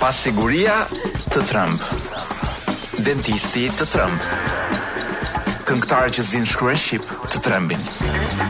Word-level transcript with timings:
Pasiguria 0.00 0.74
të 1.32 1.40
Trump. 1.48 1.80
Dentisti 3.06 3.64
të 3.78 3.86
Trump. 3.92 4.26
Këngëtarë 5.66 6.12
që 6.16 6.24
zinë 6.26 6.50
shkru 6.50 6.74
shqip 6.76 7.06
të 7.32 7.40
trembin. 7.46 7.80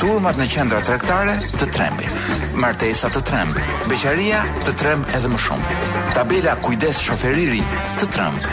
Turmat 0.03 0.37
në 0.41 0.49
qendra 0.57 0.81
trektare 0.85 1.37
të 1.55 1.69
trembin. 1.73 2.11
Martesa 2.59 3.09
të 3.15 3.23
tremb. 3.29 3.55
Beqaria 3.89 4.43
të 4.67 4.75
tremb 4.83 5.09
edhe 5.15 5.31
më 5.33 5.39
shumë. 5.47 5.79
Tabela 6.19 6.57
kujdes 6.67 6.99
shoferiri 7.05 7.63
të 8.01 8.11
tremb. 8.17 8.53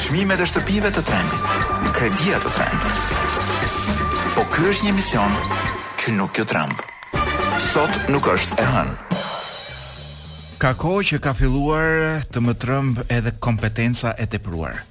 Shmime 0.00 0.34
e 0.40 0.48
shtëpive 0.48 0.94
të 0.96 1.04
trembin. 1.04 1.88
Kredia 1.98 2.40
të 2.40 2.56
tremb. 2.58 4.04
Po 4.36 4.48
kjo 4.54 4.70
është 4.74 4.86
një 4.88 4.96
mision 5.00 5.38
që 6.00 6.14
nuk 6.22 6.38
jo 6.40 6.46
trembë. 6.48 6.87
Sot 7.58 7.90
nuk 8.06 8.22
është 8.30 8.54
e 8.62 8.64
hënë. 8.70 9.16
Ka 10.62 10.70
kohë 10.78 11.00
që 11.08 11.16
ka 11.26 11.32
filluar 11.34 12.22
të 12.30 12.42
më 12.46 12.54
trëmb 12.62 13.00
edhe 13.10 13.32
kompetenca 13.42 14.12
e 14.14 14.26
tepruar. 14.30 14.84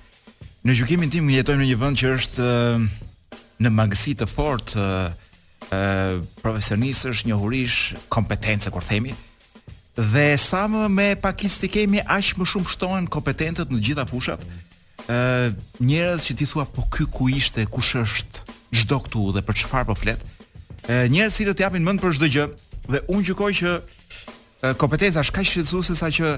Në 0.68 0.76
gjykimin 0.76 1.12
tim 1.14 1.30
jetojmë 1.32 1.64
në 1.64 1.70
një 1.70 1.78
vend 1.80 2.00
që 2.02 2.12
është 2.18 2.44
në 3.64 3.72
magësi 3.72 4.18
të 4.20 4.28
fortë 4.34 4.84
ë 5.72 5.82
profesionistësh, 6.44 7.24
njohurish, 7.32 7.78
kompetencë 8.12 8.76
kur 8.76 8.84
themi. 8.84 9.16
Dhe 9.96 10.28
sa 10.38 10.66
më 10.70 10.86
me 10.92 11.08
pakisti 11.24 11.72
kemi 11.72 12.04
aq 12.04 12.36
më 12.36 12.50
shumë 12.52 12.72
shtohen 12.76 13.08
kompetentët 13.08 13.72
në 13.72 13.80
të 13.80 13.86
gjitha 13.90 14.10
fushat. 14.12 14.44
ë 15.08 15.56
njerëz 15.88 16.20
që 16.28 16.34
ti 16.36 16.46
thua 16.52 16.68
po 16.68 16.84
ky 16.92 17.08
ku 17.16 17.32
ishte, 17.32 17.64
kush 17.72 17.96
është? 17.96 18.44
Çdo 18.76 19.00
këtu 19.06 19.30
dhe 19.32 19.40
për 19.48 19.64
çfarë 19.64 19.88
po 19.88 19.96
flet? 19.96 20.20
ë 20.20 20.37
njerëz 20.86 21.32
si 21.34 21.46
të 21.48 21.62
japin 21.64 21.84
mend 21.86 22.02
për 22.02 22.16
çdo 22.18 22.30
gjë 22.30 22.46
dhe 22.88 23.02
unë 23.12 23.24
gjykoj 23.28 23.52
që 23.60 23.72
kompetenca 24.80 25.22
është 25.24 25.36
kaq 25.36 25.46
shqetësuese 25.50 25.96
sa 26.00 26.10
që 26.12 26.34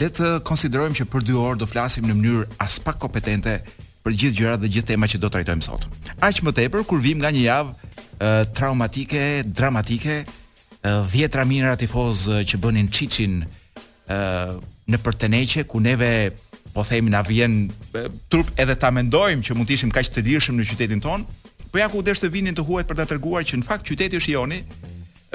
le 0.00 0.08
të 0.08 0.30
konsiderojmë 0.48 0.96
që 1.00 1.04
për 1.12 1.22
2 1.28 1.38
orë 1.50 1.58
do 1.62 1.66
flasim 1.68 2.06
në 2.08 2.14
mënyrë 2.18 2.46
as 2.64 2.78
pak 2.82 2.98
kompetente 3.02 3.58
për 4.04 4.16
gjithë 4.16 4.38
gjërat 4.40 4.62
dhe 4.62 4.70
gjithë 4.72 4.90
temat 4.94 5.12
që 5.12 5.20
do 5.20 5.28
të 5.28 5.34
trajtojmë 5.36 5.66
sot. 5.66 5.84
Aq 6.24 6.38
më 6.46 6.54
tepër 6.56 6.86
kur 6.88 7.00
vim 7.04 7.18
nga 7.20 7.30
një 7.34 7.42
javë 7.46 8.34
traumatike, 8.56 9.24
dramatike, 9.46 10.22
10 10.86 11.36
ramira 11.36 11.74
tifoz 11.76 12.26
që 12.48 12.60
bënin 12.62 12.88
çiçin 12.96 13.42
në 14.90 15.02
përteneqe 15.04 15.66
ku 15.68 15.82
neve 15.84 16.30
po 16.70 16.84
themi 16.86 17.10
na 17.10 17.20
vjen 17.26 17.64
trup 18.30 18.50
edhe 18.58 18.76
ta 18.78 18.88
mendojmë 18.94 19.42
që 19.44 19.54
mund 19.58 19.68
të 19.68 19.76
ishim 19.76 19.92
kaq 19.94 20.08
të 20.08 20.24
lirshëm 20.26 20.56
në 20.58 20.66
qytetin 20.70 21.02
tonë, 21.02 21.28
Po 21.70 21.78
ja 21.78 21.86
ku 21.90 22.02
desh 22.02 22.18
të 22.22 22.30
vinin 22.34 22.56
të 22.56 22.64
huajt 22.66 22.88
për 22.90 22.98
ta 22.98 23.04
treguar 23.12 23.44
që 23.46 23.60
në 23.60 23.66
fakt 23.66 23.86
qyteti 23.86 24.18
është 24.18 24.32
Joni, 24.34 24.56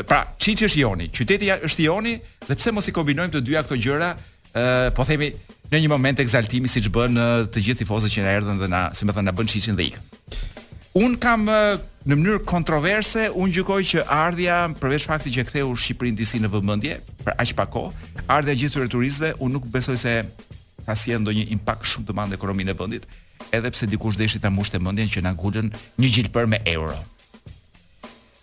pra 0.08 0.26
Çiçi 0.40 0.68
është 0.68 0.82
Joni, 0.82 1.06
qyteti 1.16 1.52
është 1.54 1.86
Joni 1.88 2.16
dhe 2.48 2.56
pse 2.60 2.74
mos 2.76 2.90
i 2.92 2.96
kombinojmë 2.96 3.38
të 3.38 3.44
dyja 3.48 3.62
këto 3.64 3.78
gjëra, 3.86 4.10
ë 4.52 4.66
po 4.98 5.06
themi 5.08 5.30
në 5.72 5.80
një 5.86 5.92
moment 5.94 6.20
ekzaltimi 6.20 6.68
siç 6.72 6.90
bën 6.94 7.16
të 7.56 7.64
gjithë 7.70 7.84
tifozët 7.86 8.12
që 8.18 8.26
na 8.26 8.34
erdhën 8.42 8.60
dhe 8.64 8.70
na, 8.72 8.84
si 8.96 9.08
më 9.08 9.16
thënë, 9.16 9.30
na 9.32 9.36
bën 9.38 9.52
Çiçin 9.54 9.80
dhe 9.80 9.88
ikën. 9.88 10.12
Un 11.00 11.16
kam 11.20 11.48
në 11.52 12.12
mënyrë 12.14 12.44
kontroverse, 12.48 13.30
un 13.36 13.52
gjykoj 13.52 13.80
që 13.96 14.04
ardhja 14.16 14.60
përveç 14.80 15.08
faktit 15.10 15.34
që 15.36 15.48
ktheu 15.50 15.72
Shqipërinë 15.76 16.20
disi 16.20 16.40
në 16.44 16.52
vëmendje 16.54 17.00
për 17.24 17.36
aq 17.42 17.56
pak 17.58 17.72
kohë, 17.72 18.08
ardhja 18.32 18.60
gjithë 18.60 18.86
turistëve, 18.92 19.32
un 19.44 19.56
nuk 19.56 19.68
besoj 19.76 19.98
se 20.04 20.20
ka 20.86 20.96
sjell 21.00 21.24
ndonjë 21.24 21.48
impakt 21.56 21.88
shumë 21.92 22.08
të 22.08 22.16
madh 22.16 22.32
në 22.36 22.40
ekonominë 22.40 22.76
e 22.76 22.80
vendit 22.80 23.08
edhe 23.60 23.70
pse 23.72 23.88
dikush 23.90 24.16
deshi 24.20 24.40
ta 24.42 24.50
mbushte 24.54 24.80
mendjen 24.84 25.10
që 25.12 25.24
na 25.26 25.32
ngulën 25.36 25.72
një 26.02 26.10
gjilpër 26.18 26.50
me 26.52 26.60
euro. 26.72 26.98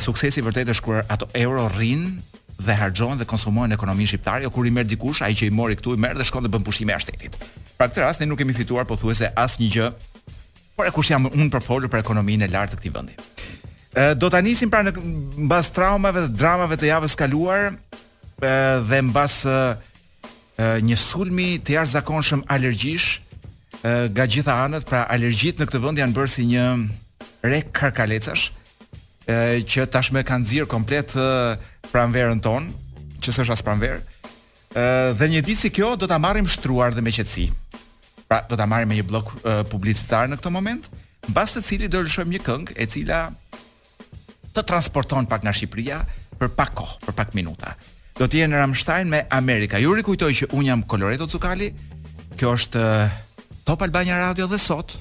suksesi 0.01 0.41
vërtet 0.45 0.69
është 0.75 0.85
kur 0.85 0.99
ato 1.07 1.29
euro 1.37 1.65
rrin 1.77 2.05
dhe 2.57 2.73
harxhohen 2.77 3.19
dhe 3.21 3.27
konsumohen 3.29 3.69
në 3.71 3.77
ekonominë 3.77 4.11
shqiptare, 4.11 4.43
jo 4.47 4.51
kur 4.53 4.65
i 4.65 4.73
merr 4.73 4.89
dikush, 4.89 5.21
ai 5.21 5.35
që 5.37 5.49
i 5.51 5.53
mori 5.53 5.77
këtu 5.77 5.93
i 5.97 6.01
merr 6.01 6.17
dhe 6.17 6.25
shkon 6.25 6.45
dhe 6.47 6.51
bën 6.55 6.65
pushime 6.65 6.95
shtetit. 7.01 7.37
Pra 7.77 7.85
këtë 7.87 8.01
rast 8.01 8.21
ne 8.23 8.25
nuk 8.29 8.39
kemi 8.41 8.55
fituar 8.57 8.89
pothuajse 8.89 9.29
asnjë 9.37 9.69
gjë 9.77 9.91
por 10.77 10.85
e 10.85 10.91
kush 10.93 11.09
jam 11.09 11.25
unë 11.25 11.47
për 11.51 11.63
folur 11.65 11.89
për 11.89 12.03
ekonominë 12.03 12.45
e 12.45 12.51
lartë 12.53 12.75
të 12.75 12.79
këtij 12.79 12.91
vendi. 12.93 13.15
Ë 13.97 14.11
do 14.21 14.29
ta 14.29 14.43
nisim 14.45 14.69
pra 14.69 14.83
në 14.85 14.93
mbas 15.49 15.71
traumave 15.73 16.27
dhe 16.27 16.35
dramave 16.37 16.77
të 16.77 16.91
javës 16.91 17.15
kaluar 17.17 17.71
dhe 18.85 18.99
mbas 19.07 19.39
e, 19.49 19.55
një 20.85 20.97
sulmi 21.01 21.49
të 21.65 21.79
jashtëzakonshëm 21.79 22.43
alergjish 22.53 23.15
nga 23.81 24.25
gjitha 24.29 24.53
anët, 24.67 24.85
pra 24.89 25.03
alergjit 25.13 25.57
në 25.61 25.67
këtë 25.69 25.81
vend 25.83 25.99
janë 26.01 26.15
bërë 26.17 26.31
si 26.35 26.45
një 26.51 26.63
rek 27.47 27.69
karkalecash 27.79 28.47
që 29.27 29.85
tashmë 29.93 30.23
kanë 30.29 30.45
nxirr 30.45 30.69
komplet 30.71 31.13
pranverën 31.93 32.39
ton, 32.41 32.69
që 33.21 33.33
s'është 33.35 33.53
as 33.53 33.65
pranverë. 33.65 33.99
Ë 34.77 34.85
dhe 35.19 35.29
një 35.33 35.41
ditë 35.47 35.61
si 35.65 35.71
kjo 35.73 35.93
do 35.99 36.09
ta 36.09 36.17
marrim 36.21 36.49
shtruar 36.49 36.93
dhe 36.93 37.01
me 37.05 37.13
qetësi. 37.17 37.49
Pra 38.27 38.41
do 38.49 38.57
ta 38.59 38.67
marrim 38.67 38.91
me 38.91 38.97
një 38.99 39.05
blok 39.07 39.29
uh, 39.39 39.61
publicitar 39.71 40.27
në 40.27 40.37
këtë 40.39 40.51
moment, 40.51 40.87
mbas 41.31 41.53
të 41.55 41.61
cilit 41.63 41.93
do 41.93 42.01
lëshojmë 42.03 42.35
një 42.35 42.41
këngë 42.43 42.73
e 42.83 42.87
cila 42.91 43.19
të 44.55 44.63
transporton 44.67 45.27
pak 45.31 45.45
nga 45.45 45.53
Shqipëria 45.55 46.01
për 46.41 46.51
pak 46.57 46.73
kohë, 46.75 46.97
për 47.07 47.15
pak 47.21 47.31
minuta. 47.37 47.71
Do 48.19 48.27
të 48.27 48.41
jenë 48.43 48.59
Ramstein 48.59 49.07
me 49.09 49.23
Amerika. 49.31 49.79
Ju 49.81 49.93
rikujtoj 49.95 50.31
që 50.41 50.49
un 50.57 50.65
jam 50.67 50.83
Coloreto 50.89 51.27
Zucali. 51.29 51.69
Kjo 52.37 52.51
është 52.57 52.83
Top 53.67 53.83
Albania 53.85 54.17
Radio 54.23 54.47
dhe 54.47 54.59
sot 54.61 54.97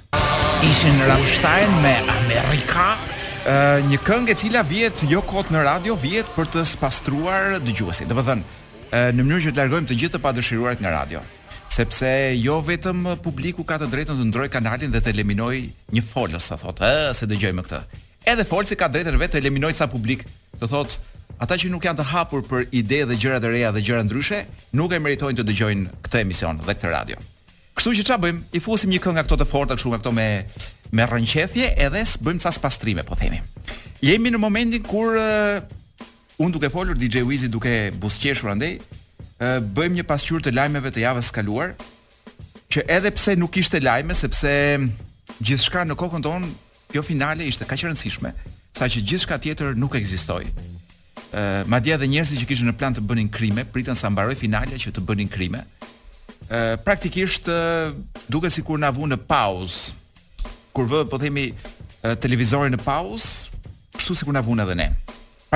ishin 0.64 0.94
në 0.98 1.06
Ramstein 1.10 1.74
me 1.84 1.92
Amerika, 2.18 2.96
një 3.86 3.98
këngë 4.02 4.32
e 4.32 4.36
cila 4.40 4.62
vihet 4.66 5.02
jo 5.06 5.20
kot 5.22 5.52
në 5.54 5.62
radio, 5.68 5.94
vihet 6.00 6.32
për 6.34 6.48
të 6.54 6.64
spastruar 6.66 7.58
dëgjuesin. 7.62 8.08
Do 8.10 8.16
po 8.18 8.24
të 8.24 8.32
thënë, 8.32 8.60
në 9.14 9.20
mënyrë 9.28 9.44
që 9.46 9.52
të 9.54 9.60
largojmë 9.62 9.90
të 9.92 9.98
gjithë 10.00 10.16
të 10.16 10.22
padëshiruarit 10.24 10.82
nga 10.82 10.94
radio 10.96 11.20
sepse 11.72 12.08
jo 12.38 12.56
vetëm 12.64 13.02
publiku 13.22 13.64
ka 13.66 13.78
të 13.80 13.88
drejtën 13.92 14.16
të 14.20 14.26
ndrojë 14.30 14.52
kanalin 14.54 14.92
dhe 14.94 15.00
të 15.02 15.12
eliminojë 15.14 15.64
një 15.94 16.02
folës, 16.06 16.48
sa 16.50 16.58
thotë, 16.60 16.86
ëh, 16.86 17.10
se 17.16 17.26
dëgjojmë 17.28 17.64
këtë. 17.66 17.80
Edhe 18.30 18.44
folsi 18.46 18.76
ka 18.78 18.88
drejtën 18.92 19.18
vetë 19.18 19.36
të 19.36 19.42
eliminojë 19.42 19.78
sa 19.80 19.88
publik, 19.90 20.24
të 20.60 20.70
thotë, 20.70 20.98
ata 21.42 21.58
që 21.60 21.70
nuk 21.72 21.86
janë 21.86 22.00
të 22.00 22.08
hapur 22.12 22.44
për 22.48 22.68
ide 22.74 23.02
dhe 23.10 23.18
gjëra 23.20 23.40
të 23.42 23.52
reja 23.52 23.72
dhe 23.74 23.82
gjëra 23.84 24.04
ndryshe, 24.06 24.44
nuk 24.78 24.92
e 24.92 24.98
meritojnë 25.02 25.40
të 25.40 25.46
dëgjojnë 25.50 25.94
këtë 26.06 26.22
emision 26.26 26.60
dhe 26.62 26.66
këtë 26.74 26.92
radio. 26.94 27.18
Kështu 27.76 27.94
që 27.98 28.04
çfarë 28.08 28.24
bëjmë? 28.24 28.44
I 28.56 28.62
fusim 28.64 28.90
një 28.94 29.02
këngë 29.04 29.16
nga 29.18 29.24
këto 29.26 29.38
të 29.42 29.48
forta, 29.50 29.76
kështu 29.76 29.92
nga 29.92 30.00
këto 30.00 30.14
me 30.16 30.28
me 30.96 31.02
rrënqethje 31.02 31.72
edhe 31.82 32.02
bëjmë 32.24 32.42
ca 32.44 32.50
pastrime, 32.62 33.02
po 33.04 33.18
themi. 33.18 33.42
Jemi 34.06 34.30
në 34.30 34.38
momentin 34.38 34.82
kur 34.86 35.16
uh, 35.18 35.58
un 36.38 36.52
duke 36.54 36.70
folur 36.70 36.94
DJ 36.96 37.24
Wizi 37.26 37.50
duke 37.50 37.90
buzqeshur 38.00 38.52
andaj, 38.54 38.76
bëjmë 39.62 39.96
një 40.00 40.04
pasqyrë 40.08 40.44
të 40.46 40.52
lajmeve 40.56 40.90
të 40.94 41.02
javës 41.04 41.28
kaluar, 41.34 41.74
që 42.72 42.84
edhe 42.96 43.10
pse 43.14 43.34
nuk 43.38 43.56
ishte 43.60 43.80
lajme, 43.84 44.14
sepse 44.16 44.52
gjithçka 45.44 45.84
në 45.86 45.96
kokën 45.98 46.24
tonë 46.24 46.48
kjo 46.92 47.02
finale 47.04 47.44
ishte 47.44 47.66
kaq 47.68 47.84
e 47.84 47.88
rëndësishme, 47.90 48.30
saqë 48.76 49.02
gjithçka 49.04 49.38
tjetër 49.42 49.76
nuk 49.78 49.94
ekzistoi. 49.98 50.46
Ë, 51.32 51.64
madje 51.68 51.94
edhe 51.98 52.08
njerëzit 52.08 52.40
që 52.40 52.48
kishin 52.48 52.70
në 52.70 52.76
plan 52.80 52.96
të 52.96 53.04
bënin 53.04 53.28
krime, 53.34 53.64
pritën 53.68 53.98
sa 53.98 54.10
mbaroi 54.12 54.36
finale 54.38 54.80
që 54.80 54.94
të 54.96 55.04
bënin 55.04 55.28
krime. 55.28 55.64
Ë, 56.48 56.78
praktikisht 56.86 57.48
duket 58.32 58.54
sikur 58.54 58.80
na 58.80 58.90
vu 58.94 59.08
në 59.10 59.20
pauzë. 59.28 60.00
Kur 60.76 60.88
vë, 60.90 61.04
po 61.08 61.20
themi, 61.20 61.50
televizorin 62.24 62.72
në 62.76 62.80
pauzë, 62.86 63.60
kështu 63.98 64.16
sikur 64.22 64.36
na 64.36 64.42
vunë 64.44 64.62
edhe 64.64 64.76
ne 64.80 64.90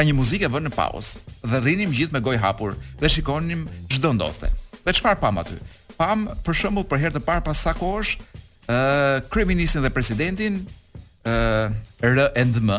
pra 0.00 0.06
një 0.08 0.14
muzikë 0.16 0.48
vënë 0.48 0.70
në 0.70 0.70
pauzë 0.72 1.20
dhe 1.50 1.58
rrinim 1.60 1.90
gjithë 1.92 2.14
me 2.16 2.20
gojë 2.24 2.38
hapur 2.40 2.72
dhe 3.02 3.08
shikonim 3.12 3.66
çdo 3.92 4.14
ndodhte. 4.16 4.48
Dhe 4.80 4.94
çfarë 4.96 5.20
pam 5.20 5.36
aty? 5.42 5.58
Pam 5.98 6.22
për 6.40 6.56
shembull 6.56 6.86
për 6.88 7.02
herë 7.02 7.16
të 7.18 7.22
parë 7.26 7.42
pas 7.44 7.60
sa 7.66 7.74
kohësh, 7.76 8.14
ë 8.64 9.28
kryeministin 9.28 9.84
dhe 9.84 9.92
presidentin 9.92 10.56
ë 11.20 12.16
R&M. 12.16 12.72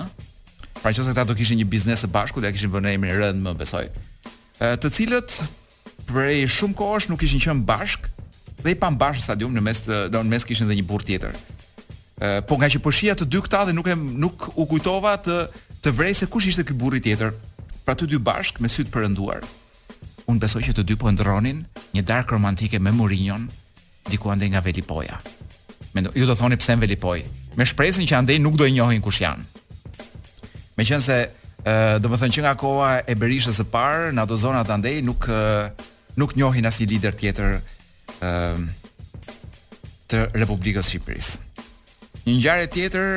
Pra 0.82 0.90
qoftë 0.90 1.06
se 1.12 1.14
ata 1.14 1.28
do 1.30 1.38
kishin 1.38 1.62
një 1.62 1.70
biznes 1.70 2.02
së 2.02 2.10
bashku 2.10 2.42
dhe 2.42 2.50
ja 2.50 2.56
kishin 2.58 2.74
vënë 2.74 2.96
emrin 2.98 3.14
R&M, 3.20 3.52
besoj. 3.60 3.86
Ë 4.58 4.72
të 4.82 4.90
cilët 4.98 5.38
prej 6.10 6.48
shumë 6.58 6.80
kohësh 6.82 7.12
nuk 7.14 7.22
kishin 7.22 7.44
qenë 7.46 7.68
bashk 7.70 8.10
dhe 8.66 8.74
i 8.74 8.74
pam 8.82 8.98
bash 8.98 9.22
në 9.22 9.28
stadium 9.30 9.54
në 9.54 9.68
mes 9.70 9.86
të 9.86 10.08
do 10.10 10.24
në 10.26 10.34
mes 10.34 10.50
kishin 10.50 10.66
edhe 10.66 10.82
një 10.82 10.90
burr 10.90 11.06
tjetër. 11.06 11.38
Ë 12.18 12.40
po 12.50 12.58
nga 12.58 12.66
që 12.74 12.82
po 12.82 12.90
shija 12.98 13.14
të 13.22 13.30
dy 13.30 13.46
këta 13.46 13.68
dhe 13.70 13.78
nuk 13.78 13.94
e 13.94 14.00
nuk 14.02 14.50
u 14.58 14.66
kujtova 14.74 15.20
të 15.22 15.44
të 15.82 15.92
vrej 15.98 16.14
se 16.14 16.28
kush 16.30 16.48
ishte 16.50 16.64
ky 16.68 16.76
burri 16.78 17.02
tjetër. 17.02 17.34
Pra 17.86 17.96
të 17.98 18.06
dy 18.10 18.20
bashk 18.22 18.62
me 18.62 18.70
sy 18.70 18.86
të 18.86 18.94
përënduar. 18.94 19.46
Unë 20.30 20.44
besoj 20.44 20.62
që 20.68 20.76
të 20.78 20.86
dy 20.86 20.98
po 21.02 21.10
ndronin 21.12 21.64
një 21.96 22.04
dark 22.06 22.30
romantike 22.32 22.80
me 22.80 22.94
Mourinho 22.94 23.40
diku 24.10 24.30
ande 24.34 24.48
nga 24.50 24.62
Velipoja. 24.62 25.18
Mendoj, 25.94 26.12
ju 26.16 26.26
do 26.30 26.36
thoni 26.38 26.58
pse 26.58 26.76
në 26.78 26.84
Velipoj, 26.86 27.20
me 27.58 27.66
shpresën 27.68 28.08
që 28.08 28.18
andej 28.22 28.40
nuk 28.42 28.56
do 28.58 28.66
e 28.66 28.72
njohin 28.72 29.02
kush 29.04 29.20
janë. 29.22 29.44
Meqense 30.78 31.18
ë 31.66 31.76
do 32.02 32.10
të 32.12 32.20
thënë 32.22 32.38
që 32.38 32.44
nga 32.46 32.54
koha 32.58 32.92
e 33.06 33.16
Berishës 33.20 33.60
së 33.60 33.66
parë 33.74 34.12
në 34.16 34.24
ato 34.24 34.38
zona 34.40 34.62
të 34.66 34.76
andej 34.78 35.02
nuk 35.06 35.28
nuk 36.18 36.36
njohin 36.38 36.68
asnjë 36.70 36.90
lider 36.94 37.18
tjetër 37.18 37.60
ë 38.22 38.62
të 40.14 40.26
Republikës 40.38 40.88
së 40.90 40.96
Shqipërisë. 40.96 41.38
Një 42.28 42.38
ngjarje 42.38 42.70
tjetër 42.74 43.10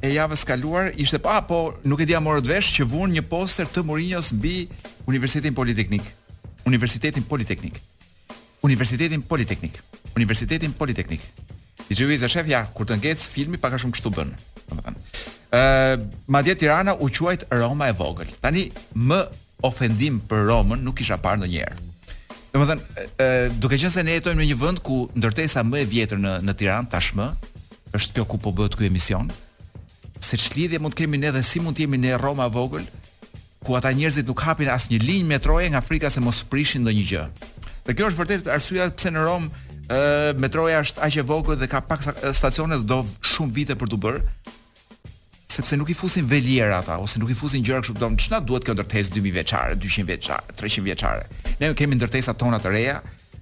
e 0.00 0.10
javës 0.14 0.44
kaluar 0.48 0.90
ishte 0.96 1.18
pa 1.20 1.38
po 1.44 1.74
nuk 1.84 2.00
e 2.00 2.06
di 2.08 2.14
a 2.16 2.20
morët 2.24 2.46
vesh 2.48 2.70
që 2.78 2.86
vun 2.88 3.12
një 3.12 3.22
poster 3.28 3.68
të 3.68 3.82
Mourinho's 3.84 4.30
mbi 4.32 4.66
Universitetin 5.08 5.56
Politeknik. 5.56 6.04
Universitetin 6.68 7.24
Politeknik. 7.28 7.76
Universitetin 8.64 9.22
Politeknik. 9.28 9.76
Universitetin 10.16 10.72
Politeknik. 10.76 11.24
I 11.90 11.96
jeu 11.98 12.08
isa 12.12 12.28
shef 12.30 12.48
ja 12.48 12.62
kur 12.74 12.88
të 12.88 12.96
ngjec 13.00 13.26
filmi 13.32 13.60
pak 13.60 13.76
a 13.76 13.80
shumë 13.82 13.96
kështu 13.96 14.12
bën. 14.16 14.32
Domethënë. 14.70 15.04
Ë 15.50 15.60
uh, 15.60 16.08
madje 16.30 16.54
Tirana 16.60 16.94
u 17.02 17.08
quajt 17.10 17.44
Roma 17.60 17.88
e 17.90 17.94
vogël. 17.96 18.30
Tani 18.44 18.68
m 18.94 19.16
ofendim 19.66 20.20
për 20.30 20.46
Romën 20.48 20.80
nuk 20.86 20.96
kisha 21.00 21.18
parë 21.20 21.42
ndonjëherë. 21.42 21.78
Domethënë, 22.54 22.96
ë 22.96 23.28
uh, 23.28 23.58
duke 23.60 23.76
qenë 23.76 23.90
se 23.96 24.04
ne 24.06 24.14
jetojmë 24.16 24.40
në 24.44 24.48
një 24.52 24.58
vend 24.62 24.82
ku 24.86 25.02
ndërtesa 25.18 25.64
më 25.66 25.82
e 25.84 25.88
vjetër 25.90 26.22
në 26.22 26.36
në 26.48 26.56
Tiranë 26.62 26.92
tashmë 26.94 27.26
është 27.98 28.20
kjo 28.20 28.28
ku 28.30 28.38
po 28.40 28.54
bëhet 28.54 28.78
ky 28.78 28.88
emision 28.88 29.28
se 30.20 30.36
çlidhje 30.36 30.78
mund 30.82 30.94
të 30.94 31.04
kemi 31.04 31.18
ne 31.20 31.30
dhe 31.32 31.40
si 31.46 31.60
mund 31.64 31.76
të 31.76 31.86
jemi 31.86 31.98
ne 32.00 32.14
Roma 32.20 32.46
vogël, 32.52 32.84
ku 33.64 33.76
ata 33.76 33.90
njerëzit 33.92 34.28
nuk 34.28 34.40
hapin 34.44 34.68
asnjë 34.72 35.00
linjë 35.04 35.28
metroje 35.28 35.68
nga 35.72 35.80
frika 35.84 36.10
se 36.10 36.20
mos 36.20 36.42
prishin 36.50 36.84
ndonjë 36.84 37.04
gjë. 37.10 37.24
Dhe 37.86 37.94
kjo 37.96 38.10
është 38.10 38.20
vërtet 38.20 38.50
arsyeja 38.52 38.88
pse 38.96 39.12
në 39.14 39.24
Rom 39.26 39.50
ë 39.90 40.00
metroja 40.40 40.82
është 40.84 41.02
aq 41.06 41.20
e 41.22 41.26
vogël 41.28 41.58
dhe 41.60 41.68
ka 41.70 41.80
pak 41.84 42.04
stacione 42.36 42.78
dhe 42.80 42.86
do 42.88 43.00
shumë 43.32 43.54
vite 43.56 43.76
për 43.80 43.90
të 43.94 43.98
bërë 44.06 44.24
sepse 45.50 45.74
nuk 45.76 45.88
i 45.90 45.96
fusin 45.98 46.26
veliera 46.30 46.76
ata 46.82 46.98
ose 47.02 47.18
nuk 47.18 47.32
i 47.32 47.34
fusin 47.36 47.64
gjëra 47.66 47.82
kështu 47.82 47.98
dom 47.98 48.14
çna 48.20 48.38
duhet 48.46 48.62
kjo 48.68 48.76
ndërtesë 48.76 49.16
2000 49.16 49.34
vjeçare, 49.34 49.74
200 49.82 50.06
vjeçare, 50.12 50.54
300 50.60 50.84
vjeçare. 50.86 51.24
Ne 51.60 51.72
kemi 51.74 51.98
ndërtesa 51.98 52.36
tona 52.38 52.60
të 52.62 52.70
reja, 52.70 53.00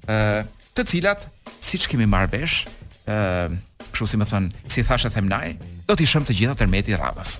ë 0.08 0.46
të 0.74 0.86
cilat 0.88 1.26
siç 1.60 1.84
kemi 1.90 2.06
marr 2.08 2.30
vesh, 2.32 2.62
ë 3.10 3.50
kështu 3.92 4.08
si 4.08 4.20
më 4.24 4.28
thon, 4.32 4.48
si 4.72 4.84
thashë 4.88 5.12
themnaj, 5.14 5.52
do 5.88 5.96
të 5.96 6.04
ishëm 6.04 6.26
të 6.28 6.34
gjitha 6.36 6.54
tërmeti 6.60 6.96
radhës. 7.00 7.38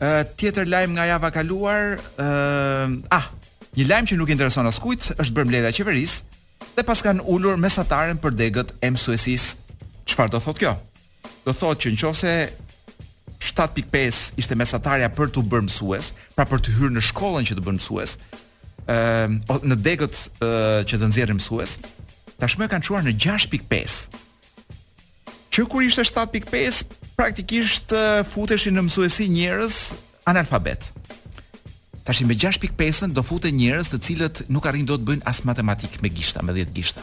Uh, 0.00 0.20
tjetër 0.40 0.68
lajm 0.68 0.94
nga 0.96 1.06
java 1.10 1.30
kaluar, 1.32 1.98
uh, 2.22 3.12
ah, 3.12 3.26
një 3.76 3.86
lajm 3.88 4.08
që 4.10 4.18
nuk 4.20 4.32
intereson 4.32 4.68
askujt, 4.70 5.10
është 5.20 5.34
bërë 5.36 5.48
mbledhja 5.50 5.72
qeveris, 5.80 6.18
qeverisë 6.18 6.38
dhe 6.76 6.84
pas 6.88 7.00
kanë 7.04 7.24
ulur 7.32 7.56
mesataren 7.60 8.20
për 8.20 8.36
degët 8.38 8.72
e 8.84 8.90
mësuesis. 8.94 9.50
Çfarë 10.08 10.32
do 10.34 10.40
thotë 10.44 10.62
kjo? 10.64 10.72
Do 11.44 11.52
thotë 11.56 11.82
që 11.82 11.92
nëse 11.96 12.32
7.5 13.48 14.20
ishte 14.40 14.56
mesatarja 14.60 15.10
për 15.16 15.32
të 15.34 15.44
bërë 15.50 15.66
mësues, 15.68 16.12
pra 16.36 16.44
për 16.48 16.60
të 16.64 16.76
hyrë 16.78 16.96
në 16.98 17.04
shkollën 17.10 17.48
që 17.50 17.56
të 17.58 17.64
bën 17.66 17.78
mësues, 17.80 18.16
ë 18.92 19.60
në 19.68 19.80
degët 19.88 20.20
që 20.84 21.00
të 21.00 21.08
nxjerrin 21.10 21.40
mësues, 21.40 21.76
tashmë 22.40 22.68
kanë 22.72 22.88
çuar 22.88 23.04
në 23.08 23.14
6.5 23.16 24.00
që 25.54 25.64
kur 25.70 25.82
ishte 25.82 26.04
7.5 26.06 26.84
praktikisht 27.18 27.92
futeshin 28.32 28.76
në 28.78 28.84
mësuesi 28.86 29.26
njerëz 29.30 29.78
analfabet. 30.30 30.84
Tashin 32.06 32.30
me 32.30 32.34
65 32.38 33.10
do 33.14 33.22
futen 33.26 33.56
njerëz 33.58 33.90
të 33.92 33.98
cilët 34.06 34.40
nuk 34.52 34.66
arrin 34.70 34.86
dot 34.88 35.02
të 35.02 35.10
bëjnë 35.10 35.26
as 35.30 35.42
matematik 35.46 35.98
me 36.02 36.10
gishta, 36.12 36.40
me 36.42 36.54
10 36.56 36.70
gishta. 36.74 37.02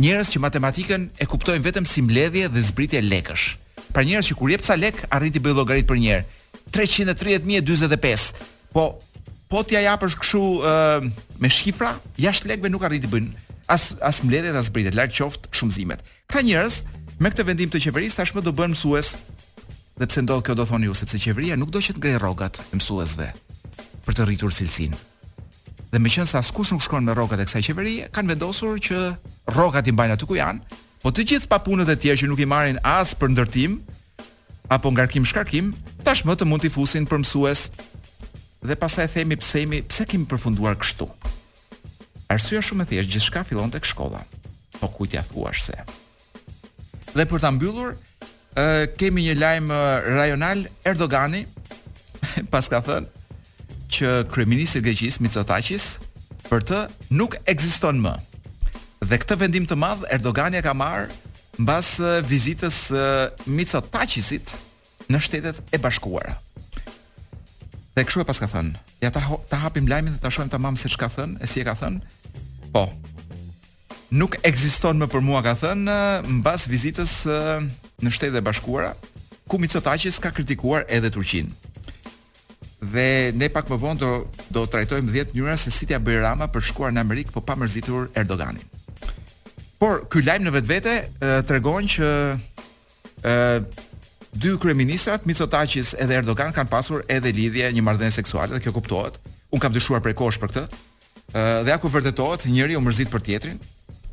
Njerëz 0.00 0.30
që 0.34 0.42
matematikën 0.44 1.08
e 1.22 1.26
kuptojnë 1.30 1.64
vetëm 1.66 1.86
si 1.88 2.02
mbledhje 2.02 2.48
dhe 2.52 2.62
zbritje 2.68 3.02
lekësh. 3.02 3.46
Pra 3.94 4.02
njerëz 4.06 4.30
që 4.32 4.38
kur 4.38 4.52
jep 4.52 4.64
ca 4.66 4.76
lek 4.78 5.02
arrin 5.14 5.32
të 5.34 5.42
bëjë 5.44 5.58
llogarit 5.58 5.88
për 5.88 6.00
një 6.02 6.12
herë. 6.12 6.24
330.045. 6.74 8.44
Po 8.74 8.88
po 9.52 9.60
t'ia 9.62 9.84
japësh 9.86 10.16
kështu 10.18 10.40
uh, 10.64 11.04
me 11.38 11.50
shifra, 11.52 11.92
jashtë 12.18 12.48
lekëve 12.52 12.70
nuk 12.74 12.82
arrin 12.88 13.02
të 13.04 13.10
bëjnë 13.12 13.40
as 13.70 13.92
as 14.04 14.18
mbledhjet 14.24 14.56
as 14.58 14.66
zbritjet, 14.68 14.96
lart 14.98 15.14
qoftë 15.14 15.52
shumëzimet. 15.56 16.00
Këta 16.28 16.42
njerëz 16.44 16.80
Me 17.22 17.30
këtë 17.30 17.44
vendim 17.46 17.70
të 17.70 17.78
qeverisë 17.84 18.18
tashmë 18.18 18.42
do 18.42 18.50
bëjmë 18.56 18.74
mësues, 18.74 19.12
dhe 19.94 20.06
pse 20.10 20.22
ndodh 20.24 20.42
kjo 20.46 20.54
do 20.58 20.64
thoni 20.66 20.88
ju, 20.88 20.94
sepse 20.98 21.20
qeveria 21.22 21.54
nuk 21.56 21.70
do 21.70 21.78
që 21.78 21.94
të 21.94 22.00
ngrejë 22.02 22.18
rrogat 22.20 22.58
e 22.64 22.74
mësuesve 22.80 23.28
për 24.04 24.16
të 24.18 24.26
rritur 24.26 24.54
cilësinë. 24.56 24.98
Dhe 25.94 26.00
me 26.02 26.10
qënë 26.10 26.26
sa 26.26 26.40
askush 26.42 26.72
nuk 26.74 26.82
shkon 26.82 27.06
me 27.06 27.14
rogat 27.14 27.38
e 27.38 27.46
kësaj 27.46 27.62
qeverie, 27.68 28.08
kanë 28.10 28.34
vendosur 28.34 28.80
që 28.82 28.98
rogat 29.54 29.86
i 29.86 29.94
mbajnë 29.94 30.16
aty 30.18 30.26
ku 30.26 30.38
janë, 30.40 30.78
po 31.04 31.14
të 31.14 31.26
gjithë 31.30 31.50
pa 31.54 31.60
punët 31.62 31.94
e 31.94 31.98
tjerë 32.02 32.24
që 32.24 32.30
nuk 32.32 32.42
i 32.42 32.50
marrin 32.50 32.82
as 32.82 33.14
për 33.14 33.30
ndërtim 33.36 33.78
apo 34.74 34.90
ngarkim 34.96 35.28
shkarkim, 35.28 35.70
tashmë 36.02 36.34
të 36.34 36.48
mund 36.50 36.66
t'i 36.66 36.72
fusin 36.74 37.06
për 37.06 37.22
mësues. 37.22 37.68
Dhe 38.64 38.74
pastaj 38.80 39.06
themi 39.14 39.38
pse 39.38 39.62
jemi, 39.62 39.84
pse 39.86 40.08
kemi 40.10 40.26
përfunduar 40.26 40.74
kështu. 40.82 41.06
Arsyeja 42.32 42.64
shumë 42.72 42.82
e 42.82 42.88
thjeshtë, 42.90 43.12
gjithçka 43.14 43.44
fillon 43.46 43.70
tek 43.70 43.84
shkolla. 43.86 44.24
Po 44.80 44.88
kujt 44.96 45.14
ia 45.14 45.22
thuash 45.28 45.60
se? 45.68 45.76
Dhe 47.14 47.24
për 47.30 47.44
ta 47.44 47.50
mbyllur, 47.54 47.92
ë 48.58 48.64
kemi 48.98 49.22
një 49.28 49.34
lajm 49.38 49.68
rajonal 50.16 50.64
Erdogani 50.90 51.44
pas 52.52 52.66
ka 52.70 52.80
thënë 52.82 53.86
që 53.94 54.10
kryeministri 54.32 54.80
i 54.82 54.86
Greqisë 54.88 55.22
Mitsotakis 55.22 55.84
për 56.48 56.64
të 56.70 56.80
nuk 57.14 57.36
ekziston 57.50 58.00
më. 58.02 58.16
Dhe 59.06 59.18
këtë 59.22 59.36
vendim 59.44 59.68
të 59.70 59.78
madh 59.78 60.02
Erdogani 60.16 60.58
e 60.58 60.64
ka 60.66 60.74
marr 60.74 61.12
mbas 61.62 61.92
vizitës 62.26 62.82
Mitsotakisit 63.46 64.50
në 65.06 65.22
Shtetet 65.22 65.62
e 65.70 65.78
Bashkuara. 65.78 66.34
Dhe 67.94 68.02
kështu 68.08 68.24
e 68.24 68.26
pas 68.26 68.42
ka 68.42 68.50
thënë. 68.50 68.74
Ja 69.06 69.12
ta, 69.14 69.22
ta 69.52 69.62
hapim 69.62 69.86
lajmin 69.86 70.16
dhe 70.16 70.18
ta 70.24 70.34
shohim 70.34 70.50
tamam 70.50 70.74
se 70.74 70.90
çka 70.90 71.12
thënë, 71.14 71.36
e 71.38 71.46
si 71.46 71.62
e 71.62 71.68
ka 71.68 71.78
thënë. 71.78 72.02
Po, 72.74 72.88
nuk 74.14 74.36
ekziston 74.46 75.00
më 75.02 75.08
për 75.10 75.22
mua 75.26 75.40
ka 75.44 75.54
thënë 75.58 75.90
eh, 75.90 76.32
mbas 76.38 76.68
vizitës 76.70 77.14
eh, 77.30 77.66
në 78.04 78.12
Shtetet 78.14 78.38
e 78.40 78.44
Bashkuara, 78.46 78.92
ku 79.50 79.58
Micotaqi 79.60 80.12
ka 80.22 80.30
kritikuar 80.34 80.86
edhe 80.88 81.10
Turqinë. 81.12 81.72
Dhe 82.94 83.08
ne 83.34 83.48
pak 83.48 83.70
më 83.72 83.78
vonë 83.80 84.00
do, 84.02 84.10
do 84.52 84.64
trajtojmë 84.68 85.10
10 85.14 85.34
njëra 85.34 85.56
se 85.58 85.72
si 85.72 85.88
t'ia 85.88 85.98
bëjë 86.04 86.20
Rama 86.26 86.46
për 86.52 86.66
shkuar 86.68 86.92
në 86.92 87.00
Amerikë 87.04 87.32
po 87.32 87.40
pa 87.40 87.54
mërzitur 87.56 88.10
Erdogani. 88.20 88.60
Por, 89.80 90.02
ky 90.12 90.20
lajmë 90.24 90.46
në 90.46 90.52
vetë 90.52 90.70
vete 90.72 90.94
eh, 91.08 91.38
të 91.44 91.74
që 91.94 92.08
e, 93.24 93.36
dy 94.38 94.52
kreministrat, 94.60 95.24
Mitsotakis 95.26 95.94
edhe 95.98 96.18
Erdogan, 96.20 96.52
kanë 96.52 96.68
pasur 96.70 97.04
edhe 97.08 97.32
lidhje 97.32 97.70
një 97.72 97.82
mardhenë 97.88 98.14
seksuale 98.18 98.52
dhe 98.54 98.62
kjo 98.66 98.74
kuptohet. 98.76 99.16
Unë 99.52 99.62
kam 99.64 99.72
dyshuar 99.74 100.02
prej 100.04 100.14
kosh 100.22 100.38
për 100.42 100.52
këtë. 100.52 100.66
dhe 101.64 101.70
ja 101.72 101.78
ku 101.80 101.88
vërdetohet, 101.88 102.44
njëri 102.52 102.76
u 102.76 102.80
mërzit 102.84 103.08
për 103.10 103.22
tjetrin, 103.26 103.58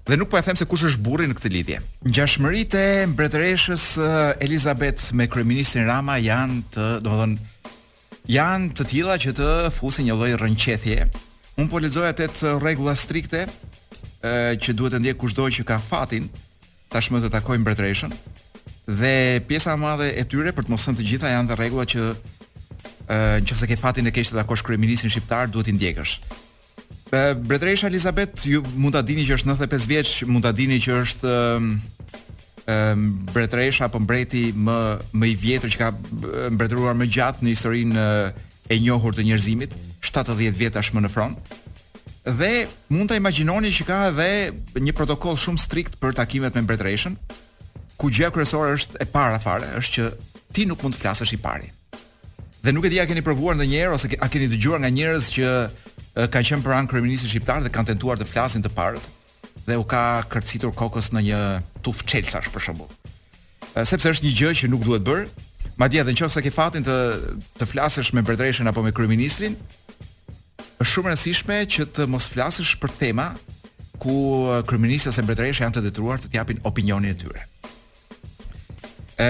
dhe 0.06 0.18
nuk 0.18 0.30
po 0.30 0.38
e 0.38 0.42
them 0.46 0.56
se 0.58 0.66
kush 0.68 0.86
është 0.90 1.04
burri 1.06 1.28
në 1.30 1.36
këtë 1.38 1.52
lidhje. 1.54 1.80
Ngjashmëritë 2.10 2.82
e 2.82 3.06
mbretëreshës 3.12 3.86
eh, 4.00 4.46
Elizabeth 4.48 5.10
me 5.18 5.28
kryeministin 5.30 5.86
Rama 5.88 6.16
janë 6.22 6.62
të, 6.74 6.88
domethënë, 7.06 7.52
janë 8.32 8.72
të 8.78 8.88
tilla 8.92 9.20
që 9.22 9.34
të 9.40 9.50
fusin 9.76 10.08
një 10.10 10.16
lloj 10.18 10.32
rënqethje. 10.42 11.06
Un 11.62 11.70
po 11.70 11.82
lexoj 11.84 12.08
atë 12.10 12.32
rregulla 12.64 12.96
strikte 12.98 13.44
ë 13.46 13.48
eh, 14.26 14.52
që 14.62 14.76
duhet 14.78 14.96
të 14.98 15.04
ndjek 15.04 15.22
kushdo 15.22 15.50
që 15.60 15.66
ka 15.70 15.80
fatin 15.92 16.30
tashmë 16.92 17.22
të 17.26 17.34
takoj 17.38 17.60
mbretëreshën. 17.62 18.14
Dhe 18.92 19.16
pjesa 19.48 19.76
e 19.78 19.80
madhe 19.80 20.10
e 20.18 20.26
tyre 20.26 20.52
për 20.56 20.66
të 20.68 20.74
mos 20.74 20.88
thënë 20.88 20.98
të 21.00 21.10
gjitha 21.12 21.30
janë 21.36 21.52
dhe 21.52 21.60
rregulla 21.60 21.86
që 21.88 22.06
ë 22.08 22.10
eh, 23.38 23.44
nëse 23.46 23.70
ke 23.70 23.78
fatin 23.80 24.10
e 24.10 24.14
kesh 24.16 24.34
të 24.34 24.42
takosh 24.42 24.66
kryeministin 24.66 25.14
shqiptar 25.14 25.54
duhet 25.54 25.70
i 25.72 25.78
ndjekësh. 25.78 26.16
Ë 27.12 27.34
Bretresha 27.44 27.90
Elizabeth, 27.92 28.46
ju 28.48 28.62
mund 28.80 28.94
ta 28.96 29.02
dini 29.04 29.26
që 29.28 29.36
është 29.36 29.50
95 29.50 29.88
vjeç, 29.92 30.12
mund 30.32 30.46
ta 30.46 30.52
dini 30.56 30.78
që 30.80 30.94
është 31.02 31.32
ë 32.72 32.78
Bretresha 33.36 33.90
apo 33.90 34.00
mbreti 34.00 34.52
më 34.56 34.78
më 35.20 35.28
i 35.28 35.34
vjetër 35.42 35.74
që 35.74 35.82
ka 35.82 35.90
mbretëruar 36.56 36.96
më 36.96 37.10
gjatë 37.12 37.44
në 37.44 37.52
historinë 37.52 38.06
e 38.72 38.78
njohur 38.80 39.18
të 39.18 39.26
njerëzimit, 39.28 39.76
70 40.08 40.56
vjet 40.62 40.78
tashmë 40.78 41.04
në 41.04 41.12
front. 41.12 41.52
Dhe 42.24 42.52
mund 42.96 43.12
ta 43.12 43.20
imagjinoni 43.20 43.74
që 43.76 43.88
ka 43.90 44.00
edhe 44.14 44.30
një 44.86 44.96
protokoll 44.96 45.36
shumë 45.42 45.60
strikt 45.68 46.00
për 46.00 46.16
takimet 46.22 46.56
me 46.56 46.64
mbretreshën, 46.64 47.20
ku 48.00 48.08
gjë 48.08 48.32
kryesore 48.38 48.78
është 48.78 49.04
e 49.04 49.10
para 49.18 49.42
fare, 49.44 49.68
është 49.82 49.94
që 49.98 50.12
ti 50.56 50.68
nuk 50.70 50.80
mund 50.86 50.96
të 50.96 51.04
flasësh 51.04 51.36
i 51.36 51.42
parë 51.44 51.68
dhe 52.62 52.72
nuk 52.72 52.84
e 52.86 52.90
di 52.94 53.00
a 53.02 53.06
keni 53.10 53.22
provuar 53.26 53.56
ndonjëherë 53.58 53.96
ose 53.98 54.10
a 54.22 54.28
keni 54.30 54.48
dëgjuar 54.52 54.84
nga 54.84 54.90
njerëz 54.94 55.30
që 55.34 55.48
kanë 56.30 56.48
qenë 56.50 56.60
pranë 56.66 56.90
kryeministit 56.92 57.32
shqiptar 57.32 57.62
dhe 57.66 57.72
kanë 57.74 57.90
tentuar 57.94 58.20
të 58.22 58.28
flasin 58.30 58.62
të 58.62 58.70
parët 58.76 59.08
dhe 59.66 59.78
u 59.82 59.86
ka 59.86 60.22
kërcitur 60.30 60.74
kokës 60.78 61.10
në 61.16 61.24
një 61.30 61.40
tuf 61.86 62.04
për 62.06 62.62
shembull. 62.66 62.90
Sepse 63.82 64.12
është 64.14 64.28
një 64.28 64.34
gjë 64.40 64.54
që 64.62 64.70
nuk 64.70 64.84
duhet 64.86 65.02
bër. 65.08 65.26
Madje 65.80 66.02
edhe 66.04 66.14
nëse 66.14 66.42
ke 66.44 66.52
fatin 66.54 66.86
të 66.86 66.96
të 67.58 67.66
flasësh 67.72 68.14
me 68.14 68.22
bërdreshën 68.22 68.68
apo 68.70 68.84
me 68.86 68.92
kryeministrin, 68.94 69.56
është 70.82 70.92
shumë 70.94 71.10
rëndësishme 71.10 71.58
që 71.72 71.88
të 71.96 72.06
mos 72.12 72.28
flasësh 72.30 72.76
për 72.82 72.94
tema 73.02 73.32
ku 74.02 74.14
kryeministja 74.70 75.10
ose 75.14 75.24
mbretëreshja 75.24 75.66
janë 75.66 75.80
të 75.80 75.86
detyruar 75.88 76.22
të 76.22 76.34
japin 76.38 76.60
opinionin 76.66 77.14
e 77.16 77.18
tyre 77.22 77.48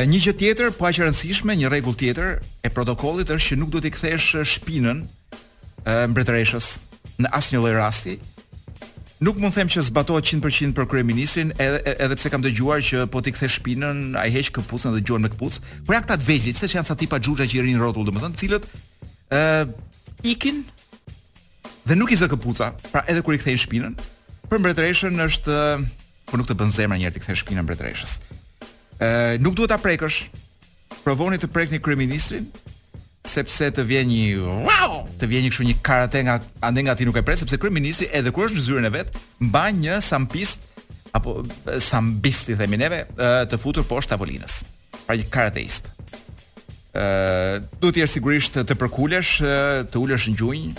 një 0.08 0.20
gjë 0.24 0.34
tjetër, 0.40 0.70
pa 0.74 0.88
po 0.88 0.92
që 0.94 1.04
rëndësishme, 1.10 1.56
një 1.60 1.72
regull 1.72 1.96
tjetër 2.00 2.38
e 2.64 2.70
protokollit 2.72 3.32
është 3.34 3.48
që 3.52 3.58
nuk 3.60 3.72
duhet 3.74 3.90
i 3.90 3.92
kthesh 3.92 4.44
shpinën 4.54 5.02
e, 5.04 5.94
mbretëreshës 6.14 6.68
në 7.26 7.32
asnjë 7.36 7.60
lloj 7.64 7.74
rasti. 7.76 8.14
Nuk 9.22 9.38
mund 9.38 9.54
të 9.54 9.60
them 9.60 9.70
që 9.76 9.84
zbatohet 9.92 10.32
100% 10.32 10.74
për 10.78 10.88
kryeministrin, 10.90 11.52
edhe, 11.62 11.82
edhe 11.92 12.16
pse 12.18 12.32
kam 12.34 12.42
dëgjuar 12.46 12.82
që 12.88 13.04
po 13.14 13.22
ti 13.22 13.34
kthesh 13.36 13.60
shpinën, 13.60 14.02
ai 14.22 14.30
heq 14.34 14.54
këpucën 14.62 14.96
dhe 14.96 15.04
gjuar 15.06 15.22
me 15.22 15.30
këpucë. 15.34 15.60
Por 15.86 15.98
ja 15.98 16.02
këta 16.02 16.18
të 16.24 16.28
vegjël, 16.32 16.58
se 16.58 16.72
janë 16.72 16.88
sa 16.90 16.98
tipa 16.98 17.20
gjurë 17.22 17.46
që 17.46 17.60
i 17.60 17.76
rotullë 17.76 17.84
rrotull, 17.84 18.14
më 18.16 18.32
të 18.38 18.42
cilët 18.42 18.72
ë 19.36 19.70
ikin 20.32 20.64
dhe 21.92 21.98
nuk 22.00 22.14
i 22.14 22.18
zë 22.18 22.32
këpuca, 22.34 22.72
pra 22.94 23.04
edhe 23.12 23.22
kur 23.26 23.38
i 23.38 23.42
kthejnë 23.42 23.62
shpinën, 23.68 23.98
për 24.50 24.62
mbretëreshën 24.64 25.22
është, 25.30 25.60
po 26.32 26.40
nuk 26.40 26.50
të 26.50 26.58
bën 26.62 26.74
zemra 26.78 26.98
njëherë 26.98 27.20
ti 27.20 27.24
kthesh 27.26 27.44
shpinën 27.46 27.66
mbretëreshës 27.70 28.18
ë 29.02 29.40
nuk 29.42 29.56
duhet 29.58 29.72
ta 29.74 29.80
prekësh. 29.82 30.22
Provoni 31.02 31.40
të 31.42 31.48
prekni 31.50 31.80
kryeministrin 31.82 32.46
sepse 33.26 33.70
të 33.74 33.84
vjen 33.86 34.10
një 34.10 34.52
wow, 34.68 35.02
të 35.22 35.28
vjen 35.30 35.44
një 35.46 35.52
kështu 35.54 35.66
një 35.70 35.76
karate 35.86 36.20
nga 36.26 36.36
ande 36.66 36.84
nga 36.86 36.94
ti 36.98 37.06
nuk 37.06 37.18
e 37.18 37.24
pres 37.26 37.40
sepse 37.44 37.58
kryeministri 37.62 38.08
edhe 38.18 38.32
kur 38.34 38.50
është 38.50 38.58
në 38.58 38.64
zyrën 38.66 38.88
e 38.90 38.92
vet, 38.96 39.12
mban 39.46 39.78
një 39.78 40.00
sambist 40.06 40.66
apo 41.16 41.36
sambist 41.82 42.50
i 42.54 42.58
themi 42.58 42.80
neve 42.82 43.04
të 43.18 43.58
futur 43.62 43.86
poshtë 43.90 44.14
tavolinës. 44.14 44.60
Pra 45.08 45.18
një 45.18 45.30
karateist. 45.34 45.90
ë 46.92 47.62
duhet 47.80 47.96
të 47.96 48.02
jesh 48.02 48.14
sigurisht 48.20 48.58
të 48.68 48.76
përkulesh, 48.78 49.38
të 49.92 49.98
ulësh 50.02 50.26
në 50.30 50.34
gjunjë. 50.42 50.74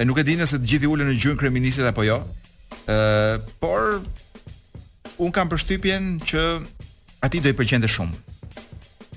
E 0.00 0.04
nuk 0.04 0.18
e 0.20 0.24
di 0.28 0.34
nëse 0.36 0.58
të 0.60 0.66
gjithë 0.68 0.88
ulën 0.92 1.08
në 1.10 1.14
gjunjë 1.20 1.38
kryeministit 1.40 1.86
apo 1.88 2.02
jo. 2.04 2.18
ë 2.86 3.40
por 3.60 4.02
un 5.18 5.30
kam 5.32 5.48
përshtypjen 5.50 6.18
që 6.26 6.42
aty 7.22 7.40
do 7.40 7.48
i 7.50 7.54
pëlqente 7.56 7.88
shumë. 7.88 8.18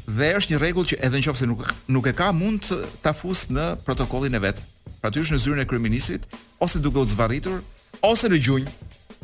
Dhe 0.06 0.28
është 0.38 0.54
një 0.54 0.60
rregull 0.62 0.86
që 0.86 1.00
edhe 1.08 1.20
nëse 1.24 1.48
nuk 1.50 1.64
nuk 1.90 2.06
e 2.06 2.14
ka 2.14 2.30
mund 2.36 2.70
ta 3.02 3.12
fus 3.18 3.48
në 3.50 3.76
protokollin 3.88 4.38
e 4.38 4.42
vet. 4.44 4.62
Pra 5.02 5.10
ty 5.12 5.24
është 5.24 5.34
në 5.36 5.44
zyrën 5.46 5.64
e 5.64 5.70
kryeministrit 5.72 6.24
ose 6.62 6.80
duke 6.82 7.02
u 7.02 7.06
zvarritur 7.10 7.60
ose 8.06 8.30
në 8.30 8.38
gjunj, 8.46 8.68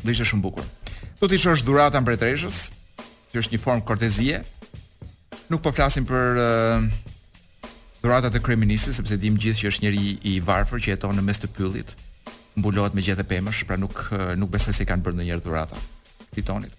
do 0.02 0.10
ishte 0.10 0.26
shumë 0.26 0.42
bukur. 0.44 0.66
Do 1.20 1.28
të 1.30 1.38
është 1.38 1.66
dhurata 1.68 2.00
mbretëreshës, 2.02 2.58
që 3.30 3.40
është 3.44 3.54
një 3.54 3.62
formë 3.62 3.86
kortezie. 3.86 4.42
Nuk 5.52 5.62
po 5.62 5.70
flasim 5.74 6.06
për 6.08 6.40
uh, 6.42 6.88
dhurata 8.02 8.30
të 8.32 8.42
kryeministrit 8.42 8.96
sepse 8.98 9.18
dimë 9.22 9.38
gjithë 9.42 9.62
që 9.62 9.70
është 9.70 9.84
njëri 9.86 10.04
i 10.32 10.36
varfër 10.42 10.82
që 10.82 10.94
jeton 10.96 11.14
në 11.18 11.24
mes 11.28 11.42
të 11.44 11.50
pyllit, 11.54 11.94
mbulohet 12.58 12.96
me 12.98 13.04
gjethe 13.06 13.26
pemësh, 13.28 13.62
pra 13.68 13.78
nuk 13.78 14.08
nuk 14.40 14.50
besoj 14.54 14.74
se 14.80 14.86
kanë 14.88 15.06
bërë 15.06 15.20
ndonjëherë 15.20 15.46
dhurata 15.46 15.82
titonit. 16.34 16.74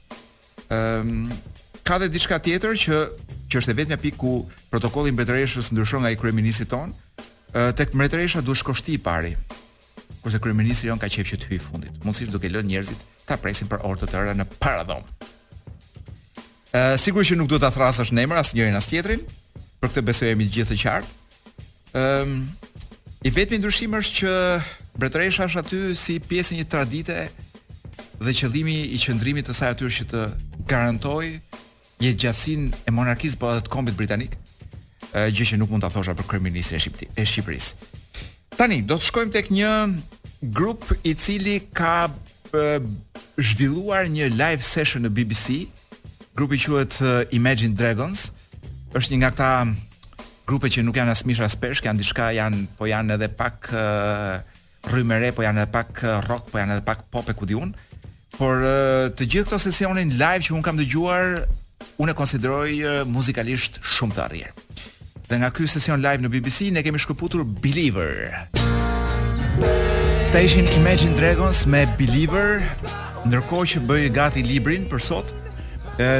Ëm 0.67 0.73
ehm, 0.73 1.43
ka 1.83 1.99
dhe 1.99 2.07
diçka 2.11 2.39
tjetër 2.39 2.79
që 2.79 2.95
që 3.51 3.59
është 3.59 3.73
e 3.73 3.77
vetmja 3.77 3.99
pikë 4.01 4.17
ku 4.17 4.31
protokolli 4.71 5.11
mbretëreshës 5.13 5.69
ndryshon 5.75 6.01
nga 6.01 6.13
i 6.13 6.17
kryeministit 6.17 6.71
ton, 6.71 6.93
tek 7.77 7.91
mbretëresha 7.93 8.41
duhet 8.41 8.63
shkoshti 8.63 8.95
i 8.97 9.01
pari. 9.03 9.35
Kurse 10.23 10.39
kryeministri 10.41 10.89
jon 10.89 10.97
ka 11.01 11.09
qejf 11.11 11.27
që 11.33 11.37
të 11.43 11.49
hyj 11.51 11.61
fundit. 11.61 11.99
Mundësisht 12.01 12.33
duke 12.33 12.49
lënë 12.49 12.69
njerëzit 12.71 13.03
ta 13.27 13.37
presin 13.37 13.69
për 13.69 13.83
orë 13.85 14.01
të 14.01 14.09
tëra 14.13 14.33
në 14.39 14.47
paradhom. 14.63 15.03
Uh, 16.73 16.95
sigurisht 16.97 17.35
që 17.35 17.37
nuk 17.37 17.51
duhet 17.51 17.61
ta 17.61 17.69
thrasësh 17.75 18.13
në 18.15 18.23
emër 18.25 18.41
njërin 18.55 18.79
as 18.79 18.89
tjetrin, 18.89 19.21
për 19.83 19.91
këtë 19.91 20.05
besoj 20.07 20.31
jemi 20.31 20.47
të 20.47 20.55
gjithë 20.57 20.73
të 20.73 20.79
qartë. 20.87 21.13
Ëm 21.93 22.01
ehm, 22.01 22.37
um, 22.41 22.47
i 23.23 23.31
vetmi 23.31 23.59
ndryshim 23.61 23.93
është 23.99 24.17
që 24.17 24.37
mbretëresha 24.97 25.45
është 25.47 25.61
aty 25.61 25.83
si 25.99 26.17
pjesë 26.23 26.55
e 26.55 26.63
një 26.63 26.69
tradite 26.73 27.19
dhe 28.23 28.33
qëllimi 28.39 28.79
i 28.95 28.97
qëndrimit 28.99 29.45
të 29.47 29.55
saj 29.59 29.75
aty 29.75 29.85
është 29.87 30.01
që 30.01 30.07
të 30.11 30.23
garantojë 30.71 31.37
një 32.03 32.11
gjatësin 32.19 32.63
e 32.89 32.93
monarkisë 32.93 33.39
po 33.39 33.51
edhe 33.51 33.63
të 33.67 33.71
kombit 33.71 33.95
britanik, 33.99 34.33
gjë 35.13 35.45
që 35.51 35.59
nuk 35.61 35.71
mund 35.71 35.83
ta 35.85 35.91
thosha 35.93 36.15
për 36.17 36.27
kryeministrin 36.31 36.79
e 36.79 36.83
Shqipërisë, 36.83 37.19
e 37.21 37.27
Shqipërisë. 37.29 37.99
Tani 38.57 38.81
do 38.87 38.97
të 38.99 39.07
shkojmë 39.07 39.33
tek 39.33 39.51
një 39.53 39.71
grup 40.55 40.89
i 41.07 41.13
cili 41.17 41.59
ka 41.75 42.07
zhvilluar 42.53 44.09
një 44.13 44.27
live 44.37 44.61
session 44.65 45.05
në 45.07 45.09
BBC. 45.17 45.63
Grupi 46.37 46.59
quhet 46.61 46.99
Imagine 47.37 47.73
Dragons. 47.77 48.27
Është 48.93 49.13
një 49.13 49.19
nga 49.23 49.29
këta 49.33 49.49
grupe 50.49 50.69
që 50.69 50.83
nuk 50.85 50.97
janë 50.99 51.13
as 51.13 51.23
mish 51.29 51.41
as 51.45 51.55
peshk, 51.57 51.85
janë 51.87 52.01
diçka, 52.01 52.29
janë 52.35 52.63
po 52.77 52.89
janë 52.89 53.15
edhe 53.17 53.29
pak 53.37 53.69
rrymëre, 54.91 55.31
po 55.33 55.45
janë 55.45 55.63
edhe 55.63 55.71
pak 55.73 56.03
rock, 56.27 56.49
po 56.51 56.61
janë 56.61 56.77
edhe 56.77 56.85
pak 56.89 57.05
pop 57.13 57.29
e 57.31 57.35
ku 57.37 57.47
Por 58.33 58.63
të 59.13 59.27
gjithë 59.29 59.45
këto 59.45 59.59
sesionin 59.61 60.15
live 60.17 60.41
që 60.49 60.53
un 60.57 60.63
kam 60.65 60.77
dëgjuar 60.79 61.43
unë 62.01 62.13
e 62.13 62.17
konsideroj 62.17 62.71
muzikalisht 63.09 63.79
shumë 63.95 64.15
të 64.17 64.23
arje. 64.23 64.51
Dhe 65.29 65.39
nga 65.39 65.49
ky 65.55 65.67
sesion 65.69 66.01
live 66.03 66.23
në 66.25 66.31
BBC, 66.33 66.67
ne 66.75 66.83
kemi 66.85 66.99
shkëputur 67.01 67.43
Believer. 67.63 68.49
Ta 70.33 70.41
ishin 70.41 70.67
Imagine 70.79 71.15
Dragons 71.17 71.63
me 71.69 71.85
Believer, 71.99 72.63
ndërkohë 73.27 73.69
që 73.73 73.83
bëjë 73.89 74.11
gati 74.15 74.43
librin 74.45 74.85
për 74.89 75.01
sot, 75.01 75.33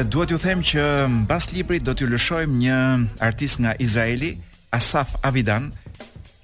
duhet 0.08 0.30
ju 0.32 0.38
them 0.40 0.62
që 0.62 0.84
bas 1.28 1.50
librit 1.52 1.84
do 1.84 1.94
t'ju 1.94 2.10
lëshojmë 2.12 2.60
një 2.64 2.78
artist 3.26 3.60
nga 3.60 3.74
Izraeli, 3.82 4.34
Asaf 4.74 5.18
Avidan, 5.22 5.72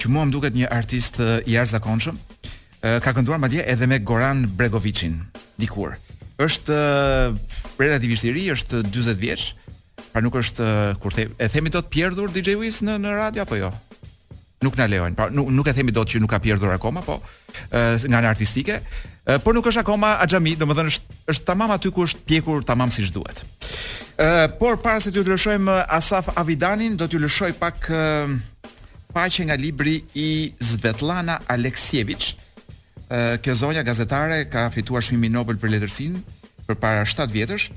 që 0.00 0.10
mua 0.10 0.26
më 0.26 0.34
duket 0.34 0.54
një 0.56 0.68
artist 0.74 1.20
i 1.24 1.56
arzakonshëm, 1.60 2.18
ka 3.04 3.10
kënduar 3.14 3.40
madje 3.42 3.64
edhe 3.68 3.86
me 3.86 3.98
Goran 4.00 4.46
Bregovicin, 4.56 5.20
dikur 5.60 5.96
është 6.40 6.76
eh, 6.76 7.52
relativisht 7.80 8.24
i 8.28 8.32
ri, 8.34 8.46
është 8.54 8.84
40 8.88 9.20
vjeç. 9.20 9.48
Pra 10.10 10.22
nuk 10.24 10.36
është 10.40 10.66
eh, 10.66 10.96
kur 11.02 11.14
the 11.14 11.26
e 11.38 11.48
themi 11.52 11.72
dot 11.72 11.90
pierdhur 11.92 12.32
DJ 12.32 12.56
Wiz 12.60 12.80
në 12.84 12.98
në 13.04 13.14
radio 13.18 13.44
apo 13.44 13.58
jo. 13.60 13.70
Nuk 14.64 14.74
na 14.76 14.84
lejojnë. 14.90 15.16
Pra 15.16 15.28
nuk 15.32 15.50
nuk 15.56 15.68
e 15.70 15.74
themi 15.76 15.92
dot 15.96 16.10
që 16.10 16.20
nuk 16.20 16.32
ka 16.34 16.40
pierdhur 16.44 16.72
akoma, 16.74 17.04
po 17.06 17.18
eh, 17.70 17.96
nga 17.96 18.18
ana 18.20 18.30
artistike, 18.32 18.80
por 19.44 19.54
nuk 19.54 19.66
është 19.70 19.82
akoma 19.84 20.14
axhami, 20.24 20.56
domethënë 20.58 20.90
është 20.94 21.16
është 21.34 21.44
tamam 21.48 21.70
aty 21.76 21.90
ku 21.94 22.02
është 22.08 22.24
pjekur 22.28 22.64
tamam 22.68 22.90
siç 22.90 23.12
duhet. 23.14 23.44
Ë 24.20 24.48
por 24.58 24.80
para 24.84 24.98
se 25.00 25.12
t'ju 25.14 25.22
lëshojm 25.28 25.68
Asaf 25.96 26.32
Avidanin, 26.40 26.96
do 27.00 27.06
t'ju 27.08 27.20
lëshoj 27.22 27.52
pak 27.60 27.86
paqe 29.12 29.46
nga 29.48 29.54
libri 29.58 30.00
i 30.18 30.28
Svetlana 30.60 31.38
Alekseviç 31.50 32.32
ë 33.12 33.40
kjo 33.42 33.54
zonja 33.64 33.82
gazetare 33.86 34.44
ka 34.50 34.68
fituar 34.70 35.02
shmimin 35.02 35.34
Nobel 35.34 35.58
për 35.60 35.72
letërsinë 35.74 36.20
përpara 36.68 37.04
7 37.08 37.30
vjetësh. 37.34 37.68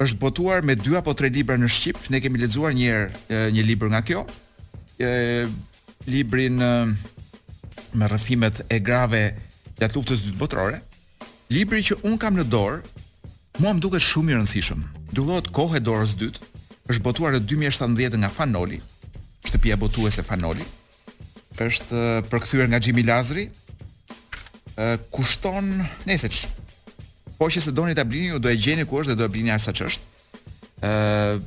Është 0.00 0.16
botuar 0.20 0.64
me 0.64 0.74
2 0.78 0.96
apo 0.98 1.12
3 1.14 1.28
libra 1.34 1.58
në 1.60 1.68
Shqip, 1.70 1.98
ne 2.10 2.18
kemi 2.22 2.40
lexuar 2.40 2.72
një 2.72 2.86
herë 2.88 3.50
një 3.52 3.64
libër 3.68 3.92
nga 3.94 4.02
kjo. 4.02 4.22
e, 5.02 5.48
librin 6.06 6.56
me 6.62 8.06
rrëfimet 8.08 8.60
e 8.70 8.78
grave 8.78 9.22
të 9.78 9.88
luftës 9.94 10.18
së 10.20 10.26
dytë 10.30 10.38
botërore. 10.40 10.78
Libri 11.50 11.82
që 11.82 11.96
un 12.08 12.16
kam 12.18 12.36
në 12.38 12.44
dorë 12.48 12.82
mua 13.58 13.72
më 13.74 13.80
duket 13.80 14.00
shumë 14.00 14.30
i 14.32 14.34
rëndësishëm. 14.36 14.80
Dullohet 15.12 15.50
kohë 15.52 15.80
dorës 15.84 16.10
së 16.14 16.18
dytë. 16.22 16.40
Është 16.90 17.02
botuar 17.04 17.32
në 17.34 17.40
2017 17.50 18.16
nga 18.22 18.28
Fanoli. 18.30 18.80
Shtëpia 19.44 19.76
botuese 19.76 20.22
Fanoli 20.22 20.64
është 21.62 21.98
përkthyer 22.26 22.64
nga 22.66 22.78
Xhimi 22.82 23.04
Lazri, 23.06 23.44
kushton, 25.10 25.84
nëse 26.06 26.28
po 27.38 27.48
që 27.50 27.58
se 27.60 27.72
doni 27.74 27.94
ta 27.94 28.04
blini 28.06 28.28
ju 28.30 28.38
do 28.38 28.48
e 28.48 28.54
gjeni 28.56 28.84
ku 28.86 29.00
është 29.00 29.12
dhe 29.14 29.18
do 29.18 29.24
e 29.24 29.28
blini 29.32 29.50
as 29.50 29.64
sa 29.66 29.72
ç'është. 29.74 30.02
ë 30.82 30.88
uh, 30.88 31.42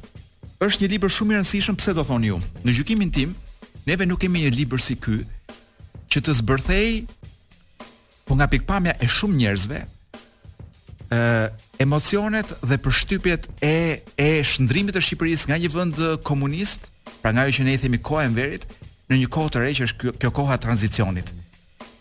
është 0.65 0.83
një 0.83 0.89
libër 0.91 1.09
shumë 1.11 1.33
i 1.33 1.37
rëndësishëm 1.39 1.77
pse 1.79 1.93
do 1.95 2.03
thoni 2.03 2.27
ju. 2.33 2.37
Në 2.65 2.73
gjykimin 2.75 3.11
tim, 3.15 3.31
neve 3.87 4.05
nuk 4.07 4.19
kemi 4.19 4.43
një 4.43 4.51
libër 4.55 4.81
si 4.83 4.97
ky 4.99 5.21
që 6.11 6.21
të 6.23 6.35
zbërthej 6.41 7.05
po 8.27 8.35
nga 8.35 8.47
pikpamja 8.51 8.95
e 8.99 9.07
shumë 9.07 9.39
njerëzve 9.39 9.79
ë 11.15 11.21
uh, 11.21 11.47
emocionet 11.79 12.51
dhe 12.63 12.77
përshtypjet 12.83 13.47
e 13.63 13.73
e 14.19 14.29
shndrimit 14.43 14.95
të 14.95 15.03
Shqipërisë 15.05 15.47
nga 15.49 15.59
një 15.63 15.71
vend 15.75 15.95
komunist, 16.27 16.91
pra 17.23 17.31
nga 17.31 17.47
ajo 17.47 17.55
që 17.61 17.69
ne 17.69 17.73
i 17.77 17.79
themi 17.79 17.99
kohën 18.03 18.31
e 18.31 18.35
verit 18.35 18.67
në 19.07 19.23
një 19.23 19.31
kohë 19.31 19.51
të 19.55 19.63
re 19.63 19.71
që 19.77 19.87
është 19.87 19.97
kjo, 20.03 20.13
kjo 20.19 20.31
koha 20.41 20.57
e 20.59 20.63
tranzicionit. 20.65 21.31
Mm 21.31 21.44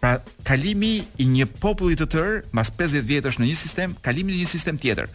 Pra, 0.04 0.18
kalimi 0.44 0.98
i 1.16 1.24
një 1.24 1.46
populli 1.64 1.96
të 1.96 2.06
tërë 2.12 2.32
mbas 2.52 2.68
50 2.76 3.06
vjetësh 3.08 3.38
në 3.40 3.46
një 3.48 3.54
sistem, 3.56 3.92
kalimi 4.04 4.34
në 4.34 4.42
një 4.42 4.48
sistem 4.50 4.76
tjetër. 4.82 5.06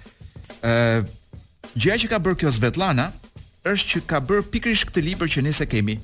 Ë 0.66 0.74
uh, 0.74 1.16
Gjëja 1.78 2.00
që 2.02 2.08
ka 2.10 2.18
bërë 2.26 2.38
kjo 2.42 2.52
Svetlana 2.56 3.06
është 3.70 3.92
që 3.92 4.00
ka 4.10 4.18
bërë 4.26 4.46
pikrisht 4.50 4.88
këtë 4.90 5.04
libër 5.06 5.30
që 5.30 5.44
ne 5.46 5.52
se 5.54 5.68
kemi. 5.70 6.00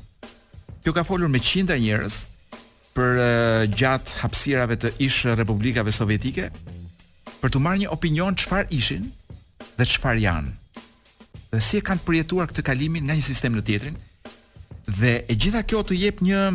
Kjo 0.85 0.93
ka 0.93 1.01
folur 1.07 1.31
me 1.33 1.41
qindra 1.41 1.79
njerëz 1.81 2.19
për 2.93 3.15
uh, 3.15 3.63
gjatë 3.73 4.19
hapësirave 4.21 4.77
të 4.83 4.93
ish 5.07 5.23
republikave 5.39 5.95
sovjetike 5.97 6.51
për 7.41 7.55
të 7.55 7.63
marrë 7.65 7.83
një 7.87 7.91
opinion 7.95 8.37
çfarë 8.37 8.69
ishin 8.77 9.09
dhe 9.79 9.89
çfarë 9.95 10.21
janë. 10.27 10.53
Dhe 11.55 11.65
si 11.71 11.81
e 11.81 11.85
kanë 11.89 12.05
përjetuar 12.05 12.53
këtë 12.53 12.67
kalimin 12.69 13.09
nga 13.09 13.17
një 13.17 13.25
sistem 13.31 13.57
në 13.57 13.65
tjetrin. 13.65 13.97
Dhe 14.85 15.23
e 15.25 15.33
gjitha 15.41 15.65
kjo 15.65 15.81
të 15.81 16.03
jep 16.05 16.21
një 16.21 16.45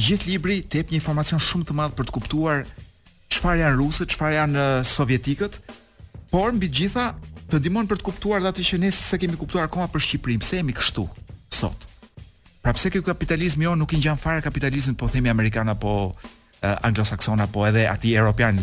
gjithë 0.00 0.30
libri 0.30 0.60
të 0.62 0.80
jep 0.82 0.92
një 0.92 0.98
informacion 1.00 1.40
shumë 1.42 1.66
të 1.68 1.76
madh 1.76 1.94
për 1.96 2.08
të 2.08 2.14
kuptuar 2.16 2.64
çfarë 3.32 3.62
janë 3.62 3.78
rusët, 3.78 4.12
çfarë 4.12 4.34
janë 4.36 4.64
sovjetikët, 4.86 5.56
por 6.32 6.52
mbi 6.56 6.68
gjitha 6.72 7.10
të 7.52 7.60
dimon 7.64 7.88
për 7.90 8.00
të 8.00 8.06
kuptuar 8.10 8.42
dhe 8.44 8.52
atë 8.52 8.64
që 8.70 8.80
ne 8.82 8.90
se 8.94 9.18
kemi 9.20 9.36
kuptuar 9.40 9.68
koma 9.72 9.88
për 9.92 10.04
Shqipërinë, 10.06 10.40
pse 10.44 10.60
jemi 10.60 10.74
kështu 10.76 11.06
sot. 11.56 11.86
Pra 12.62 12.72
pse 12.76 12.92
ky 12.94 13.00
kapitalizm 13.02 13.64
jo 13.66 13.72
nuk 13.76 13.92
i 13.92 13.98
ngjan 13.98 14.20
fare 14.20 14.42
kapitalizmit 14.44 14.96
po 15.00 15.08
themi 15.10 15.32
amerikan 15.32 15.68
apo 15.72 16.14
anglo 16.62 16.76
anglosakson 16.88 17.40
apo 17.42 17.64
edhe 17.66 17.88
aty 17.90 18.12
europian 18.14 18.60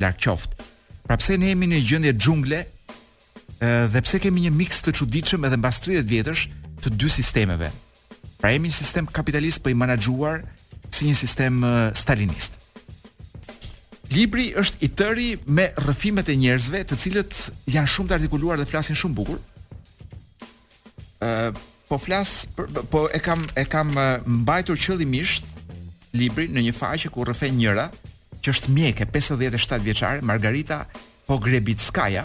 larg 0.00 0.20
qoftë. 0.22 0.62
Pra 1.08 1.16
pse 1.18 1.36
ne 1.40 1.50
jemi 1.50 1.66
në 1.66 1.80
gjendje 1.88 2.14
xhungle 2.22 2.62
dhe 3.90 4.00
pse 4.04 4.20
kemi 4.22 4.44
një 4.46 4.54
miks 4.54 4.80
të 4.84 4.94
çuditshëm 5.00 5.48
edhe 5.50 5.58
mbas 5.60 5.80
30 5.84 6.06
vjetësh 6.12 6.46
të 6.84 6.94
dy 6.96 7.10
sistemeve. 7.12 7.72
Pra 8.40 8.52
jemi 8.54 8.70
një 8.70 8.76
sistem 8.78 9.08
kapitalist 9.10 9.60
për 9.64 9.72
po 9.72 9.74
i 9.74 9.80
menaxhuar, 9.80 10.44
si 10.88 11.08
një 11.08 11.16
sistem 11.18 11.60
stalinist. 11.98 12.56
Libri 14.10 14.48
është 14.58 14.82
i 14.82 14.90
tëri 14.98 15.28
me 15.54 15.68
rrëfimet 15.78 16.28
e 16.32 16.36
njerëzve, 16.40 16.80
të 16.82 16.96
cilët 16.98 17.36
janë 17.70 17.90
shumë 17.92 18.10
të 18.10 18.16
artikuluar 18.16 18.58
dhe 18.58 18.66
flasin 18.70 18.98
shumë 18.98 19.14
bukur. 19.20 19.40
ë 21.20 21.28
uh, 21.28 21.56
po 21.90 21.98
flas 22.00 22.46
për, 22.56 22.70
po 22.90 23.00
e 23.14 23.18
kam 23.20 23.42
e 23.60 23.64
kam 23.68 23.90
mbajtur 24.40 24.78
qëllimisht 24.80 25.44
librin 26.16 26.54
në 26.56 26.62
një 26.68 26.72
faqe 26.72 27.10
ku 27.12 27.26
rrëfen 27.28 27.58
njëra 27.60 27.90
që 28.40 28.52
është 28.54 28.70
mjeke 28.72 29.06
57 29.12 29.80
vjeçare 29.84 30.22
Margarita 30.24 30.86
Pogrebitskaja 31.28 32.22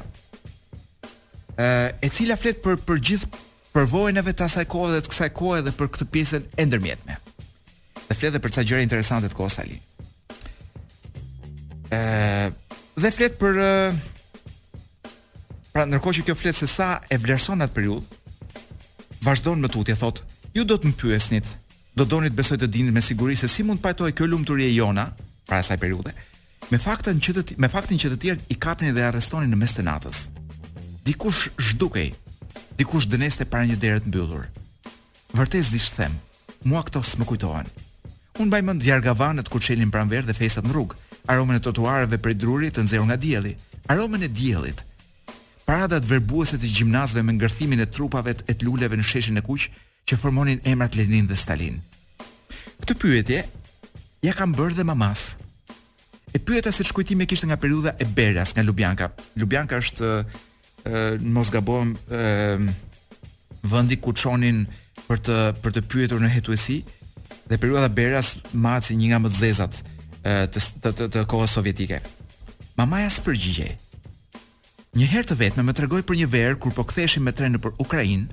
ë 1.60 1.68
e 2.00 2.08
cila 2.14 2.38
flet 2.40 2.62
për 2.64 2.80
për 2.88 3.04
gjithë 3.04 3.42
përvojën 3.76 4.22
e 4.22 4.26
vet 4.30 4.46
asaj 4.48 4.64
kohe 4.72 4.94
dhe 4.96 5.02
të 5.04 5.12
kësaj 5.12 5.32
kohe 5.42 5.60
dhe 5.66 5.76
për 5.76 5.92
këtë 5.98 6.08
pjesën 6.14 6.48
e 6.56 6.66
ndërmjetme 6.70 7.18
dhe 8.10 8.16
flet 8.16 8.38
për 8.42 8.54
ca 8.54 8.64
gjëra 8.66 8.84
interesante 8.86 9.30
të 9.32 9.38
Kostali. 9.38 9.78
Ë 11.94 12.52
dhe 13.02 13.12
flet 13.12 13.36
për 13.40 13.58
pra 15.76 15.84
ndërkohë 15.90 16.18
që 16.22 16.26
kjo 16.30 16.36
flet 16.40 16.56
se 16.56 16.68
sa 16.72 17.02
e 17.12 17.18
vlerëson 17.20 17.66
atë 17.66 17.76
periudhë, 17.76 18.20
vazhdon 19.26 19.60
me 19.60 19.68
tutje 19.72 19.96
thotë, 20.00 20.24
ju 20.56 20.64
do 20.64 20.78
të 20.80 20.88
më 20.94 21.00
pyesnit, 21.02 21.50
do 22.00 22.06
donit 22.08 22.36
besoj 22.38 22.58
të 22.62 22.70
dinit 22.72 22.96
me 22.96 23.04
siguri 23.04 23.36
se 23.36 23.50
si 23.52 23.66
mund 23.68 23.82
pajtoj 23.84 24.14
kjo 24.16 24.30
lumturie 24.32 24.70
jona, 24.76 25.10
pra 25.48 25.60
asaj 25.62 25.78
periudhe. 25.82 26.14
me 26.72 26.78
faktën 26.82 27.20
që 27.22 27.32
të 27.36 27.56
me 27.62 27.70
faktin 27.70 28.00
që 28.00 28.10
të 28.10 28.18
tjerët 28.22 28.46
i 28.50 28.56
kapnin 28.56 28.96
dhe 28.96 29.04
arrestonin 29.04 29.50
në 29.52 29.56
mes 29.60 29.74
të 29.76 29.82
natës. 29.86 30.28
Dikush 31.06 31.50
zhdukej, 31.60 32.14
dikush 32.78 33.06
dëneste 33.08 33.46
para 33.46 33.66
një 33.68 33.76
dere 33.78 34.00
të 34.00 34.08
mbyllur. 34.10 34.46
Vërtet 35.36 35.64
s'i 35.68 35.92
them, 35.98 36.16
mua 36.64 36.82
këto 36.88 37.04
s'më 37.04 37.26
kujtohen. 37.28 37.68
Unë 38.36 38.50
mbaj 38.52 38.62
mend 38.68 38.82
djar 38.84 39.00
gavanët 39.04 39.48
kur 39.52 39.64
qelin 39.64 39.92
pranverë 39.94 40.28
dhe 40.28 40.36
festat 40.36 40.66
në 40.68 40.74
rrugë, 40.76 40.98
aromën 41.32 41.56
e 41.60 41.64
për 41.72 42.22
prej 42.26 42.36
drurit 42.36 42.76
të 42.76 42.84
nxehur 42.84 43.08
nga 43.08 43.16
dielli, 43.16 43.54
aromën 43.90 44.26
e 44.28 44.28
diellit. 44.28 44.84
Paradat 45.66 46.04
verbuese 46.06 46.58
të 46.60 46.68
gjimnazve 46.78 47.24
me 47.24 47.34
ngërthimin 47.34 47.80
e 47.82 47.86
trupave 47.86 48.34
të 48.36 48.44
et 48.52 48.64
luleve 48.64 48.98
në 49.00 49.04
sheshin 49.04 49.38
e 49.38 49.42
kuq 49.42 49.70
që 50.06 50.18
formonin 50.20 50.60
emrat 50.68 50.94
Lenin 50.96 51.26
dhe 51.28 51.36
Stalin. 51.36 51.80
Këtë 52.84 52.98
pyetje 53.02 53.40
ja 54.28 54.34
kam 54.38 54.54
bërë 54.54 54.76
dhe 54.80 54.84
mamas. 54.86 55.38
E 56.36 56.40
pyeta 56.44 56.72
se 56.76 56.84
çkujtim 56.86 57.22
e 57.22 57.26
kishte 57.26 57.48
nga 57.48 57.56
periudha 57.58 57.96
e 58.00 58.04
Berjas 58.06 58.52
nga 58.56 58.64
Lubjanka. 58.68 59.10
Lubjanka 59.40 59.80
është 59.82 60.12
ë 60.86 61.24
mos 61.34 61.50
gabojm 61.56 61.96
ë 62.12 62.68
vendi 63.72 63.98
ku 63.98 64.14
çonin 64.14 64.66
për 65.08 65.24
të 65.26 65.36
për 65.64 65.72
të 65.76 65.86
pyetur 65.88 66.22
në 66.22 66.30
hetuesi, 66.36 66.84
dhe 67.48 67.58
periudha 67.62 67.88
Beras 67.90 68.38
Maci 68.58 68.96
një 68.98 69.10
nga 69.12 69.20
më 69.24 69.32
të 69.32 69.40
zezat 69.42 69.78
të 70.26 70.60
të 70.84 70.92
të, 70.92 71.08
të 71.14 71.26
kohës 71.30 71.54
sovjetike. 71.56 72.00
Mamaja 72.80 73.10
s'përgjigjej. 73.14 73.76
Një 74.96 75.10
herë 75.12 75.30
të 75.30 75.38
vetme 75.42 75.66
më 75.68 75.76
tregoi 75.78 76.02
për 76.08 76.18
një 76.22 76.28
verë 76.34 76.58
kur 76.64 76.74
po 76.76 76.86
ktheheshim 76.88 77.26
me 77.28 77.34
tren 77.36 77.54
nëpër 77.56 77.76
Ukrainë, 77.86 78.28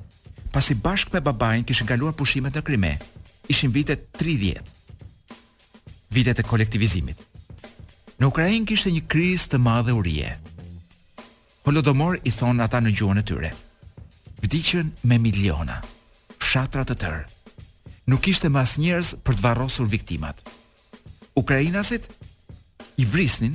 pasi 0.54 0.74
bashkë 0.84 1.16
me 1.18 1.22
babain 1.26 1.64
kishin 1.68 1.88
kaluar 1.90 2.14
pushimet 2.16 2.56
në 2.56 2.62
Krime. 2.64 2.92
Ishin 3.52 3.72
vitet 3.74 4.08
30. 4.16 4.62
Vitet 6.14 6.38
e 6.40 6.46
kolektivizimit. 6.46 7.18
Në 8.18 8.28
Ukrainë 8.30 8.66
kishte 8.70 8.92
një 8.94 9.04
krizë 9.12 9.52
të 9.52 9.60
madhe 9.66 9.94
urie. 9.98 10.32
Holodomor 11.66 12.18
i 12.26 12.32
thon 12.34 12.62
ata 12.64 12.80
në 12.82 12.94
gjuhën 12.98 13.20
e 13.20 13.26
tyre. 13.26 13.52
Vdiqën 14.42 14.92
me 15.10 15.18
miliona. 15.18 15.80
Fshatra 16.42 16.86
të 16.88 16.96
tërë 17.04 17.24
nuk 18.08 18.24
ishte 18.26 18.48
mas 18.52 18.76
njerës 18.80 19.12
për 19.22 19.36
të 19.38 19.44
varrosur 19.44 19.86
viktimat. 19.90 20.40
Ukrajinasit 21.38 22.08
i 22.98 23.06
vrisnin 23.08 23.54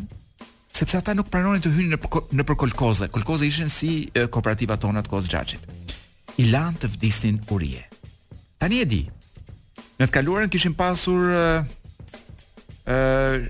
sepse 0.73 0.97
ata 0.99 1.15
nuk 1.17 1.29
pranonin 1.33 1.62
të 1.62 1.73
hynin 1.75 1.95
në 1.97 2.45
për, 2.47 2.60
kolkoze. 2.62 3.10
Kolkoze 3.13 3.47
ishin 3.49 3.69
si 3.73 3.91
kooperativa 4.33 4.77
tona 4.81 5.03
të 5.03 5.12
kozë 5.13 5.33
gjaxhit. 5.33 5.67
I 6.41 6.49
lan 6.51 6.75
të 6.77 6.91
vdisnin 6.95 7.39
urie. 7.53 7.81
Tani 8.62 8.81
e 8.83 8.88
di. 8.89 9.01
Në 9.97 10.07
të 10.07 10.13
kaluarën 10.17 10.51
kishin 10.53 10.75
pasur 10.77 11.31
ë 12.86 13.43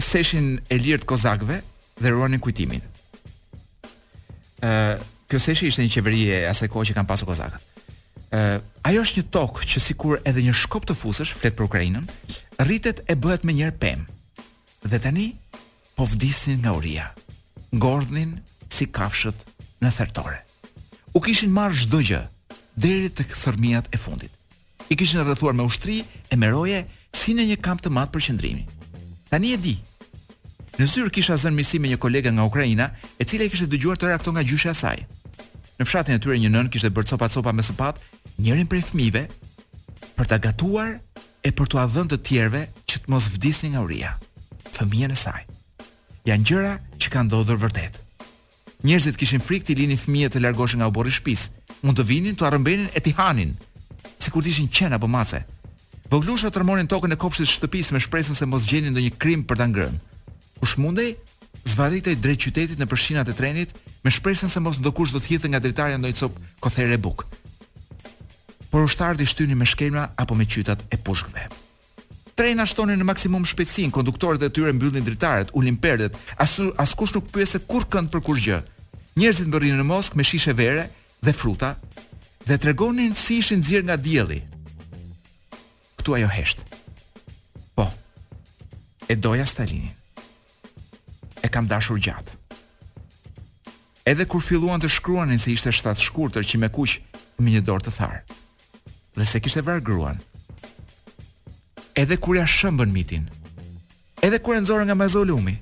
seshin 0.00 0.54
e 0.72 0.78
lirë 0.80 1.04
të 1.04 1.60
dhe 2.00 2.08
ruanin 2.14 2.40
kujtimin. 2.40 2.80
ë 4.64 4.98
Kjo 5.30 5.38
seshi 5.38 5.68
ishte 5.70 5.84
një 5.84 5.90
qeverije 5.94 6.38
asaj 6.50 6.66
kohë 6.68 6.88
që 6.90 6.94
kanë 6.96 7.06
pasur 7.06 7.28
kozakët 7.28 7.62
ajo 8.32 9.00
është 9.04 9.20
një 9.20 9.24
tokë 9.34 9.66
që 9.70 9.82
sikur 9.82 10.20
edhe 10.24 10.42
një 10.46 10.54
shkop 10.62 10.84
të 10.86 10.94
fusësh 11.00 11.32
flet 11.38 11.56
për 11.58 11.66
Ukrainën, 11.66 12.06
rritet 12.62 13.02
e 13.10 13.14
bëhet 13.18 13.42
më 13.46 13.56
njërë 13.58 13.78
pemë. 13.80 14.06
Dhe 14.86 14.98
tani 15.02 15.30
po 15.96 16.06
vdisnin 16.06 16.60
nga 16.62 16.74
uria. 16.78 17.08
Ngordhnin 17.74 18.38
si 18.68 18.86
kafshët 18.86 19.42
në 19.82 19.90
thertore. 19.92 20.40
U 21.14 21.20
kishin 21.20 21.50
marrë 21.50 21.84
çdo 21.84 21.98
gjë 22.06 22.22
deri 22.80 23.10
tek 23.10 23.34
thërmiat 23.34 23.90
e 23.94 23.98
fundit. 23.98 24.32
I 24.90 24.96
kishin 24.98 25.20
rrethuar 25.26 25.54
me 25.54 25.66
ushtri 25.66 26.02
e 26.30 26.36
me 26.38 26.48
roje 26.54 26.84
si 27.12 27.34
në 27.34 27.44
një 27.50 27.60
kamp 27.62 27.82
të 27.82 27.90
madh 27.94 28.12
për 28.14 28.24
qendrimin. 28.30 28.66
Tani 29.30 29.52
e 29.54 29.58
di. 29.58 29.76
Në 30.78 30.86
zyrë 30.88 31.12
kisha 31.12 31.36
zënë 31.36 31.56
misi 31.60 31.78
me 31.82 31.90
një 31.90 31.98
kolega 32.00 32.30
nga 32.32 32.46
Ukraina, 32.46 32.86
e 33.20 33.26
cila 33.28 33.44
i 33.44 33.50
kishte 33.52 33.68
dëgjuar 33.68 33.98
të 34.00 34.08
reakton 34.08 34.34
nga 34.38 34.46
gjyshe 34.48 34.70
e 34.70 34.74
saj 34.74 35.02
në 35.80 35.86
fshatin 35.88 36.18
e 36.18 36.20
tyre 36.20 36.36
një 36.36 36.50
nën 36.52 36.68
kishte 36.72 36.90
bërë 36.92 37.14
copa 37.14 37.28
copa 37.32 37.52
me 37.56 37.64
sapat, 37.64 38.00
njërin 38.44 38.68
prej 38.68 38.82
fëmijëve 38.90 39.22
për 40.18 40.28
ta 40.28 40.36
gatuar 40.44 40.98
e 41.46 41.52
për 41.56 41.70
t'ua 41.72 41.86
dhënë 41.94 42.12
të 42.12 42.18
tjerëve 42.28 42.62
që 42.90 42.98
të 43.00 43.12
mos 43.14 43.30
vdisni 43.32 43.70
nga 43.72 43.84
uria, 43.86 44.10
fëmijën 44.76 45.14
e 45.14 45.16
saj. 45.16 45.40
Janë 46.28 46.44
gjëra 46.50 46.74
që 47.00 47.12
kanë 47.14 47.28
ndodhur 47.30 47.62
vërtet. 47.62 47.96
Njerëzit 48.84 49.16
kishin 49.20 49.44
frikë 49.44 49.70
të 49.70 49.78
lini 49.80 49.96
fëmijë 50.00 50.34
të 50.34 50.42
largoshin 50.44 50.82
nga 50.82 50.90
oborri 50.92 51.14
shtëpis, 51.16 51.46
mund 51.84 51.96
të 51.96 52.04
vinin 52.12 52.36
t'u 52.36 52.44
arrëmbenin 52.48 52.90
e 52.96 53.00
t'i 53.00 53.14
hanin, 53.16 53.54
sikur 54.20 54.44
të 54.44 54.52
ishin 54.52 54.68
qen 54.72 54.92
apo 54.96 55.08
mace. 55.08 55.40
Voglusha 56.12 56.50
tremonin 56.52 56.88
tokën 56.92 57.12
e 57.16 57.20
kopshtit 57.22 57.48
shtëpis 57.56 57.92
me 57.94 58.00
shpresën 58.04 58.36
se 58.36 58.44
mos 58.48 58.68
gjenin 58.68 58.92
ndonjë 58.92 59.16
krim 59.20 59.44
për 59.48 59.60
ta 59.62 59.66
ngrënë. 59.68 60.00
Kush 60.60 60.76
mundej 60.80 61.14
zvaritej 61.64 62.16
drejt 62.20 62.42
qytetit 62.44 62.80
në 62.80 62.86
përshinat 62.90 63.28
e 63.32 63.36
trenit 63.36 63.74
me 64.04 64.10
shpresën 64.12 64.48
se 64.50 64.60
mos 64.64 64.78
ndokush 64.80 65.12
do 65.14 65.20
të 65.20 65.30
hidhte 65.32 65.50
nga 65.50 65.60
dritarja 65.60 65.98
ndonjë 65.98 66.18
copë 66.22 66.44
kothere 66.64 66.98
buk. 66.98 67.24
Por 68.70 68.86
ushtarët 68.86 69.20
i 69.20 69.26
shtynin 69.26 69.58
me 69.58 69.66
shkelma 69.66 70.08
apo 70.18 70.34
me 70.38 70.46
qytat 70.46 70.84
e 70.90 70.96
pushkëve. 70.96 71.48
Trena 72.38 72.64
shtonin 72.66 73.00
në 73.02 73.06
maksimum 73.08 73.44
shpejtësinë, 73.44 73.92
konduktorët 73.92 74.46
e 74.46 74.52
tyre 74.54 74.72
mbyllin 74.72 75.04
dritaret, 75.04 75.50
ulin 75.58 75.76
perdet, 75.76 76.14
askush 76.40 76.72
as 77.08 77.14
nuk 77.16 77.28
pyese 77.34 77.58
kur 77.66 77.84
kënd 77.84 78.08
për 78.14 78.22
kur 78.24 78.38
gjë. 78.38 78.60
Njerëzit 79.18 79.50
mbërrinin 79.50 79.82
në 79.82 79.86
Moskë 79.90 80.16
me 80.16 80.24
shishe 80.24 80.54
vere 80.56 80.86
dhe 81.20 81.34
fruta 81.36 81.74
dhe 82.46 82.56
tregonin 82.58 83.14
si 83.14 83.40
ishin 83.42 83.60
nxjerr 83.60 83.84
nga 83.84 83.96
dielli. 84.00 84.40
Ktu 86.00 86.14
ajo 86.22 86.30
hesht. 86.38 86.62
Po. 87.74 87.90
E 89.10 89.14
doja 89.18 89.44
Stalinin 89.46 89.99
e 91.40 91.48
kam 91.48 91.66
dashur 91.68 91.98
gjatë. 92.00 92.36
Edhe 94.10 94.24
kur 94.26 94.42
filluan 94.42 94.80
të 94.80 94.90
shkruanin 94.96 95.38
se 95.40 95.52
ishte 95.52 95.72
shtat 95.72 96.00
shkurtër 96.00 96.46
që 96.48 96.58
me 96.58 96.70
kuq 96.72 96.98
me 97.38 97.52
një 97.54 97.62
dorë 97.68 97.86
të 97.86 97.92
tharë. 97.98 98.20
Dhe 99.18 99.26
se 99.28 99.40
kishte 99.44 99.62
vrarë 99.64 99.84
gruan. 99.86 100.20
Edhe 102.00 102.16
kur 102.16 102.36
ja 102.38 102.46
shëmbën 102.48 102.92
mitin. 102.94 103.28
Edhe 104.24 104.38
kur 104.40 104.56
e 104.56 104.60
nxorën 104.62 104.88
nga 104.88 104.96
mazolumi. 104.96 105.56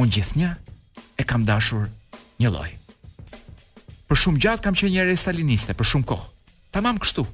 Un 0.00 0.10
gjithnjë 0.10 0.50
e 1.20 1.24
kam 1.28 1.44
dashur 1.48 1.86
një 2.42 2.50
lloj. 2.54 2.70
Për 4.10 4.18
shumë 4.22 4.42
gjatë 4.42 4.64
kam 4.66 4.74
qenë 4.76 5.06
një 5.10 5.18
staliniste 5.22 5.74
për 5.78 5.86
shumë 5.92 6.08
kohë. 6.10 6.28
Tamam 6.74 6.98
kështu. 7.02 7.24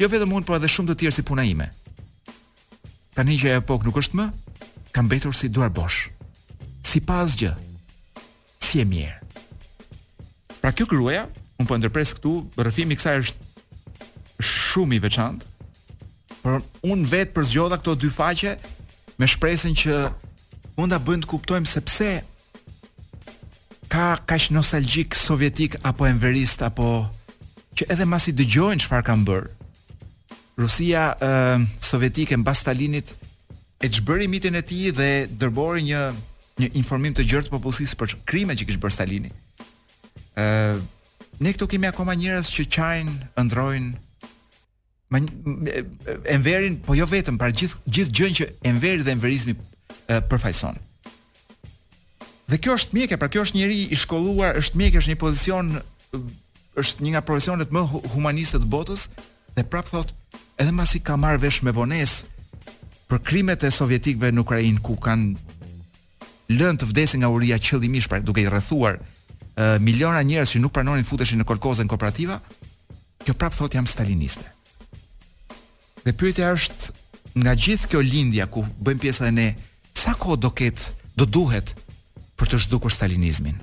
Jo 0.00 0.08
vetëm 0.12 0.32
unë, 0.36 0.46
por 0.48 0.56
edhe 0.58 0.68
shumë 0.72 0.92
të 0.92 0.98
tjerë 1.02 1.16
si 1.18 1.22
puna 1.24 1.44
ime. 1.44 1.70
që 3.16 3.46
e 3.48 3.56
epok 3.60 3.84
nuk 3.84 3.96
është 4.00 4.16
më, 4.18 4.26
kam 4.92 5.04
mbetur 5.08 5.32
si 5.34 5.48
duar 5.48 5.70
bosh 5.70 6.08
si 6.92 7.00
pas 7.00 7.32
gjë, 7.38 7.52
si 8.60 8.82
e 8.82 8.88
mirë. 8.88 9.14
Pra 10.60 10.72
kjo 10.76 10.84
kërruja, 10.90 11.22
unë 11.60 11.64
për 11.64 11.70
po 11.70 11.78
ndërpres 11.80 12.10
këtu, 12.18 12.32
rëfimi 12.68 12.92
i 12.94 12.98
kësa 12.98 13.14
është 13.22 13.48
shumë 14.44 14.98
i 14.98 15.00
veçantë, 15.06 15.46
por 16.42 16.58
unë 16.84 17.08
vetë 17.14 17.34
për 17.36 17.48
zgjodha 17.48 17.78
këto 17.80 17.94
dy 18.02 18.10
faqe, 18.12 18.52
me 19.18 19.28
shpresën 19.30 19.76
që 19.84 19.96
unë 20.82 20.92
da 20.92 20.98
bëndë 21.06 21.28
kuptojmë 21.30 21.70
se 21.70 21.80
pse 21.86 22.10
ka 23.92 24.06
kash 24.28 24.50
nostalgjik 24.56 25.14
sovjetik 25.18 25.76
apo 25.88 26.06
enverist 26.08 26.64
apo 26.64 27.04
që 27.76 27.88
edhe 27.92 28.06
mas 28.08 28.24
i 28.30 28.32
dëgjojnë 28.36 28.84
që 28.84 28.88
farë 28.90 29.06
kam 29.08 29.24
bërë. 29.28 29.48
Rusia 30.60 31.06
uh, 31.16 31.64
sovjetike 31.84 32.36
në 32.40 32.54
Stalinit 32.58 33.14
e 33.82 33.88
çbëri 33.88 34.28
mitin 34.28 34.56
e 34.56 34.62
ti 34.64 34.90
dhe 34.92 35.10
dërbori 35.28 35.84
një 35.88 36.02
një 36.60 36.68
informim 36.78 37.14
të 37.16 37.24
gjerë 37.28 37.48
të 37.48 37.54
popullsisë 37.54 37.98
për 38.00 38.16
krimet 38.28 38.60
që 38.60 38.66
kishte 38.68 38.82
bërë 38.82 38.96
Stalini. 38.96 39.32
ë 40.36 40.80
Ne 41.42 41.48
këtu 41.50 41.66
kemi 41.66 41.88
akoma 41.88 42.12
njerëz 42.14 42.46
që 42.54 42.64
qajnë, 42.74 43.12
ëndrojnë, 43.40 43.92
e 46.30 46.36
nverin, 46.38 46.76
po 46.84 46.94
jo 46.94 47.06
vetëm, 47.08 47.38
pra 47.40 47.48
gjithë 47.50 47.78
gjithë 47.96 48.12
gjën 48.18 48.34
që 48.38 48.46
e 48.68 48.72
dhe 49.02 49.10
enverizmi 49.10 49.54
përfaqëson. 50.28 50.76
Dhe 52.46 52.60
kjo 52.62 52.76
është 52.78 52.94
mjeke, 52.94 53.16
pra 53.16 53.28
kjo 53.32 53.42
është 53.46 53.58
njëri 53.58 53.78
i 53.90 53.96
shkolluar, 53.98 54.54
është 54.60 54.76
mjekë, 54.80 55.00
është 55.02 55.12
një 55.14 55.20
pozicion, 55.24 55.72
është 56.82 57.02
një 57.02 57.10
nga 57.16 57.20
profesionet 57.26 57.74
më 57.74 57.80
humaniste 58.14 58.62
të 58.62 58.70
botës, 58.76 59.08
dhe 59.56 59.64
prapë 59.66 59.90
thot, 59.96 60.14
edhe 60.62 60.70
masi 60.72 61.00
ka 61.00 61.16
marrë 61.16 61.42
vesh 61.48 61.62
me 61.66 61.72
vones 61.74 62.22
për 63.10 63.18
krimet 63.26 63.64
e 63.66 63.70
sovjetikve 63.72 64.30
në 64.30 64.40
Ukrajin, 64.46 64.78
ku 64.78 64.94
kanë 64.94 65.40
lënë 66.60 66.82
të 66.82 66.88
vdesin 66.90 67.22
nga 67.22 67.30
uria 67.32 67.58
qëllimisht 67.60 68.10
pra 68.10 68.20
duke 68.20 68.42
i 68.44 68.48
rrethuar 68.50 68.98
uh, 68.98 69.78
miliona 69.86 70.22
njerëz 70.26 70.54
që 70.54 70.62
nuk 70.62 70.74
pranonin 70.76 71.06
futeshin 71.06 71.40
në 71.42 71.48
kolkozën 71.48 71.90
kooperativa, 71.90 72.38
kjo 73.24 73.36
prap 73.38 73.54
thotë 73.56 73.78
jam 73.78 73.88
staliniste. 73.90 74.44
Dhe 76.04 76.14
pyetja 76.18 76.50
është 76.56 77.42
nga 77.42 77.56
gjithë 77.64 77.90
kjo 77.92 78.02
lindja 78.04 78.48
ku 78.52 78.64
bëjmë 78.82 79.02
pjesa 79.04 79.30
ne, 79.32 79.52
sa 79.96 80.14
kohë 80.18 80.40
do 80.42 80.50
ket, 80.58 80.86
do 81.16 81.26
duhet 81.28 81.72
për 82.38 82.52
të 82.52 82.62
zhdukur 82.66 82.92
stalinizmin? 82.92 83.56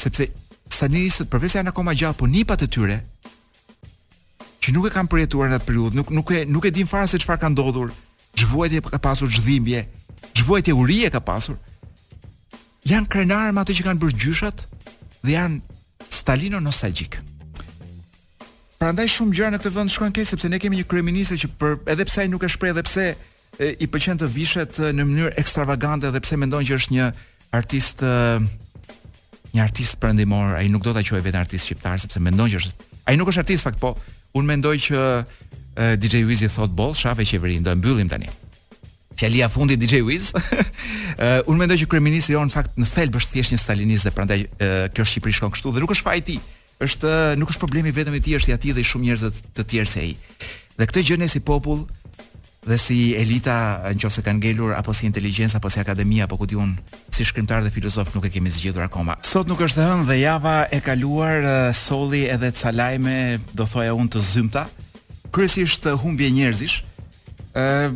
Sepse 0.00 0.28
stalinistët 0.72 1.30
përveç 1.32 1.58
janë 1.60 1.72
akoma 1.72 1.94
gjatë, 1.96 2.18
po 2.18 2.26
nipat 2.28 2.66
e 2.66 2.68
tyre 2.68 3.00
që 4.60 4.74
nuk 4.76 4.90
e 4.90 4.92
kanë 4.92 5.10
përjetuar 5.12 5.48
në 5.52 5.58
atë 5.60 5.68
periudhë, 5.70 5.98
nuk 6.00 6.10
nuk 6.18 6.34
e 6.36 6.42
nuk 6.48 6.66
e 6.68 6.74
din 6.74 6.88
fare 6.90 7.08
se 7.08 7.20
çfarë 7.22 7.40
ka 7.40 7.48
ndodhur, 7.54 7.94
zhvuajtje 8.40 8.82
ka 8.90 8.98
pasur 9.02 9.30
zhdhimbje, 9.32 9.86
vuajt 10.50 10.68
e 10.68 10.72
e 11.06 11.10
ka 11.14 11.20
pasur 11.22 11.58
Janë 12.90 13.06
krenarë 13.12 13.52
më 13.54 13.60
ato 13.62 13.74
që 13.76 13.84
kanë 13.86 14.02
bërë 14.02 14.18
gjyshat 14.22 14.62
Dhe 15.22 15.34
janë 15.36 15.60
Stalino 16.10 16.58
nostalgjik 16.64 17.20
Pra 18.80 18.90
ndaj 18.96 19.10
shumë 19.14 19.36
gjërë 19.36 19.52
në 19.54 19.60
këtë 19.60 19.74
vënd 19.78 19.92
shkojnë 19.94 20.16
kej 20.16 20.26
Sepse 20.32 20.48
ne 20.50 20.58
kemi 20.62 20.80
një 20.80 20.88
kreminisë 20.90 21.38
që 21.44 21.50
për 21.60 21.76
edhe 21.94 22.06
ai 22.22 22.26
nuk 22.32 22.46
e 22.48 22.52
shprej 22.54 22.72
Edhe 22.74 22.84
pse 22.88 23.06
i 23.84 23.90
pëqen 23.92 24.18
të 24.22 24.28
vishet 24.36 24.78
në 24.96 25.04
mënyrë 25.04 25.34
ekstravagante 25.44 26.10
Edhe 26.10 26.22
pse 26.24 26.38
mendon 26.40 26.66
që 26.66 26.80
është 26.80 26.96
një 26.96 27.10
artist 27.60 28.04
Një 29.52 29.62
artist 29.68 30.00
përëndimor 30.02 30.56
A 30.58 30.64
i 30.66 30.72
nuk 30.72 30.82
do 30.86 30.96
të 30.96 31.06
qoj 31.10 31.22
vetë 31.28 31.44
artist 31.44 31.70
qiptar 31.70 31.98
Sepse 32.02 32.22
mendon 32.26 32.50
që 32.50 32.64
është 32.64 32.88
A 33.10 33.14
i 33.14 33.20
nuk 33.20 33.30
është 33.30 33.44
artist 33.46 33.68
fakt 33.68 33.82
po 33.84 33.94
Unë 34.38 34.50
mendoj 34.56 34.76
që 34.88 35.06
DJ 36.00 36.24
Wizi 36.28 36.48
thot 36.50 36.72
bol 36.76 36.96
Shave 36.98 37.26
qeverin 37.28 37.62
do 37.64 37.70
e 37.72 37.78
mbyllim 37.78 38.08
tani 38.10 38.28
fjalia 39.20 39.48
fundit 39.52 39.80
DJ 39.80 40.00
Wiz. 40.08 40.30
Ë 40.30 40.36
uh, 40.36 40.64
eh, 41.18 41.36
unë 41.50 41.60
mendoj 41.64 41.76
që 41.82 41.88
kryeministri 41.92 42.34
jo 42.38 42.44
në 42.46 42.54
fakt 42.54 42.78
në 42.80 42.88
thelb 42.94 43.18
është 43.20 43.36
thjesht 43.36 43.54
një 43.54 43.58
stalinist 43.60 44.08
dhe 44.08 44.14
prandaj 44.16 44.38
uh, 44.46 44.82
kjo 44.96 45.04
Shqipëri 45.12 45.36
shkon 45.36 45.52
kështu 45.54 45.74
dhe 45.76 45.84
nuk 45.84 45.92
është 45.96 46.06
faji 46.08 46.22
i 46.22 46.26
tij. 46.30 46.38
Është 46.86 47.10
eh, 47.12 47.30
nuk 47.40 47.50
është 47.52 47.60
problemi 47.60 47.92
vetëm 47.92 48.14
i 48.16 48.22
tij, 48.24 48.38
është 48.40 48.52
i 48.52 48.56
ati 48.56 48.70
dhe 48.76 48.80
i 48.82 48.88
shumë 48.90 49.08
njerëzve 49.08 49.32
të 49.58 49.66
tjerë 49.72 49.90
se 49.92 50.04
ai. 50.06 50.12
Dhe 50.80 50.86
këtë 50.88 51.02
gjë 51.10 51.18
ne 51.20 51.28
si 51.28 51.42
popull 51.44 51.82
dhe 52.70 52.76
si 52.80 52.96
elita 53.16 53.54
nëse 53.96 54.20
kanë 54.24 54.36
ngelur 54.40 54.74
apo 54.76 54.92
si 54.96 55.06
inteligjenca 55.08 55.56
apo 55.60 55.68
si 55.72 55.80
akademia 55.80 56.26
apo 56.28 56.36
ku 56.40 56.44
diun 56.48 56.74
si 57.12 57.24
shkrimtar 57.24 57.64
dhe 57.64 57.72
filozof 57.72 58.10
nuk 58.16 58.26
e 58.28 58.32
kemi 58.32 58.52
zgjedhur 58.52 58.84
akoma. 58.86 59.16
Sot 59.28 59.48
nuk 59.48 59.60
është 59.66 59.80
hënë 59.84 60.06
dhe 60.08 60.16
java 60.22 60.56
e 60.72 60.80
kaluar 60.84 61.40
solli 61.76 62.24
edhe 62.32 62.52
ca 62.56 62.72
lajme, 62.74 63.18
do 63.56 63.64
thoja 63.68 63.92
unë 63.96 64.12
të 64.16 64.24
zymta, 64.32 64.64
kryesisht 65.36 65.88
humbje 66.04 66.28
njerëzish. 66.38 66.80
ë 67.50 67.92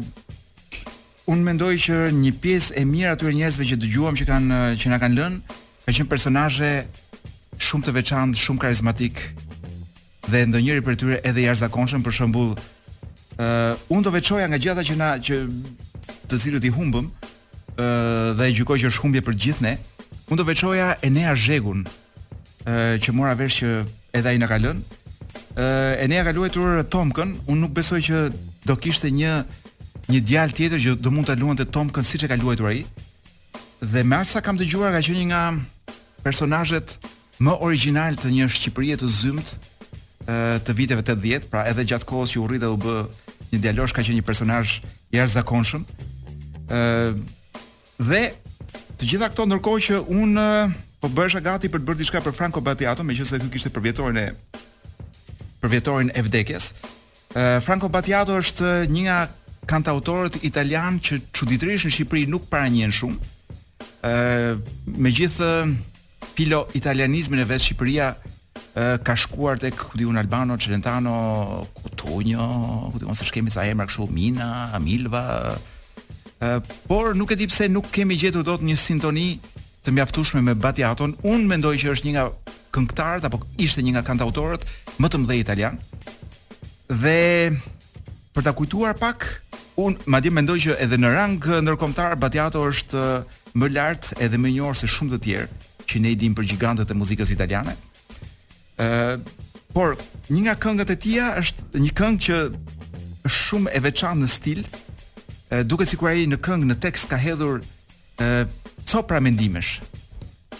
Un 1.24 1.40
mendoj 1.40 1.72
që 1.80 1.94
një 2.12 2.30
pjesë 2.42 2.74
e 2.82 2.82
mirë 2.84 3.14
aty 3.14 3.30
njerëzve 3.32 3.64
që 3.70 3.76
dëgjuam 3.80 4.16
që 4.20 4.24
kanë 4.28 4.58
që 4.80 4.90
na 4.92 4.98
kanë 5.00 5.16
lënë 5.16 5.38
ka 5.86 5.94
qenë 5.96 6.10
personazhe 6.10 6.68
shumë 7.64 7.86
të 7.86 7.94
veçantë, 7.96 8.36
shumë 8.36 8.60
karizmatik 8.60 9.22
dhe 10.28 10.42
ndonjëri 10.50 10.82
për 10.84 10.98
tyre 11.00 11.20
edhe 11.24 11.40
i 11.40 11.46
arzakonshëm 11.48 12.04
për 12.04 12.16
shembull 12.18 12.50
ë 12.52 13.46
uh, 13.46 13.94
un 13.94 14.04
do 14.04 14.12
veçoja 14.12 14.50
nga 14.50 14.60
gjithata 14.60 14.84
që 14.84 14.98
na 15.00 15.08
që 15.16 15.40
të 16.28 16.42
cilët 16.44 16.68
i 16.68 16.74
humbëm 16.76 17.08
ë 17.08 17.08
uh, 17.08 18.28
dhe 18.36 18.50
e 18.50 18.52
gjykoj 18.60 18.76
që 18.84 18.92
është 18.92 19.04
humbje 19.06 19.24
për 19.24 19.40
gjithë 19.46 19.64
ne. 19.68 19.74
Un 20.28 20.40
do 20.40 20.44
veçoja 20.48 20.92
Enea 21.08 21.32
Zhegun 21.40 21.86
ë 22.68 22.68
uh, 22.68 22.94
që 23.00 23.16
mora 23.16 23.32
vesh 23.40 23.62
që 23.62 23.72
edhe 24.20 24.34
ai 24.34 24.38
na 24.44 24.52
ka 24.52 24.60
lënë. 24.60 24.84
ë 25.56 25.56
uh, 25.56 26.04
Enea 26.04 26.24
ka 26.28 26.36
luajtur 26.36 26.84
Tomkën, 26.92 27.32
un 27.48 27.64
nuk 27.64 27.72
besoj 27.80 28.02
që 28.12 28.24
do 28.68 28.76
kishte 28.76 29.08
një 29.12 29.40
një 30.10 30.20
djalë 30.20 30.52
tjetër 30.56 30.80
që 30.82 30.94
do 31.00 31.10
mund 31.12 31.26
ta 31.30 31.36
luante 31.38 31.64
Tom 31.72 31.88
Cruise 31.88 32.10
siç 32.12 32.26
e 32.26 32.28
ka 32.28 32.36
luajtur 32.36 32.68
ai. 32.70 32.82
Dhe 33.84 34.02
më 34.04 34.20
sa 34.28 34.40
kam 34.44 34.58
dëgjuar 34.60 34.92
ka 34.92 35.00
qenë 35.04 35.18
një 35.20 35.26
nga 35.30 35.44
personazhet 36.24 36.96
më 37.44 37.54
origjinal 37.66 38.16
të 38.20 38.30
një 38.34 38.48
Shqipërie 38.52 38.98
të 39.00 39.08
zymt 39.10 39.54
të 40.64 40.72
viteve 40.76 41.02
80, 41.04 41.48
pra 41.52 41.64
edhe 41.68 41.84
gjatë 41.84 42.08
kohës 42.08 42.32
që 42.32 42.40
u 42.40 42.46
rrit 42.48 42.62
dhe 42.62 42.70
u 42.72 42.76
bë 42.80 42.94
një 43.52 43.60
djalosh 43.64 43.92
ka 43.92 44.04
qenë 44.04 44.18
një 44.20 44.24
personazh 44.24 44.78
i 45.12 45.18
jashtëzakonshëm. 45.18 45.82
ë 46.74 46.82
dhe 48.08 48.22
të 48.98 49.04
gjitha 49.08 49.28
këto 49.30 49.44
ndërkohë 49.46 49.82
që 49.86 49.98
un 50.00 50.32
po 51.00 51.08
bëhesh 51.12 51.40
gati 51.44 51.68
për 51.68 51.80
të 51.82 51.86
bërë 51.88 51.98
diçka 52.00 52.20
për 52.24 52.32
Franco 52.32 52.60
Battiato, 52.64 53.04
meqenëse 53.04 53.36
ky 53.42 53.50
kishte 53.52 53.70
përvjetorin 53.74 54.18
e 54.18 54.26
përvjetorin 55.60 56.10
e 56.16 56.22
vdekjes. 56.24 56.72
Franco 57.66 57.88
Battiato 57.88 58.36
është 58.40 58.88
një 58.88 59.02
nga 59.08 59.18
kanë 59.68 59.90
autorët 59.92 60.38
italianë 60.46 61.00
që 61.04 61.18
çuditërisht 61.34 61.88
në 61.88 61.92
Shqipëri 61.96 62.28
nuk 62.28 62.46
para 62.52 62.68
shumë. 62.68 63.16
Ë 64.04 64.54
megjithë 65.00 65.50
pilo 66.36 66.64
italianizmin 66.74 67.40
e 67.40 67.48
vet 67.48 67.62
Shqipëria 67.64 68.12
ka 69.02 69.16
shkuar 69.16 69.58
tek 69.58 69.74
diun 69.94 70.16
Albano, 70.18 70.56
Celentano, 70.58 71.66
Kutunjo, 71.74 72.90
Kudiun 72.92 73.14
se 73.14 73.24
shkemi 73.24 73.50
sa 73.50 73.64
emra 73.66 73.86
kështu 73.86 74.08
Mina, 74.12 74.70
Milva. 74.82 75.56
Ë 76.40 76.60
por 76.86 77.14
nuk 77.16 77.30
e 77.32 77.36
di 77.38 77.46
pse 77.48 77.68
nuk 77.68 77.90
kemi 77.94 78.18
gjetur 78.20 78.44
dot 78.44 78.62
një 78.62 78.76
sintoni 78.76 79.28
të 79.84 79.92
mjaftueshme 79.92 80.40
me 80.42 80.54
Batiaton. 80.56 81.16
Un 81.24 81.46
mendoj 81.48 81.76
që 81.78 81.92
është 81.94 82.06
një 82.08 82.14
nga 82.16 82.28
këngëtarët 82.74 83.26
apo 83.28 83.40
ishte 83.62 83.82
një 83.84 83.96
nga 83.96 84.02
kantautorët 84.04 84.64
më 85.00 85.08
të 85.10 85.20
mëdhenj 85.20 85.44
italian. 85.44 85.76
Dhe 86.88 87.20
për 88.34 88.48
ta 88.48 88.52
kujtuar 88.58 88.96
pak, 88.98 89.24
un 89.78 89.94
madje 90.10 90.30
mendoj 90.34 90.56
që 90.66 90.76
edhe 90.82 90.98
në 90.98 91.10
rang 91.14 91.36
ndërkombëtar 91.62 92.16
Batiato 92.18 92.64
është 92.70 92.98
uh, 92.98 93.22
më 93.54 93.68
lart 93.74 94.10
edhe 94.22 94.38
më 94.42 94.50
i 94.50 94.54
njohur 94.56 94.78
se 94.78 94.88
shumë 94.90 95.14
të 95.16 95.20
tjerë 95.26 95.48
që 95.84 96.00
ne 96.02 96.12
i 96.14 96.18
dimë 96.18 96.34
për 96.38 96.48
gigantët 96.54 96.90
e 96.90 96.96
muzikës 96.96 97.30
italiane. 97.30 97.76
Ëh, 98.80 98.86
uh, 98.86 99.62
por 99.74 99.94
një 100.32 100.44
nga 100.46 100.54
këngët 100.64 100.90
e 100.94 100.96
tija 101.02 101.28
është 101.40 101.80
një 101.82 101.92
këngë 101.98 102.22
që 102.26 102.36
është 103.28 103.42
shumë 103.44 103.72
e 103.74 103.80
veçantë 103.86 104.22
në 104.24 104.30
stil, 104.34 104.64
uh, 104.66 105.62
duket 105.70 105.92
sikur 105.94 106.10
ai 106.10 106.26
në 106.30 106.40
këngë 106.42 106.70
në 106.72 106.78
tekst 106.82 107.10
ka 107.12 107.20
hedhur 107.22 107.60
ëh 108.18 108.36
uh, 108.42 108.60
copra 108.90 109.20
mendimesh. 109.22 109.76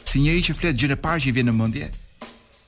Si 0.06 0.22
njëri 0.22 0.44
që 0.46 0.56
flet 0.58 0.78
gjën 0.78 0.94
e 0.94 1.00
parë 1.02 1.26
që 1.26 1.30
i 1.30 1.34
vjen 1.38 1.50
në 1.50 1.58
mendje 1.58 1.90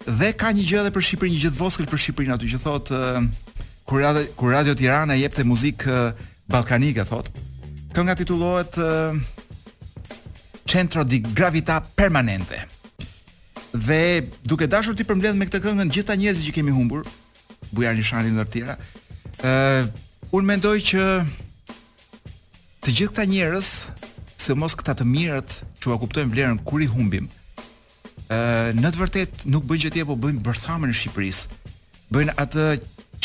dhe 0.06 0.28
ka 0.38 0.52
një 0.54 0.62
gjë 0.62 0.76
edhe 0.84 0.90
për 0.94 1.02
Shqipërinë, 1.02 1.34
një 1.34 1.42
gjë 1.44 1.48
të 1.50 1.58
voskël 1.60 1.86
për 1.90 1.98
Shqipërinë 1.98 2.34
aty 2.36 2.48
që 2.52 2.58
thotë 2.62 2.98
uh, 2.98 3.16
kur 3.86 4.02
radio, 4.02 4.22
kur 4.36 4.50
Radio 4.50 4.74
Tirana 4.74 5.14
jepte 5.16 5.44
muzikë 5.46 5.90
uh, 5.90 6.24
ballkanike, 6.50 7.04
thot. 7.06 7.28
Kënga 7.94 8.16
titullohet 8.18 8.74
uh, 8.82 9.18
Centro 10.66 11.04
di 11.06 11.20
Gravità 11.22 11.78
Permanente. 11.80 12.64
Dhe 13.76 14.26
duke 14.42 14.66
dashur 14.66 14.96
ti 14.98 15.04
përmbledh 15.06 15.36
me 15.38 15.46
këtë 15.46 15.60
këngë 15.64 15.86
të 15.90 15.98
gjitha 15.98 16.16
njerëzit 16.18 16.48
që 16.50 16.54
kemi 16.58 16.74
humbur, 16.74 17.06
Bujar 17.74 17.94
Nishani 17.94 18.34
ndër 18.34 18.50
tëra, 18.52 18.76
ë 18.76 19.52
uh, 19.52 19.88
un 20.34 20.46
mendoj 20.48 20.76
që 20.90 21.06
të 22.86 22.90
gjithë 22.94 23.14
këta 23.14 23.28
njerëz, 23.30 23.70
se 24.36 24.54
mos 24.58 24.74
këta 24.76 24.96
të 24.98 25.06
mirët 25.12 25.60
që 25.82 25.92
u 25.94 26.00
kuptojnë 26.02 26.32
vlerën 26.34 26.58
kur 26.66 26.82
i 26.84 26.90
humbim. 26.90 27.28
Uh, 28.26 28.72
në 28.74 28.90
të 28.90 29.02
vërtet 29.04 29.46
nuk 29.52 29.68
bëjnë 29.68 29.86
gjëtje 29.86 30.08
po 30.10 30.16
bëjnë 30.18 30.42
bërthamën 30.46 30.90
në 30.92 30.98
Shqipëris 30.98 31.44
bëjnë 32.12 32.34
atë 32.42 32.64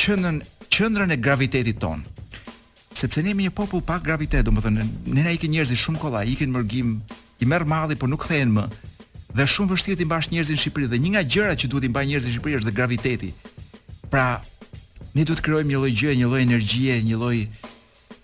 qendrën 0.01 0.41
qendrën 0.69 1.09
e 1.11 1.17
gravitetit 1.19 1.77
ton. 1.77 1.99
Sepse 2.91 3.21
ne 3.21 3.29
jemi 3.33 3.45
një 3.45 3.51
popull 3.55 3.83
pa 3.85 3.99
gravitet, 4.03 4.41
domethënë 4.47 4.85
ne 5.13 5.21
na 5.23 5.33
ikin 5.35 5.51
njerëz 5.53 5.71
i 5.75 5.77
shumë 5.79 6.01
kollaj, 6.01 6.31
ikin 6.33 6.51
mergim, 6.53 6.95
i 7.41 7.45
merr 7.47 7.65
malli 7.69 7.95
por 7.99 8.09
nuk 8.11 8.23
kthehen 8.25 8.51
më. 8.55 8.63
Dhe 9.37 9.45
shumë 9.53 9.69
vështirë 9.75 9.99
ti 10.01 10.07
mbash 10.07 10.29
njerëzin 10.31 10.57
në 10.57 10.63
Shqipëri 10.63 10.89
dhe 10.91 10.99
një 11.03 11.11
nga 11.13 11.21
gjërat 11.35 11.61
që 11.61 11.69
duhet 11.73 11.85
i 11.85 11.91
mbaj 11.93 12.05
njerëzin 12.09 12.29
në 12.29 12.35
Shqipëri 12.35 12.57
është 12.59 12.69
dhe 12.69 12.75
graviteti. 12.79 13.29
Pra, 14.11 14.25
ne 15.15 15.23
duhet 15.23 15.39
të 15.39 15.45
krijojmë 15.47 15.69
një 15.71 15.81
lloj 15.81 15.93
gjëje, 15.95 16.15
një 16.19 16.31
lloj 16.31 16.43
energjie, 16.45 16.97
një 17.07 17.19
lloj 17.21 17.37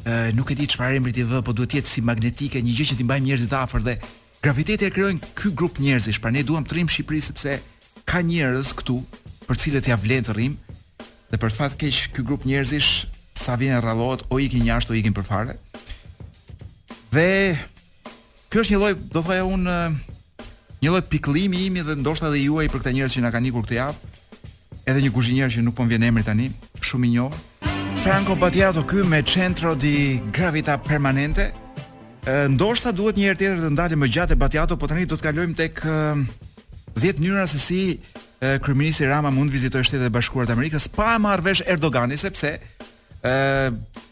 ë 0.08 0.20
nuk 0.36 0.52
e 0.52 0.58
di 0.60 0.66
çfarë 0.72 0.98
emri 1.00 1.14
ti 1.16 1.26
vë, 1.30 1.42
por 1.48 1.54
duhet 1.56 1.72
të 1.76 1.80
jetë 1.80 1.94
si 1.94 2.02
magnetike, 2.04 2.58
një 2.64 2.76
gjë 2.76 2.90
që 2.92 2.98
ti 3.00 3.08
mbaj 3.08 3.22
njerëzit 3.28 3.56
afër 3.62 3.86
dhe 3.88 3.96
graviteti 4.44 4.88
e 4.88 4.92
krijojnë 4.98 5.32
ky 5.38 5.54
grup 5.58 5.80
njerëzish. 5.84 6.20
Pra 6.24 6.32
ne 6.36 6.44
duam 6.48 6.66
të 6.68 6.76
rrim 6.80 6.90
në 6.92 6.96
Shqipëri 6.98 7.24
sepse 7.30 7.58
ka 8.10 8.24
njerëz 8.26 8.74
këtu 8.82 9.00
për 9.48 9.62
cilët 9.64 9.92
ja 9.92 9.96
vlen 10.00 10.28
të 10.28 10.36
rrim, 10.36 10.58
ë 10.58 10.67
dhe 11.32 11.40
për 11.42 11.52
fat 11.54 11.74
keq 11.80 11.98
ky 12.16 12.24
grup 12.26 12.46
njerëzish 12.48 13.08
sa 13.38 13.58
vjen 13.60 13.82
ralleohet 13.84 14.24
o 14.32 14.40
ikin 14.42 14.66
jashtë 14.68 14.94
o 14.94 14.98
ikin 15.00 15.14
për 15.16 15.28
fare. 15.28 15.58
Dhe 17.14 17.58
kjo 18.52 18.64
është 18.64 18.74
një 18.76 18.80
lloj, 18.82 18.94
do 19.14 19.24
thoya 19.26 19.44
unë, 19.48 19.76
një 20.84 20.94
lloj 20.94 21.04
pikëllimi 21.12 21.66
imi 21.70 21.84
dhe 21.86 21.98
ndoshta 22.00 22.32
edhe 22.32 22.42
juaj 22.46 22.68
për 22.72 22.84
këta 22.84 22.96
njerëz 22.96 23.18
që 23.18 23.26
na 23.26 23.32
kanë 23.36 23.52
ikur 23.52 23.68
këtë 23.68 23.78
javë, 23.80 24.12
edhe 24.88 25.04
një 25.04 25.14
kuzhinier 25.16 25.52
që 25.52 25.64
nuk 25.66 25.76
po 25.78 25.86
më 25.86 25.94
vjen 25.96 26.08
emri 26.10 26.26
tani, 26.28 26.50
shumë 26.82 27.10
i 27.10 27.14
njohur. 27.16 27.40
Franco 28.04 28.36
Batiato 28.40 28.86
ky 28.88 29.04
me 29.04 29.20
centro 29.28 29.74
di 29.76 30.22
gravita 30.32 30.78
permanente. 30.80 31.50
Ndoshta 32.28 32.92
duhet 32.96 33.18
një 33.20 33.28
herë 33.30 33.40
tjetër 33.40 33.60
të 33.66 33.74
ndalim 33.76 34.00
më 34.04 34.10
gjatë 34.16 34.38
Batiato, 34.40 34.78
po 34.80 34.88
tani 34.88 35.06
do 35.08 35.18
të 35.20 35.28
kalojmë 35.28 35.60
tek 35.60 35.84
10 35.84 37.22
mënyra 37.24 37.48
se 37.52 37.60
si 37.60 37.82
kryeminist 38.62 39.02
Rama 39.02 39.30
mund 39.34 39.52
vizitoj 39.52 39.84
shtetet 39.88 40.12
e 40.12 40.14
bashkuara 40.14 40.52
të 40.52 40.58
Amerikës 40.58 40.86
pa 40.94 41.16
marrë 41.22 41.46
vesh 41.48 41.62
Erdogani 41.74 42.18
sepse 42.22 42.52
ë 42.58 43.32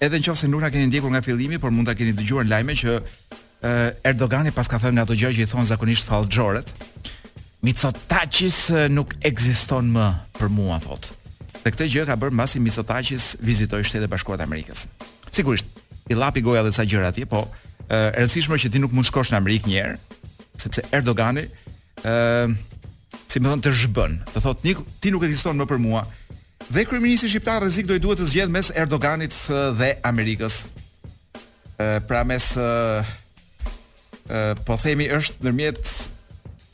edhe 0.02 0.18
nëse 0.22 0.50
nuk 0.50 0.64
na 0.64 0.72
keni 0.74 0.88
ndjekur 0.90 1.12
nga 1.14 1.22
fillimi, 1.24 1.60
por 1.62 1.72
mund 1.72 1.88
ta 1.88 1.94
keni 1.96 2.16
dëgjuar 2.18 2.48
në 2.48 2.56
lajme 2.56 2.76
që 2.80 2.96
ë 2.98 3.74
Erdogani 4.14 4.52
pas 4.56 4.68
ka 4.70 4.80
thënë 4.82 5.04
ato 5.06 5.14
gjë 5.18 5.34
që 5.38 5.46
i 5.46 5.50
thon 5.50 5.70
zakonisht 5.70 6.10
fallxhorët. 6.10 6.74
Mitsotakis 7.66 8.66
nuk 8.94 9.14
ekziston 9.26 9.94
më 9.94 10.08
për 10.40 10.52
mua 10.58 10.82
thot. 10.84 11.12
Dhe 11.62 11.72
këtë 11.74 11.88
gjë 11.94 12.08
ka 12.10 12.18
bërë 12.22 12.34
mbasi 12.38 12.62
Mitsotakis 12.66 13.36
vizitoi 13.46 13.82
Shtetet 13.88 14.06
e 14.10 14.12
Bashkuara 14.12 14.42
të 14.44 14.50
Amerikës. 14.50 14.84
Sigurisht, 15.34 15.70
i 16.10 16.18
lapi 16.18 16.42
goja 16.46 16.62
dhe 16.66 16.74
sa 16.78 16.86
gjëra 16.86 17.10
atje, 17.14 17.26
po 17.30 17.46
e 17.90 18.04
rëndësishme 18.14 18.58
që 18.62 18.70
ti 18.74 18.82
nuk 18.84 18.94
mund 18.94 19.08
shkosh 19.10 19.34
në 19.34 19.40
Amerikë 19.42 19.70
një 19.72 19.82
herë, 19.82 19.98
sepse 20.62 20.86
Erdogani 20.94 21.46
ë 22.02 22.75
si 23.30 23.40
më 23.42 23.50
thonë 23.52 23.66
të 23.66 23.74
zhbën. 23.82 24.16
Të 24.34 24.44
thotë 24.44 24.76
ti 25.04 25.12
nuk 25.14 25.26
ekziston 25.28 25.58
më 25.60 25.68
për 25.70 25.82
mua. 25.82 26.02
Dhe 26.68 26.86
kryeministri 26.88 27.30
shqiptar 27.30 27.62
Rrezik 27.64 27.88
do 27.90 27.98
i 27.98 28.02
duhet 28.02 28.20
të 28.22 28.28
zgjedh 28.32 28.54
mes 28.54 28.72
Erdoganit 28.80 29.36
dhe 29.80 29.92
Amerikës. 30.08 30.62
Ë 31.78 31.90
pra 32.10 32.24
mes 32.28 32.52
ë 32.58 33.04
po 34.66 34.78
themi 34.82 35.08
është 35.14 35.44
ndërmjet 35.46 35.92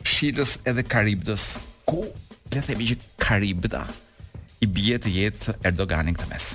Shilës 0.08 0.58
edhe 0.70 0.86
Karibdës. 0.88 1.56
Ku 1.88 2.06
le 2.52 2.62
themi 2.66 2.88
që 2.92 2.96
Karibda 3.22 3.86
i 4.64 4.70
bie 4.70 4.96
të 5.02 5.12
jetë 5.18 5.58
Erdoganin 5.72 6.16
këtë 6.16 6.30
mes. 6.32 6.52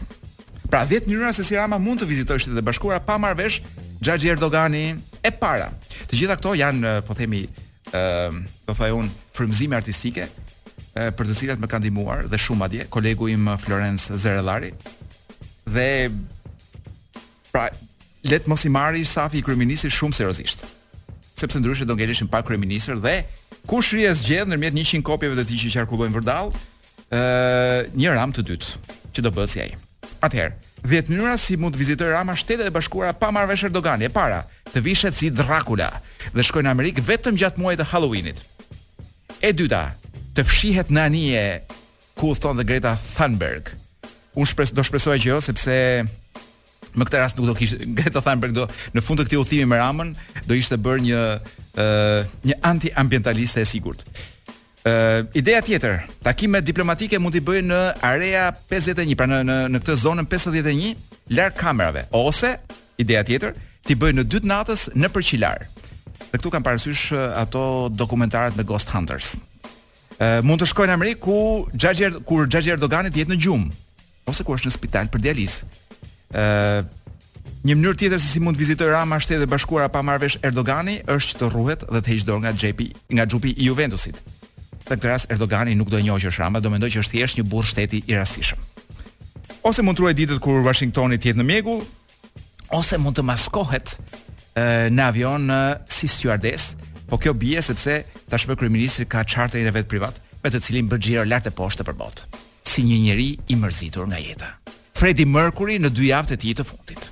Pra 0.70 0.82
vetë 0.88 1.10
mënyra 1.10 1.32
se 1.36 1.44
si 1.46 1.56
Rama 1.58 1.78
mund 1.78 2.00
të 2.02 2.08
vizitojë 2.10 2.42
Shtetet 2.42 2.58
e 2.62 2.66
Bashkuara 2.66 3.00
pa 3.04 3.18
marvesh, 3.22 3.60
vesh 3.60 4.00
Xhaxhi 4.02 4.32
Erdogani 4.32 4.86
e 5.22 5.30
para. 5.30 5.68
Të 6.08 6.18
gjitha 6.22 6.36
këto 6.40 6.56
janë 6.58 6.96
po 7.06 7.14
themi 7.18 7.44
Ehm, 7.96 8.42
do 8.66 8.74
thaj 8.74 8.92
un 8.96 9.08
frymëzime 9.36 9.76
artistike 9.78 10.26
e, 10.96 11.10
për 11.16 11.28
të 11.28 11.36
cilat 11.40 11.62
më 11.62 11.68
kanë 11.70 11.84
ndihmuar 11.86 12.26
dhe 12.30 12.38
shumë 12.40 12.66
atje 12.68 12.86
kolegu 12.96 13.28
im 13.32 13.46
Florence 13.62 14.16
Zerellari 14.18 14.72
dhe 15.70 15.88
pra 17.52 17.68
let 18.26 18.48
mos 18.50 18.64
i 18.66 18.72
marri 18.74 19.04
Safi 19.06 19.42
kryeministit 19.46 19.94
shumë 19.94 20.18
seriozisht 20.18 20.64
sepse 21.38 21.60
ndryshe 21.60 21.86
do 21.88 21.94
ngeleshin 21.98 22.28
pa 22.32 22.42
kryeministër 22.46 22.98
dhe 23.06 23.16
kush 23.70 23.92
rri 23.94 24.06
e 24.10 24.14
zgjedh 24.18 24.50
ndërmjet 24.50 24.76
100 24.82 25.04
kopjeve 25.10 25.38
të 25.38 25.46
tij 25.52 25.62
që 25.66 25.74
qarkullojnë 25.78 26.18
vërdall 26.18 26.52
ë 27.14 27.94
një 28.02 28.16
ram 28.18 28.34
të 28.34 28.46
dytë 28.50 28.98
që 29.16 29.26
do 29.28 29.34
bësi 29.36 29.62
ai 29.66 29.70
atëherë 30.26 30.64
10 30.90 31.12
mënyra 31.12 31.36
si 31.40 31.58
mund 31.60 31.76
të 31.76 31.84
vizitoj 31.84 32.12
Rama 32.16 32.34
Shtetet 32.36 32.70
e 32.70 32.74
Bashkuara 32.74 33.10
pa 33.16 33.32
marrë 33.34 33.48
vesh 33.50 33.64
Erdogani. 33.66 34.06
E 34.06 34.10
para, 34.12 34.44
të 34.74 34.82
vishet 34.82 35.14
si 35.16 35.30
Dracula 35.30 35.88
dhe 36.34 36.42
shkojnë 36.44 36.66
në 36.66 36.72
Amerikë 36.74 37.04
vetëm 37.06 37.38
gjatë 37.38 37.62
muajit 37.62 37.80
të 37.82 37.88
Halloweenit. 37.92 38.42
E 39.44 39.52
dyta, 39.54 39.82
të 40.36 40.44
fshihet 40.46 40.90
në 40.92 41.02
anije 41.10 41.44
ku 42.18 42.32
thon 42.38 42.58
dhe 42.58 42.64
Greta 42.66 42.96
Thunberg. 43.14 43.70
Unë 44.36 44.50
shpres, 44.50 44.72
do 44.76 44.84
shpresoj 44.84 45.18
që 45.22 45.30
jo 45.30 45.38
sepse 45.44 45.76
në 46.96 47.04
këtë 47.06 47.20
rast 47.20 47.38
nuk 47.38 47.50
do 47.50 47.56
kishte 47.58 47.86
Greta 47.98 48.22
Thunberg 48.24 48.54
do 48.56 48.66
në 48.96 49.04
fund 49.04 49.20
të 49.20 49.28
këtij 49.28 49.40
udhimi 49.42 49.68
me 49.74 49.78
Ramën 49.80 50.14
do 50.48 50.56
ishte 50.56 50.78
bërë 50.80 51.04
një 51.08 51.20
uh, 51.34 52.24
një 52.50 52.58
antiambientaliste 52.72 53.62
e 53.64 53.68
sigurt. 53.68 54.02
Ë 54.86 54.90
uh, 54.90 55.20
ideja 55.34 55.60
tjetër, 55.66 55.96
takimet 56.22 56.66
diplomatike 56.68 57.18
mund 57.18 57.34
t'i 57.34 57.40
bëjë 57.42 57.64
në 57.66 57.80
area 58.06 58.48
51, 58.70 59.14
pra 59.18 59.26
në 59.30 59.40
në 59.48 59.56
në 59.74 59.80
këtë 59.82 59.96
zonën 60.04 60.28
51 60.30 61.06
larg 61.34 61.56
kamerave 61.58 62.04
ose 62.14 62.52
ideja 63.02 63.24
tjetër, 63.26 63.56
ti 63.86 63.94
bëj 63.94 64.16
në 64.18 64.24
dytë 64.26 64.50
natës 64.50 64.86
në 64.98 65.10
përqilar. 65.14 65.64
Dhe 66.18 66.32
këtu 66.38 66.50
kam 66.52 66.64
parësysh 66.66 67.14
ato 67.42 67.62
dokumentarët 67.92 68.58
me 68.58 68.64
Ghost 68.66 68.90
Hunters. 68.92 69.36
E, 70.18 70.40
mund 70.46 70.60
të 70.62 70.68
shkojnë 70.72 70.90
në 70.92 70.96
Amerikë 70.98 71.22
ku 71.22 71.38
Xhaxhi 71.76 72.10
kur 72.28 72.48
Xhaxhi 72.50 72.72
Erdoganit 72.74 73.16
jetë 73.16 73.34
në 73.34 73.38
gjumë 73.44 73.74
ose 74.26 74.42
ku 74.44 74.56
është 74.56 74.70
në 74.70 74.74
spital 74.74 75.10
për 75.12 75.22
dializ. 75.28 75.60
Ë 76.34 76.86
një 77.66 77.74
mënyrë 77.78 77.98
tjetër 77.98 78.20
se 78.22 78.28
si 78.30 78.40
mund 78.42 78.54
të 78.56 78.62
vizitoj 78.64 78.88
Rama 78.92 79.18
shtetë 79.22 79.42
të 79.44 79.50
Bashkuara 79.50 79.88
pa 79.90 80.02
marrë 80.06 80.32
Erdogani 80.46 80.98
është 81.10 81.32
që 81.32 81.38
të 81.42 81.48
ruhet 81.54 81.82
dhe 81.86 82.00
të 82.02 82.12
heq 82.12 82.24
dorë 82.28 82.42
nga 82.44 82.52
xhepi, 82.54 82.86
nga 83.16 83.26
xhupi 83.26 83.54
i 83.56 83.66
Juventusit. 83.68 84.18
Në 84.86 84.92
këtë 84.92 85.10
rast 85.12 85.30
Erdogani 85.34 85.74
nuk 85.78 85.90
do 85.90 85.98
e 85.98 86.04
njohë 86.06 86.22
që 86.24 86.30
është 86.30 86.42
Rama, 86.44 86.62
do 86.62 86.70
mendoj 86.70 86.90
që 86.94 87.02
është 87.02 87.14
thjesht 87.16 87.38
një 87.40 87.44
burr 87.50 87.66
shteti 87.66 88.02
i 88.06 88.18
rastishëm. 88.18 88.62
Ose 89.66 89.82
mund 89.82 89.98
të 89.98 90.04
ruaj 90.04 90.14
ditët 90.18 90.42
kur 90.44 90.62
Washingtoni 90.66 91.18
të 91.18 91.32
jetë 91.32 91.42
në 91.42 91.46
mjegull, 91.50 91.82
ose 92.74 92.96
mund 92.98 93.16
të 93.18 93.24
maskohet 93.26 93.92
e, 93.94 94.62
në 94.90 95.02
avion 95.04 95.46
në, 95.50 95.58
si 95.92 96.08
stewardess, 96.10 96.72
po 97.06 97.18
kjo 97.22 97.34
bie 97.38 97.60
sepse 97.62 98.00
tashmë 98.32 98.56
kryeministri 98.58 99.06
ka 99.10 99.22
charterin 99.24 99.68
e 99.70 99.74
vet 99.76 99.88
privat 99.90 100.18
me 100.42 100.50
të 100.50 100.60
cilin 100.66 100.88
bën 100.90 101.02
xhiro 101.02 101.24
lart 101.26 101.46
e 101.50 101.54
poshtë 101.54 101.86
për 101.86 101.96
botë, 102.00 102.26
si 102.66 102.82
një 102.86 102.98
njeri 103.06 103.30
i 103.52 103.58
mërzitur 103.60 104.08
nga 104.10 104.20
jeta. 104.22 104.52
Freddy 104.96 105.26
Mercury 105.28 105.78
në 105.82 105.90
dy 105.92 106.08
javët 106.10 106.34
e 106.36 106.40
tij 106.40 106.54
të 106.58 106.64
fundit. 106.66 107.10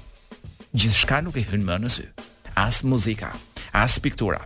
Gjithçka 0.74 1.22
nuk 1.26 1.36
e 1.38 1.44
hyn 1.50 1.66
më 1.68 1.78
në 1.84 1.90
sy. 1.92 2.06
As 2.58 2.80
muzika, 2.86 3.30
as 3.74 3.98
piktura. 4.02 4.40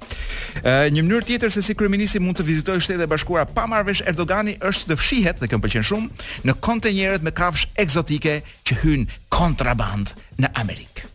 Ë 0.65 0.89
një 0.95 1.03
mënyrë 1.05 1.27
tjetër 1.29 1.53
se 1.53 1.63
si 1.65 1.75
kryeministi 1.79 2.21
mund 2.23 2.39
të 2.41 2.47
vizitojë 2.49 2.83
shtetet 2.85 3.05
e 3.05 3.11
bashkuara 3.11 3.47
pa 3.53 3.67
marrësh 3.71 4.03
Erdogani 4.09 4.57
është 4.65 4.91
të 4.91 4.97
fshihet 5.03 5.43
dhe 5.43 5.51
këmë 5.53 5.65
pëlqen 5.67 5.85
shumë 5.91 6.31
në 6.49 6.57
kontenjerët 6.65 7.27
me 7.27 7.35
kafsh 7.37 7.69
egzotike 7.85 8.39
që 8.69 8.79
hyn 8.83 9.05
kontraband 9.33 10.15
në 10.41 10.51
Amerikë. 10.63 11.13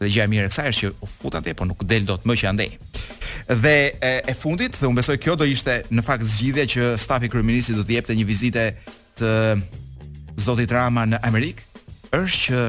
Dhe 0.00 0.10
gjëja 0.10 0.26
mirë 0.28 0.48
e 0.48 0.50
kësaj 0.52 0.70
është 0.74 0.82
që 0.82 0.90
u 0.90 1.08
fut 1.08 1.36
atje, 1.38 1.54
por 1.54 1.68
nuk 1.70 1.84
del 1.88 2.04
dot 2.08 2.24
më 2.26 2.34
që 2.40 2.48
andej. 2.50 2.72
Dhe 3.62 3.74
e, 3.94 4.10
e 4.26 4.34
fundit, 4.36 4.74
dhe 4.74 4.90
unë 4.90 4.98
besoj 4.98 5.16
kjo 5.22 5.36
do 5.38 5.46
ishte 5.48 5.78
në 5.94 6.02
fakt 6.04 6.26
zgjidhja 6.32 6.64
që 6.74 6.88
stafi 7.00 7.30
kryeministi 7.32 7.76
do 7.78 7.86
të 7.86 8.00
jepte 8.00 8.16
një 8.18 8.26
vizite 8.26 8.66
të 9.20 9.30
zotit 10.42 10.74
Rama 10.74 11.04
në 11.06 11.22
Amerikë, 11.30 11.70
është 12.10 12.42
që 12.42 12.60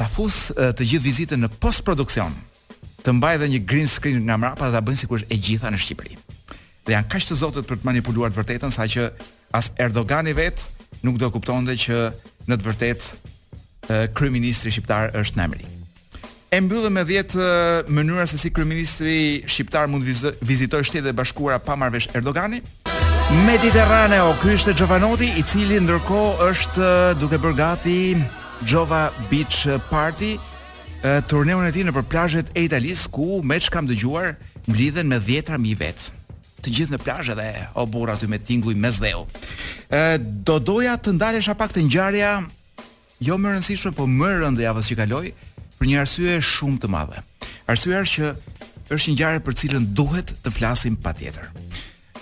ta 0.00 0.08
fus 0.10 0.46
të 0.56 0.88
gjithë 0.94 1.04
vizitën 1.06 1.44
në 1.44 1.52
postproduksion. 1.60 2.32
produksion 2.32 2.52
të 3.04 3.12
mbajë 3.18 3.38
edhe 3.38 3.48
një 3.54 3.60
green 3.68 3.88
screen 3.92 4.22
nga 4.24 4.38
mrapa 4.40 4.70
dhe 4.72 4.80
a 4.80 4.84
bëjnë 4.84 5.02
sikur 5.02 5.20
është 5.20 5.34
e 5.36 5.40
gjitha 5.46 5.70
në 5.70 5.80
Shqipëri. 5.84 6.16
Dhe 6.84 6.94
janë 6.96 7.10
kaq 7.12 7.26
të 7.28 7.36
zotët 7.40 7.68
për 7.68 7.80
të 7.82 7.88
manipuluar 7.88 8.32
të 8.32 8.38
vërtetën 8.38 8.72
saqë 8.72 9.08
as 9.60 9.68
Erdogani 9.80 10.32
vet 10.36 10.60
nuk 11.04 11.18
do 11.20 11.28
dhe 11.30 11.76
që 11.84 11.98
në 12.48 12.54
të 12.60 12.66
vërtetë 12.68 13.94
kryeministri 14.16 14.70
shqiptar 14.72 15.12
është 15.20 15.36
në 15.38 15.44
Amerikë. 15.44 15.70
E 16.54 16.60
mbyllë 16.64 16.90
me 16.94 17.02
10 17.04 17.34
mënyra 17.92 18.24
se 18.30 18.38
si 18.40 18.50
kryeministri 18.54 19.16
shqiptar 19.46 19.88
mund 19.90 20.04
vizitoj 20.42 20.82
Shtetet 20.84 21.10
e 21.12 21.16
Bashkuara 21.16 21.58
pa 21.58 21.76
marvesh 21.76 22.08
Erdogani. 22.14 22.62
Erdogani. 23.34 24.18
o 24.20 24.34
ky 24.42 24.54
është 24.56 24.74
Gjovanoti, 24.78 25.28
i 25.36 25.42
cili 25.42 25.80
ndërkohë 25.80 26.48
është 26.50 26.88
duke 27.20 27.36
bërë 27.42 27.56
gati 27.58 28.16
Jova 28.66 29.08
Beach 29.30 29.66
Party, 29.90 30.38
turneun 31.28 31.64
e 31.66 31.70
tij 31.72 31.82
nëpër 31.84 32.04
plazhet 32.08 32.48
e 32.56 32.62
Italis 32.64 33.04
ku 33.12 33.42
meç 33.44 33.68
kam 33.68 33.86
dëgjuar 33.86 34.34
mblidhen 34.66 35.06
me 35.10 35.20
10 35.20 35.60
mijë 35.60 35.76
vet. 35.82 36.04
Të 36.64 36.72
gjithë 36.76 36.94
në 36.96 37.00
plazh 37.04 37.28
edhe 37.34 37.48
o 37.76 37.84
burr 37.92 38.14
aty 38.14 38.26
me 38.30 38.38
tinguj 38.40 38.72
mes 38.72 38.96
dheu. 39.02 39.26
Ë 39.92 40.00
do 40.48 40.56
doja 40.64 40.94
të 40.96 41.12
ndalesha 41.18 41.52
pak 41.60 41.74
të 41.76 41.82
ngjarja 41.88 42.30
jo 43.20 43.36
më 43.36 43.52
rëndësishme, 43.52 43.92
por 43.92 44.08
më 44.08 44.30
rëndë 44.40 44.64
javës 44.64 44.88
që 44.90 44.96
kaloi 45.02 45.34
për 45.76 45.90
një 45.90 45.98
arsye 46.04 46.38
shumë 46.40 46.80
të 46.84 46.90
madhe. 46.94 47.20
Arsyeja 47.68 48.00
është 48.06 48.30
që 48.32 48.94
është 48.96 49.08
një 49.10 49.16
ngjarje 49.18 49.42
për 49.44 49.56
cilën 49.60 49.90
duhet 49.98 50.32
të 50.44 50.52
flasim 50.56 50.96
patjetër. 51.04 51.52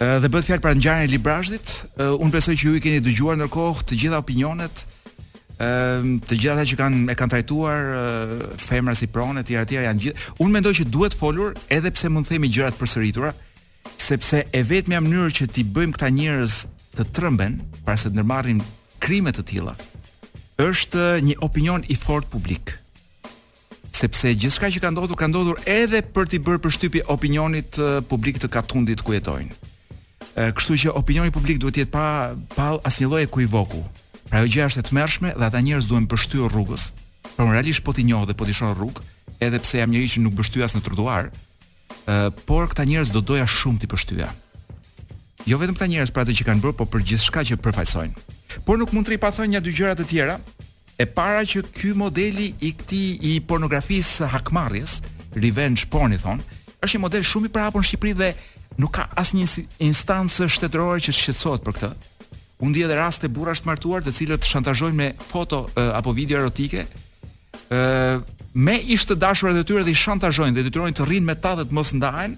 Ë 0.03 0.19
dhe 0.25 0.27
bëhet 0.31 0.49
fjalë 0.51 0.65
për 0.67 0.75
ngjarjen 0.81 1.07
e 1.07 1.13
librazhit. 1.15 1.71
Unë 2.03 2.35
besoj 2.35 2.59
që 2.59 2.67
ju 2.67 2.75
i 2.77 2.83
keni 2.83 3.05
dëgjuar 3.07 3.39
ndërkohë 3.39 3.87
të 3.87 4.01
gjitha 4.03 4.19
opinionet, 4.19 4.87
Ëm 5.53 5.69
ehm, 5.69 6.13
të 6.25 6.37
gjitha 6.41 6.65
që 6.71 6.77
kanë 6.79 7.11
e 7.13 7.15
kanë 7.19 7.33
trajtuar 7.35 7.89
femra 8.61 8.95
si 8.97 9.09
pronë 9.13 9.43
e 9.43 9.47
tjera 9.47 9.65
të 9.65 9.71
tjera 9.73 9.87
janë 9.91 10.03
gjithë. 10.07 10.37
Unë 10.41 10.55
mendoj 10.57 10.73
që 10.81 10.87
duhet 10.89 11.17
folur 11.19 11.57
edhe 11.69 11.93
pse 11.93 12.09
mund 12.11 12.27
të 12.27 12.37
themi 12.37 12.49
gjëra 12.53 12.73
të 12.73 12.81
përsëritura, 12.81 13.33
sepse 14.01 14.43
e 14.49 14.63
vetmja 14.71 15.03
mënyrë 15.05 15.35
që 15.39 15.49
ti 15.53 15.65
bëjmë 15.65 15.97
këta 15.97 16.11
njerëz 16.17 16.57
të 16.97 17.07
trëmben 17.17 17.59
para 17.85 17.99
se 18.01 18.09
të 18.09 18.17
ndërmarrin 18.17 18.63
krime 19.05 19.33
të 19.35 19.45
tilla 19.51 19.77
është 20.63 21.05
një 21.27 21.37
opinion 21.45 21.85
i 21.91 21.97
fortë 21.99 22.31
publik. 22.33 22.73
Sepse 23.93 24.31
gjithçka 24.33 24.71
që 24.73 24.81
ka 24.81 24.91
ndodhur 24.93 25.19
ka 25.21 25.29
ndodhur 25.29 25.59
edhe 25.69 26.01
për 26.15 26.31
të 26.33 26.41
bërë 26.47 26.63
përshtypje 26.65 27.05
opinionit 27.13 27.77
publik 28.09 28.39
të 28.41 28.49
katundit 28.49 29.03
ku 29.05 29.13
jetojnë. 29.13 29.53
Kështu 30.57 30.79
që 30.85 30.95
opinioni 31.01 31.35
publik 31.35 31.59
duhet 31.61 31.77
të 31.77 31.83
jetë 31.83 31.93
pa 31.93 32.07
pa 32.57 32.69
asnjë 32.89 33.11
lloj 33.11 33.25
ekuivoku, 33.27 33.83
Pra 34.33 34.41
ajo 34.41 34.49
gjë 34.49 34.63
është 34.65 34.81
e 34.81 34.85
tmerrshme 34.89 35.31
dhe 35.37 35.45
ata 35.45 35.61
njerëz 35.61 35.87
duhen 35.91 36.07
të 36.09 36.17
pështyjnë 36.17 36.47
rrugës. 36.55 36.85
Por 37.37 37.51
realisht 37.53 37.83
po 37.85 37.93
ti 37.93 38.01
njeh 38.09 38.23
dhe 38.25 38.33
po 38.33 38.47
ti 38.49 38.55
shon 38.57 38.71
rrugë, 38.79 39.03
edhe 39.45 39.59
pse 39.61 39.83
jam 39.83 39.91
njëri 39.93 40.09
që 40.09 40.21
nuk 40.25 40.39
bështyjas 40.39 40.73
në 40.73 40.81
trotuar, 40.87 41.27
ë 42.09 42.15
uh, 42.17 42.31
por 42.49 42.71
këta 42.73 42.87
njerëz 42.89 43.11
do 43.13 43.21
doja 43.21 43.45
shumë 43.45 43.83
ti 43.83 43.91
pështyja. 43.93 44.31
Jo 45.45 45.59
vetëm 45.61 45.77
këta 45.77 45.89
njerëz 45.93 46.13
për 46.17 46.25
atë 46.25 46.37
që 46.39 46.47
kanë 46.49 46.65
bërë, 46.65 46.77
por 46.81 46.89
për 46.95 47.05
gjithçka 47.11 47.45
që 47.51 47.59
përfaqësojnë. 47.61 48.25
Por 48.65 48.81
nuk 48.81 48.95
mund 48.97 49.05
të 49.05 49.13
ripa 49.19 49.29
thonë 49.37 49.53
nja 49.53 49.61
dy 49.69 49.75
gjëra 49.77 49.99
të 50.01 50.07
tjera. 50.15 50.39
E 50.97 51.05
para 51.13 51.43
që 51.45 51.67
ky 51.77 51.93
modeli 52.01 52.49
i 52.65 52.71
këtij 52.73 53.35
i 53.35 53.35
pornografisë 53.45 54.31
hakmarrjes, 54.33 55.03
revenge 55.37 55.85
porn 55.93 56.17
i 56.17 56.21
thon, 56.21 56.41
është 56.81 56.95
një 56.97 57.05
model 57.05 57.29
shumë 57.29 57.51
i 57.51 57.53
prapon 57.59 57.85
në 57.85 57.91
Shqipëri 57.91 58.15
dhe 58.23 58.31
nuk 58.81 58.95
ka 58.97 59.11
asnjë 59.21 59.61
instancë 59.91 60.49
shtetërore 60.57 61.05
që 61.05 61.13
shqetësohet 61.21 61.69
për 61.69 61.77
këtë. 61.81 61.93
U 62.63 62.69
ndjen 62.71 62.87
edhe 62.87 62.95
raste 63.01 63.27
burrash 63.29 63.65
të 63.65 63.73
martuar 63.73 64.05
të 64.07 64.13
cilët 64.15 64.47
shantazhojnë 64.47 64.95
me 64.95 65.09
foto 65.33 65.65
e, 65.75 65.83
apo 65.99 66.13
video 66.15 66.39
erotike, 66.45 66.85
ë 67.73 68.23
me 68.55 68.77
ish 68.95 69.03
të 69.09 69.17
dashurat 69.19 69.57
e 69.59 69.65
tyre 69.67 69.83
dhe 69.83 69.91
i 69.91 69.99
shantazhojnë 69.99 70.55
dhe 70.55 70.63
detyrojnë 70.69 70.95
të 70.99 71.07
rrinë 71.09 71.27
me 71.27 71.35
ta 71.43 71.57
dhe 71.59 71.65
të 71.67 71.75
mos 71.75 71.91
ndahen, 71.99 72.37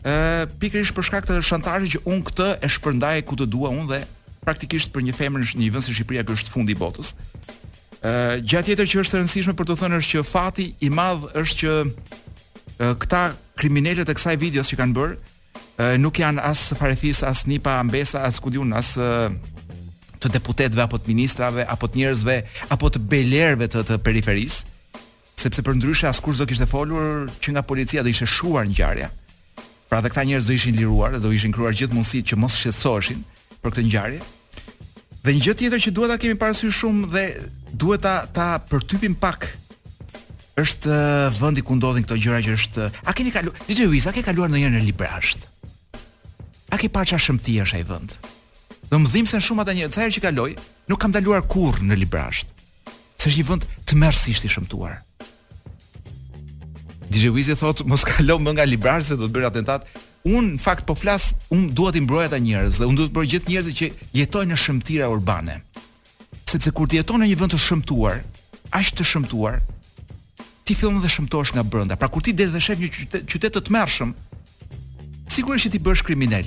ë 0.00 0.46
pikërisht 0.62 0.96
për 0.96 1.08
shkak 1.10 1.28
të 1.28 1.40
shantazhit 1.44 1.98
që 1.98 2.00
un 2.08 2.22
këtë 2.24 2.46
e 2.64 2.70
shpërndaj 2.78 3.20
ku 3.28 3.36
të 3.36 3.48
dua 3.52 3.72
un 3.74 3.84
dhe 3.90 4.00
praktikisht 4.46 4.88
për 4.94 5.04
një 5.10 5.16
femër 5.18 5.44
në 5.50 5.60
një 5.60 5.68
vend 5.76 5.84
si 5.84 5.96
Shqipëria 5.98 6.24
që 6.30 6.38
është 6.38 6.54
fundi 6.54 6.72
i 6.72 6.78
botës. 6.80 7.12
ë 8.00 8.40
gjatë 8.48 8.70
tjetër 8.70 8.88
që 8.88 9.00
është 9.02 9.18
e 9.18 9.20
rëndësishme 9.20 9.56
për 9.58 9.68
të 9.68 9.76
thënë 9.82 9.98
është 10.00 10.16
që 10.16 10.28
fati 10.30 10.70
i 10.80 10.88
madh 10.94 11.28
është 11.42 11.56
që 11.60 11.74
e, 12.78 12.90
këta 13.04 13.22
kriminalet 13.58 14.08
e 14.08 14.16
kësaj 14.16 14.36
videos 14.40 14.70
që 14.72 14.78
kanë 14.80 14.96
bërë 14.96 15.16
nuk 15.98 16.16
janë 16.22 16.42
as 16.46 16.64
farefis 16.78 17.20
as 17.26 17.44
nipa 17.50 17.76
ambesa 17.82 18.24
as 18.26 18.40
kudiun 18.42 18.72
as 18.78 18.94
të 20.22 20.30
deputetëve 20.34 20.82
apo 20.82 20.98
të 20.98 21.12
ministrave 21.12 21.66
apo 21.70 21.88
të 21.90 22.00
njerëzve 22.02 22.36
apo 22.74 22.90
të 22.94 23.02
belerëve 23.12 23.68
të, 23.72 23.84
të 23.88 23.98
periferisë, 24.04 24.74
sepse 25.38 25.62
për 25.64 25.76
ndryshe 25.78 26.08
askush 26.10 26.40
do 26.40 26.48
kishte 26.50 26.66
folur 26.66 27.28
që 27.42 27.54
nga 27.54 27.62
policia 27.62 28.02
do 28.02 28.10
ishte 28.10 28.26
shuar 28.26 28.66
ngjarja. 28.68 29.10
Pra 29.88 30.00
dhe 30.04 30.10
këta 30.12 30.24
njerëz 30.28 30.48
do 30.48 30.56
ishin 30.56 30.76
liruar 30.76 31.14
dhe 31.14 31.22
do 31.24 31.30
ishin 31.32 31.54
kruar 31.54 31.72
gjithë 31.76 31.94
mundësit 31.96 32.26
që 32.32 32.38
mos 32.42 32.58
shqetësoheshin 32.58 33.22
për 33.62 33.70
këtë 33.74 33.84
ngjarje. 33.86 34.18
Dhe 35.24 35.34
një 35.34 35.42
gjë 35.46 35.54
tjetër 35.60 35.82
që 35.86 35.94
duhet 35.96 36.12
ta 36.14 36.18
kemi 36.22 36.36
parasysh 36.42 36.76
shumë 36.82 37.06
dhe 37.14 37.24
duhet 37.82 38.04
ta 38.06 38.16
ta 38.36 38.48
përtypim 38.70 39.14
pak 39.22 39.46
është 40.58 40.90
uh, 40.90 41.36
vendi 41.38 41.62
ku 41.62 41.76
ndodhin 41.78 42.02
këto 42.06 42.18
gjëra 42.18 42.40
që 42.42 42.54
është 42.58 42.82
uh, 42.82 43.04
a 43.06 43.14
keni 43.14 43.30
kaluar 43.30 43.68
DJ 43.68 43.86
Wiz 43.92 44.06
a 44.10 44.12
ke 44.16 44.24
kaluar 44.26 44.50
ndonjëherë 44.50 44.74
në 44.80 44.86
Librasht? 44.88 45.46
A 46.74 46.76
ke 46.80 46.90
parë 46.92 47.12
çfarë 47.12 47.24
shëmtia 47.28 47.66
është 47.68 47.78
ai 47.80 47.84
vend? 47.88 48.16
Do 48.88 48.98
më 49.02 49.10
dhimë 49.12 49.28
se 49.28 49.36
në 49.36 49.44
shumë 49.44 49.64
ata 49.64 49.74
një 49.76 49.88
Cajrë 49.92 50.14
që 50.16 50.20
kaloj, 50.24 50.50
nuk 50.88 51.00
kam 51.02 51.12
daluar 51.12 51.42
kur 51.44 51.76
në 51.84 51.96
Librasht 52.00 52.48
Se 53.20 53.28
është 53.28 53.40
një 53.40 53.46
vënd 53.50 53.64
të 53.84 54.10
i 54.30 54.48
shëmtuar. 54.54 55.02
shtishëm 57.10 57.32
Wizi 57.36 57.54
thotë 57.56 57.86
Mos 57.88 58.04
kaloj 58.04 58.38
më 58.40 58.52
nga 58.56 58.64
Librasht 58.64 59.08
se 59.08 59.16
do 59.16 59.28
të 59.28 59.34
bërë 59.34 59.50
atentat 59.50 59.84
Un 60.24 60.54
në 60.54 60.60
fakt 60.60 60.86
po 60.88 60.94
flas, 60.94 61.34
un 61.50 61.68
duhet 61.70 61.96
i 61.96 62.00
mbroj 62.04 62.24
ata 62.26 62.38
njerëz 62.38 62.78
dhe 62.78 62.86
un 62.88 62.96
duhet 62.96 63.12
të 63.12 63.16
për 63.16 63.28
gjithë 63.32 63.48
njerëzit 63.52 63.76
që 63.78 63.86
jetojnë 64.18 64.52
në 64.52 64.56
shëmtira 64.60 65.06
urbane. 65.08 65.54
Sepse 66.44 66.72
kur 66.76 66.88
ti 66.90 66.98
jeton 66.98 67.22
në 67.22 67.28
një 67.30 67.36
vend 67.40 67.54
të 67.54 67.60
shëmtuar, 67.64 68.18
aq 68.76 68.90
të 68.98 69.06
shëmtuar, 69.08 69.60
ti 70.68 70.74
fillon 70.76 70.98
të 71.00 71.12
shëmtosh 71.14 71.54
nga 71.54 71.62
brenda. 71.64 71.96
Pra 71.96 72.10
kur 72.12 72.20
ti 72.20 72.34
del 72.36 72.50
dhe 72.52 72.60
shef 72.60 72.76
një 72.82 72.90
qytet 73.30 73.56
të 73.56 73.64
tmerrshëm, 73.70 74.12
sigurisht 75.32 75.70
që 75.70 75.76
ti 75.78 75.82
bësh 75.86 76.04
kriminal 76.10 76.44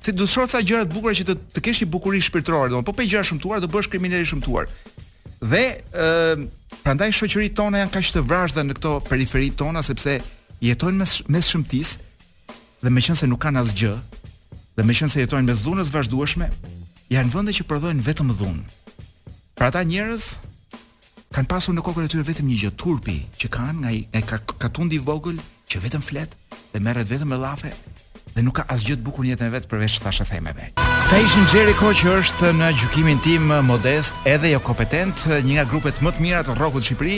se 0.00 0.12
do 0.14 0.24
të 0.24 0.30
shoh 0.30 0.48
ca 0.50 0.60
gjëra 0.62 0.84
të 0.86 0.94
bukura 0.94 1.14
që 1.18 1.26
të 1.28 1.34
të 1.56 1.62
kesh 1.66 1.80
një 1.82 1.88
bukurisë 1.94 2.28
shpirtërore, 2.30 2.70
domo 2.70 2.84
po 2.86 2.94
pe 2.94 3.06
gjëra 3.08 3.26
shëmtuara 3.26 3.62
do 3.64 3.70
bësh 3.72 3.88
kriminal 3.92 4.22
i 4.22 4.28
shëmtuar. 4.28 4.68
Dhe 5.42 5.62
ë 5.92 6.36
prandaj 6.84 7.10
shoqëritë 7.18 7.56
tona 7.58 7.82
janë 7.82 7.94
kaq 7.94 8.12
të 8.16 8.22
vrazhda 8.28 8.64
në 8.66 8.76
këto 8.78 8.92
periferi 9.08 9.50
tona 9.58 9.82
sepse 9.86 10.18
jetojnë 10.64 11.02
mes 11.02 11.16
mes 11.34 11.50
shëmtis 11.52 11.96
dhe 12.84 12.92
meqense 12.94 13.26
nuk 13.28 13.42
kanë 13.42 13.62
asgjë 13.64 13.94
dhe 14.78 14.86
meqense 14.86 15.18
jetojnë 15.18 15.50
mes 15.50 15.62
dhunës 15.66 15.90
vazhdueshme, 15.94 16.46
janë 17.10 17.32
vende 17.34 17.54
që 17.56 17.64
prodhojnë 17.66 18.04
vetëm 18.06 18.30
dhunë. 18.38 18.62
Pra 19.58 19.72
ata 19.72 19.82
njerëz 19.82 20.28
kanë 21.34 21.50
pasur 21.50 21.74
në 21.74 21.82
kokën 21.84 22.06
e 22.06 22.10
tyre 22.12 22.24
vetëm 22.26 22.46
një 22.50 22.60
gjë 22.62 22.74
turpi 22.80 23.18
që 23.42 23.50
kanë 23.56 23.80
nga 23.82 23.90
ai 23.94 24.24
katundi 24.62 25.00
i 25.00 25.02
vogël 25.08 25.40
që 25.68 25.82
vetëm 25.82 26.04
flet 26.06 26.36
dhe 26.72 26.80
merret 26.80 27.10
vetëm 27.10 27.34
me 27.34 27.38
llafe 27.42 27.74
dhe 28.38 28.44
nuk 28.46 28.60
ka 28.62 28.68
asgjë 28.70 28.98
të 29.00 29.02
bukur 29.02 29.26
në 29.26 29.32
jetën 29.32 29.48
e 29.48 29.50
vet 29.50 29.64
përveç 29.66 29.96
thashë 29.98 30.24
themeve. 30.30 30.68
Ta 31.10 31.16
ishin 31.24 31.46
Jerry 31.50 31.72
Ko 31.78 31.90
që 31.96 32.12
është 32.20 32.52
në 32.54 32.68
gjykimin 32.78 33.18
tim 33.24 33.48
modest, 33.66 34.14
edhe 34.30 34.52
jo 34.52 34.60
kompetent, 34.62 35.24
një 35.42 35.56
nga 35.56 35.64
grupet 35.66 35.98
më 36.04 36.12
të 36.14 36.22
mira 36.22 36.42
të 36.46 36.54
rockut 36.60 36.84
në 36.84 36.86
Shqipëri, 36.86 37.16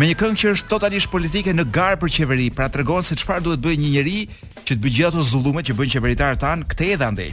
me 0.00 0.08
një 0.08 0.16
këngë 0.22 0.38
që 0.42 0.52
është 0.56 0.70
totalisht 0.70 1.10
politike 1.12 1.52
në 1.52 1.66
gar 1.76 1.98
për 2.00 2.12
qeveri, 2.16 2.46
pra 2.56 2.70
tregon 2.72 3.04
se 3.04 3.18
çfarë 3.20 3.44
duhet 3.44 3.64
bëjë 3.66 3.80
një 3.82 3.90
njerëj 3.90 4.22
që 4.62 4.70
të 4.72 4.78
bëjë 4.86 5.04
ato 5.10 5.26
zullumet 5.32 5.68
që 5.68 5.76
bëjnë 5.76 5.94
qeveritar 5.98 6.40
tan 6.40 6.64
këtej 6.72 6.92
edhe 6.96 7.08
andej. 7.10 7.28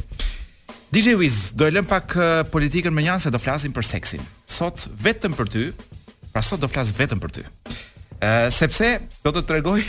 DJ 0.94 1.16
Wiz, 1.22 1.38
do 1.56 1.70
e 1.70 1.72
lëm 1.74 1.88
pak 1.90 2.18
uh, 2.20 2.26
politikën 2.52 2.92
me 2.94 3.08
një 3.08 3.16
se 3.24 3.32
do 3.34 3.40
flasim 3.42 3.72
për 3.74 3.88
seksin. 3.94 4.28
Sot 4.46 4.84
vetëm 5.02 5.40
për 5.40 5.50
ty, 5.54 5.70
pra 6.36 6.44
sot 6.44 6.60
do 6.62 6.68
flas 6.70 6.92
vetëm 6.94 7.24
për 7.24 7.40
ty. 7.40 7.48
Ëh 8.20 8.28
uh, 8.28 8.52
sepse 8.54 8.92
do 9.24 9.34
të 9.38 9.48
tregoj 9.50 9.80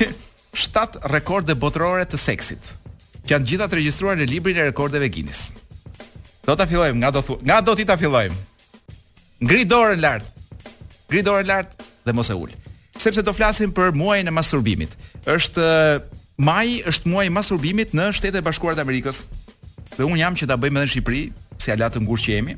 7 0.54 1.02
rekorde 1.16 1.58
botërore 1.58 2.06
të 2.06 2.22
seksit 2.30 2.76
që 3.24 3.32
janë 3.32 3.46
gjitha 3.48 3.68
të 3.70 3.78
regjistruar 3.78 4.18
në 4.20 4.26
librin 4.28 4.58
e 4.60 4.66
rekordeve 4.68 5.08
Guinness. 5.08 5.52
Do 6.44 6.56
ta 6.56 6.66
fillojmë 6.68 7.00
nga 7.00 7.10
do 7.14 7.22
thu, 7.24 7.38
nga 7.40 7.60
do 7.64 7.72
ti 7.76 7.86
ta 7.88 7.96
fillojmë. 7.96 8.36
Ngri 9.44 9.64
dorën 9.68 10.00
lart. 10.00 10.26
Ngri 11.08 11.22
dorën 11.24 11.48
lart 11.48 11.72
dhe 12.04 12.12
mos 12.12 12.28
e 12.30 12.36
ul. 12.36 12.52
Sepse 13.00 13.24
do 13.24 13.32
flasim 13.32 13.72
për 13.72 13.94
muajin 13.96 14.28
e 14.28 14.32
masturbimit. 14.34 14.92
Është 15.24 15.64
maji 16.36 16.82
është 16.90 17.10
muaji 17.10 17.30
i 17.32 17.34
masturbimit 17.34 17.96
në 17.96 18.10
Shtetet 18.16 18.42
e 18.42 18.44
Bashkuara 18.44 18.76
të 18.78 18.84
Amerikës. 18.84 19.24
Dhe 19.96 20.04
un 20.08 20.20
jam 20.20 20.36
që 20.36 20.48
ta 20.50 20.58
bëjmë 20.60 20.82
edhe 20.82 20.88
në 20.88 20.92
Shqipëri, 20.92 21.24
si 21.62 21.72
ala 21.72 21.88
të 21.92 22.04
ngurtë 22.04 22.24
që 22.26 22.34
jemi. 22.36 22.56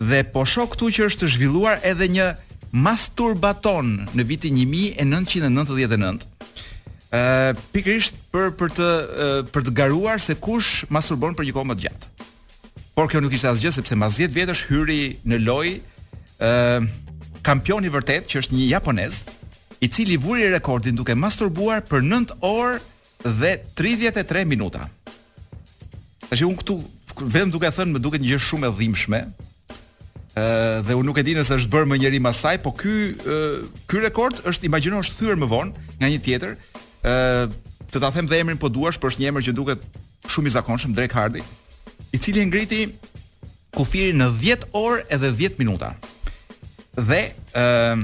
Dhe 0.00 0.24
po 0.32 0.46
shoh 0.48 0.68
këtu 0.72 0.88
që 0.96 1.08
është 1.10 1.28
zhvilluar 1.34 1.82
edhe 1.84 2.08
një 2.08 2.30
masturbaton 2.72 3.98
në 4.16 4.28
vitin 4.32 4.56
1999 4.64 6.29
pikërisht 7.74 8.14
për 8.30 8.52
për 8.54 8.70
të 8.78 8.88
për 9.50 9.64
të 9.66 9.72
garuar 9.74 10.20
se 10.22 10.34
kush 10.38 10.84
masturbon 10.88 11.34
për 11.34 11.46
një 11.48 11.54
kohë 11.56 11.68
më 11.68 11.74
të 11.74 11.82
gjatë. 11.84 12.08
Por 12.94 13.08
kjo 13.10 13.20
nuk 13.24 13.34
ishte 13.34 13.48
asgjë 13.50 13.72
sepse 13.78 13.96
mbas 13.98 14.18
10 14.20 14.34
vjetësh 14.34 14.64
hyri 14.70 15.00
në 15.26 15.40
lojë 15.42 15.74
ë 16.40 16.86
kampion 17.46 17.84
i 17.84 17.90
vërtet 17.90 18.28
që 18.30 18.44
është 18.44 18.54
një 18.58 18.66
japonez 18.70 19.22
i 19.80 19.88
cili 19.88 20.16
vuri 20.20 20.46
rekordin 20.52 20.94
duke 20.98 21.14
masturbuar 21.16 21.82
për 21.88 22.04
9 22.04 22.36
orë 22.46 22.78
dhe 23.40 23.52
33 23.78 24.44
minuta. 24.44 24.86
Tashi 26.30 26.46
un 26.46 26.54
këtu 26.56 26.78
vetëm 27.20 27.50
duke 27.50 27.70
thënë 27.74 27.96
më 27.96 28.02
duket 28.04 28.22
një 28.22 28.34
gjë 28.36 28.42
shumë 28.48 28.68
e 28.70 28.76
dhimbshme. 28.78 29.24
ë 30.38 30.82
dhe 30.86 30.94
unë 30.94 31.06
nuk 31.08 31.18
e 31.18 31.22
di 31.26 31.34
nëse 31.34 31.54
është 31.58 31.72
bërë 31.72 31.88
më 31.90 31.96
njëri 32.00 32.20
më 32.22 32.32
saj, 32.32 32.56
po 32.62 32.70
ky 32.70 33.16
ky 33.90 33.98
rekord 33.98 34.38
është 34.46 34.66
imagjino 34.70 35.00
është 35.02 35.16
thyer 35.18 35.36
më 35.36 35.48
vonë 35.50 35.72
nga 35.98 36.06
një 36.08 36.18
tjetër 36.22 36.52
ë 37.04 37.50
të 37.90 37.98
ta 37.98 38.10
them 38.14 38.28
dhe 38.30 38.38
emrin 38.38 38.58
po 38.60 38.68
duash 38.70 39.00
përsh 39.02 39.18
një 39.18 39.30
emër 39.32 39.44
që 39.48 39.54
duket 39.56 39.86
shumë 40.30 40.46
i 40.46 40.50
zakonshëm 40.54 40.92
Drake 40.94 41.16
Hardy, 41.16 41.40
i 42.14 42.18
cili 42.22 42.44
ngriti 42.46 42.84
kufirin 43.74 44.20
në 44.20 44.28
10 44.38 44.68
orë 44.78 45.04
edhe 45.16 45.30
10 45.40 45.56
minuta. 45.58 45.90
Dhe 46.94 47.32
ë 47.54 47.98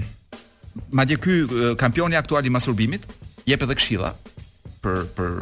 madje 0.90 1.18
ky 1.22 1.36
kampioni 1.78 2.18
aktual 2.18 2.46
i 2.46 2.52
masurbimit 2.52 3.06
jep 3.46 3.62
edhe 3.62 3.76
këshilla 3.78 4.12
për 4.84 5.06
për 5.16 5.36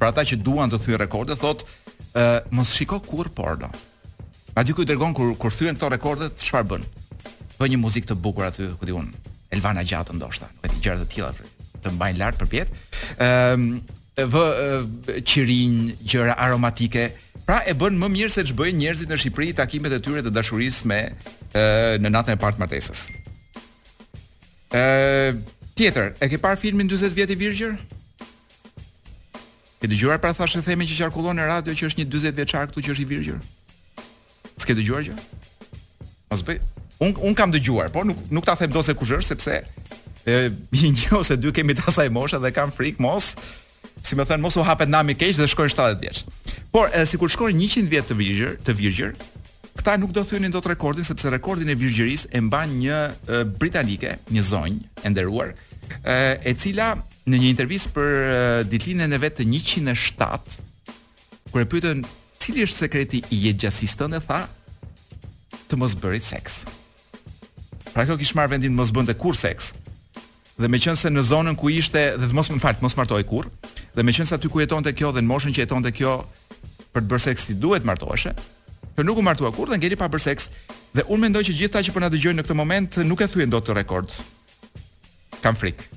për 0.00 0.08
ata 0.08 0.22
që 0.24 0.38
duan 0.40 0.70
të 0.72 0.78
thyrë 0.84 1.02
rekordet, 1.02 1.40
thot 1.42 1.64
ë 2.14 2.44
mos 2.56 2.70
shiko 2.76 3.00
kur 3.04 3.28
porno. 3.36 3.68
A 4.56 4.62
di 4.64 4.72
ku 4.76 4.84
dërgon 4.86 5.12
kur 5.16 5.34
kur 5.38 5.52
thyen 5.54 5.74
këto 5.76 5.90
rekorde 5.92 6.30
çfarë 6.40 6.68
bën? 6.74 6.86
Bën 7.58 7.72
një 7.74 7.78
muzikë 7.82 8.12
të 8.12 8.16
bukur 8.22 8.46
aty, 8.48 8.70
ku 8.80 8.86
diun 8.88 9.10
Elvana 9.54 9.82
Gjatë 9.84 10.14
ndoshta, 10.16 10.46
me 10.62 10.70
të 10.70 10.78
gjëra 10.80 11.02
të 11.02 11.10
tilla 11.12 11.32
të 11.80 11.90
mbajnë 11.94 12.18
lart 12.20 12.36
përpjet. 12.40 12.68
Ëh, 12.72 12.89
Ëm 13.20 13.74
ehm, 13.76 13.96
vë 15.00 15.20
qirin, 15.28 15.76
gjëra 16.08 16.34
aromatike. 16.44 17.06
Pra 17.46 17.60
e 17.68 17.72
bën 17.76 17.96
më 18.00 18.08
mirë 18.16 18.30
se 18.32 18.42
ç'bëjnë 18.48 18.78
njerëzit 18.82 19.08
në 19.10 19.16
Shqipëri 19.18 19.54
takimet 19.58 19.94
e 19.96 20.00
tyre 20.04 20.22
të 20.24 20.32
dashurisë 20.36 20.88
me 20.90 21.00
në 22.04 22.10
natën 22.14 22.36
e 22.36 22.40
parë 22.40 22.58
të 22.58 22.62
martesës. 22.64 23.06
ë 24.76 25.40
Tjetër, 25.80 26.10
e 26.20 26.26
ke 26.28 26.36
parë 26.36 26.60
filmin 26.60 26.88
40 26.90 27.14
vjet 27.16 27.30
i 27.32 27.36
virgjër? 27.40 27.70
Ke 29.80 29.88
dëgjuar 29.88 30.20
pra 30.20 30.34
thashë 30.36 30.60
e 30.60 30.64
themi 30.66 30.84
që 30.84 30.98
qarkullon 31.00 31.38
në 31.40 31.46
radio 31.48 31.72
që 31.72 31.88
është 31.88 32.02
një 32.02 32.08
40 32.12 32.36
vjeçar 32.42 32.68
këtu 32.68 32.84
që 32.84 32.92
është 32.92 33.04
i 33.06 33.08
virgjër? 33.14 33.38
S'ke 34.60 34.76
dëgjuar 34.76 35.06
gjë? 35.08 35.16
Mos 36.30 36.44
bëj. 36.44 36.58
Un 37.00 37.16
un 37.30 37.34
kam 37.34 37.50
dëgjuar, 37.54 37.88
Por 37.88 38.04
nuk 38.04 38.18
nuk 38.30 38.44
ta 38.44 38.54
them 38.60 38.72
dose 38.76 38.92
kush 38.94 39.12
është 39.16 39.28
sepse 39.32 39.56
e 40.30 40.50
i 40.78 40.90
një 40.96 41.10
ose 41.18 41.36
dy 41.40 41.50
kemi 41.56 41.74
të 41.76 41.86
asaj 41.90 42.10
dhe 42.44 42.52
kam 42.54 42.70
frik 42.74 42.98
mos 43.00 43.34
si 44.02 44.16
me 44.16 44.24
thënë 44.24 44.42
mos 44.42 44.56
u 44.56 44.64
hapet 44.64 44.88
nami 44.90 45.14
keq 45.18 45.34
dhe 45.38 45.48
shkojnë 45.50 45.74
70 45.74 46.00
vjeq 46.04 46.70
por 46.72 46.90
e 46.94 47.04
si 47.06 47.18
kur 47.18 47.28
shkojnë 47.32 47.68
100 47.82 47.90
vjet 47.92 48.06
të 48.10 48.16
vjëgjër 48.20 48.52
të 48.66 48.76
virgjër, 48.78 49.14
këta 49.78 49.96
nuk 50.00 50.14
do 50.14 50.22
thynin 50.24 50.52
do 50.54 50.62
të 50.62 50.72
rekordin 50.76 51.04
sepse 51.06 51.30
rekordin 51.30 51.72
e 51.72 51.76
vjëgjëris 51.78 52.28
e 52.30 52.40
mba 52.46 52.64
një 52.70 52.98
e, 53.10 53.42
britanike 53.60 54.14
një 54.30 54.44
zonjë 54.50 55.04
e 55.06 55.12
nderuar 55.12 55.52
e, 56.04 56.50
e 56.50 56.54
cila 56.54 56.92
në 57.30 57.36
një 57.40 57.52
intervjis 57.54 57.88
për 57.94 58.64
ditlinë 58.72 59.06
e 59.06 59.10
në 59.12 59.20
vetë 59.26 59.42
të 59.44 59.50
107 59.50 60.66
kër 61.50 61.64
e 61.64 61.68
pyetën 61.72 62.02
cili 62.40 62.64
është 62.66 62.84
sekreti 62.84 63.24
i 63.34 63.42
jetë 63.48 63.66
gjasistën 63.66 64.14
e 64.16 64.22
tha 64.24 64.44
të 65.70 65.78
mos 65.80 65.98
bërit 66.02 66.28
seks 66.34 66.60
Pra 67.90 68.04
kjo 68.06 68.14
kishmar 68.20 68.46
vendin 68.46 68.70
mos 68.70 68.92
bënde 68.94 69.16
kur 69.18 69.34
seks 69.34 69.72
dhe 70.60 70.68
me 70.68 70.78
qënë 70.84 70.98
se 71.00 71.10
në 71.10 71.22
zonën 71.24 71.56
ku 71.58 71.70
ishte, 71.72 72.00
dhe 72.20 72.28
të 72.28 72.36
mos 72.36 72.50
më 72.52 72.60
fartë, 72.60 72.84
mos 72.84 72.96
martoj 72.98 73.20
kur, 73.28 73.46
dhe 73.96 74.04
me 74.04 74.12
qënë 74.14 74.28
se 74.28 74.36
aty 74.36 74.50
ku 74.52 74.60
jeton 74.60 74.84
të 74.84 74.92
kjo 74.98 75.10
dhe 75.16 75.22
në 75.24 75.30
moshën 75.30 75.54
që 75.56 75.64
jeton 75.64 75.84
të 75.86 75.92
kjo 75.96 76.12
për 76.92 77.04
të 77.04 77.08
bërë 77.12 77.24
seks 77.28 77.46
si 77.48 77.56
duhet 77.62 77.86
martoheshe, 77.88 78.34
për 78.96 79.08
nuk 79.08 79.20
u 79.20 79.24
martua 79.24 79.50
kur 79.56 79.70
dhe 79.72 79.78
ngeri 79.80 79.96
pa 79.96 80.08
bërë 80.12 80.24
seks, 80.26 80.50
dhe 80.96 81.06
unë 81.08 81.24
mendoj 81.26 81.44
që 81.48 81.56
gjitha 81.62 81.82
që 81.86 81.94
përna 81.96 82.10
po 82.10 82.16
të 82.16 82.22
gjojnë 82.26 82.40
në 82.42 82.46
këtë 82.46 82.58
moment 82.60 83.00
nuk 83.08 83.24
e 83.24 83.28
thujen 83.32 83.52
do 83.54 83.60
të 83.64 83.78
rekord. 83.80 84.12
Kam 85.40 85.56
frikë. 85.56 85.88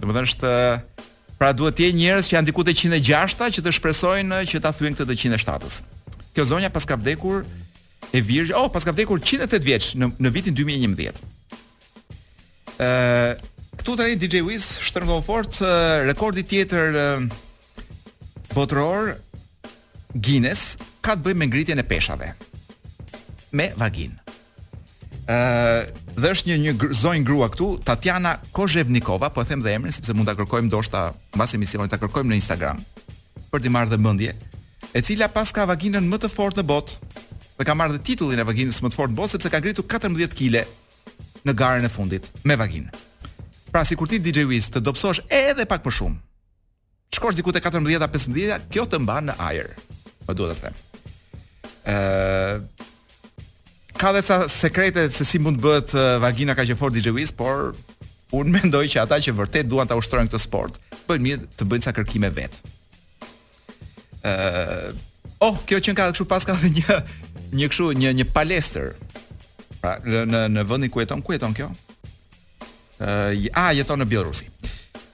Dhe 0.00 0.08
më 0.08 0.16
dhe 0.16 0.24
nështë, 0.28 0.52
pra 1.42 1.52
duhet 1.52 1.76
tje 1.76 1.90
njërës 1.92 2.30
që 2.32 2.38
janë 2.38 2.48
diku 2.48 2.64
e 2.64 2.76
106 2.78 3.36
ta 3.40 3.50
që 3.52 3.66
të 3.66 3.76
shpresojnë 3.76 4.40
që 4.48 4.62
ta 4.64 4.72
thujen 4.72 4.96
këtë 4.96 5.08
të 5.12 5.18
107-ës. 5.26 5.82
Kjo 6.32 6.46
zonja 6.48 6.72
pas 6.72 6.86
ka 6.88 6.96
vdekur 6.96 7.42
e 8.16 8.24
virgjë, 8.24 8.56
oh, 8.56 8.70
pas 8.72 8.84
ka 8.86 8.94
vdekur 8.94 9.20
108 9.20 9.66
vjeqë 9.68 9.94
në, 10.00 10.08
në 10.22 10.30
vitin 10.38 10.56
2011. 10.56 11.28
Uh, 12.72 13.34
Këtu 13.76 13.94
tani 13.96 14.16
DJ 14.20 14.42
Wiz 14.44 14.66
shtrëngon 14.84 15.22
fort 15.24 15.56
uh, 15.64 16.02
rekordi 16.04 16.42
tjetër 16.44 16.92
botëror, 18.52 18.52
botror 18.52 19.06
Guinness 20.12 20.74
ka 21.00 21.14
të 21.16 21.22
bëjë 21.24 21.38
me 21.40 21.46
ngritjen 21.48 21.80
e 21.80 21.84
peshave 21.88 22.32
me 23.56 23.70
vagin. 23.80 24.12
dhe 26.12 26.28
është 26.32 26.48
një 26.50 26.56
një 26.62 26.72
zonjë 26.98 27.24
grua 27.24 27.48
këtu, 27.52 27.78
Tatiana 27.84 28.34
Kozhevnikova, 28.56 29.28
po 29.32 29.40
e 29.44 29.48
them 29.48 29.60
dhe 29.64 29.72
emrin 29.76 29.92
sepse 29.92 30.12
mund 30.16 30.26
ta 30.28 30.34
kërkojmë 30.36 30.66
ndoshta 30.68 31.04
mbas 31.36 31.54
emisionit 31.56 31.90
ta 31.92 31.98
kërkojmë 32.00 32.28
në 32.32 32.36
Instagram 32.40 32.80
për 33.52 33.60
të 33.62 33.70
marrë 33.72 33.90
dhe 33.92 33.98
mëndje, 34.00 34.32
e 34.92 35.00
cila 35.04 35.28
pas 35.32 35.52
ka 35.52 35.64
vaginën 35.68 36.04
më 36.12 36.18
të 36.24 36.28
fortë 36.32 36.60
në 36.60 36.68
botë 36.68 37.12
dhe 37.56 37.64
ka 37.68 37.74
marrë 37.76 37.96
dhe 37.96 38.02
titullin 38.08 38.40
e 38.42 38.48
vaginës 38.50 38.82
më 38.84 38.92
të 38.92 38.98
fortë 38.98 39.14
në 39.14 39.20
botë 39.20 39.32
sepse 39.36 39.52
ka 39.52 39.62
ngritur 39.62 39.86
14 39.94 40.36
kg 40.36 40.66
në 41.48 41.52
garën 41.56 41.88
e 41.88 41.92
fundit 41.92 42.28
me 42.44 42.56
vaginë. 42.60 42.88
Pra 43.72 43.84
si 43.88 43.96
kur 43.96 44.06
ti 44.08 44.20
DJ 44.20 44.44
Wiz 44.44 44.68
të 44.68 44.82
dopsosh 44.84 45.24
edhe 45.32 45.64
pak 45.68 45.82
më 45.88 45.92
shumë 45.98 46.18
Shkosh 47.16 47.36
diku 47.36 47.52
te 47.52 47.60
14-a, 47.64 48.06
15-a 48.12 48.60
Kjo 48.72 48.84
të 48.88 49.00
mba 49.02 49.18
në 49.24 49.34
ajer 49.48 49.72
Më 50.28 50.36
duhet 50.36 50.58
të 50.58 50.60
them 50.60 50.76
uh, 50.76 52.58
Ka 53.96 54.12
dhe 54.16 54.22
sa 54.26 54.42
sekrete 54.52 55.08
Se 55.14 55.24
si 55.28 55.40
mund 55.40 55.60
bët 55.64 55.96
bëhet 55.96 56.20
vagina 56.22 56.54
ka 56.58 56.68
që 56.68 56.76
for 56.76 56.92
DJ 56.92 57.14
Wiz 57.16 57.32
Por 57.34 57.72
unë 58.36 58.52
mendoj 58.58 58.84
që 58.92 59.02
ata 59.06 59.18
që 59.24 59.34
vërtet 59.40 59.70
Duan 59.72 59.88
të 59.88 59.96
ushtrojnë 60.02 60.28
këtë 60.34 60.42
sport 60.44 60.76
Bëjnë 61.08 61.26
mirë 61.28 61.48
të 61.58 61.68
bëjnë 61.72 61.88
sa 61.88 61.96
kërkime 61.98 62.30
vetë 62.38 62.78
Uh, 64.22 64.94
oh, 65.42 65.56
kjo 65.66 65.80
që 65.82 65.96
nga 65.96 66.04
këshu 66.12 66.22
pas 66.30 66.44
ka 66.46 66.54
dhe 66.54 66.68
një 66.70 66.94
Një 67.58 67.66
këshu, 67.72 67.88
një, 67.98 68.12
një 68.20 68.26
palester 68.30 68.92
Pra, 69.82 69.96
në, 70.06 70.44
në 70.54 70.62
vëndin 70.70 70.92
ku 70.94 71.02
e 71.02 71.06
ku 71.10 71.34
jeton 71.34 71.50
kjo? 71.58 71.66
Ë 73.02 73.48
a 73.58 73.70
jeton 73.74 74.00
në 74.00 74.06
Bielorusi. 74.10 74.48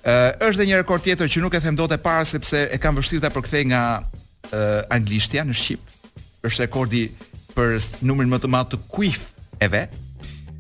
Ë 0.05 0.37
është 0.49 0.67
një 0.69 0.81
rekord 0.83 1.05
tjetër 1.05 1.31
që 1.33 1.43
nuk 1.45 1.57
e 1.57 1.61
them 1.65 1.77
dot 1.79 1.95
e 1.97 2.01
parë, 2.01 2.27
sepse 2.29 2.67
e 2.73 2.79
kam 2.81 2.99
vështirë 3.01 3.25
ta 3.27 3.31
përkthej 3.35 3.65
nga 3.71 3.83
uh, 4.01 4.83
anglishtja 4.95 5.45
në 5.49 5.57
shqip. 5.57 5.95
Është 6.47 6.67
rekordi 6.67 7.07
për 7.55 7.79
numrin 8.07 8.29
më 8.31 8.39
të 8.45 8.51
madh 8.53 8.73
të 8.75 8.81
kuif 8.95 9.31
eve. 9.65 9.87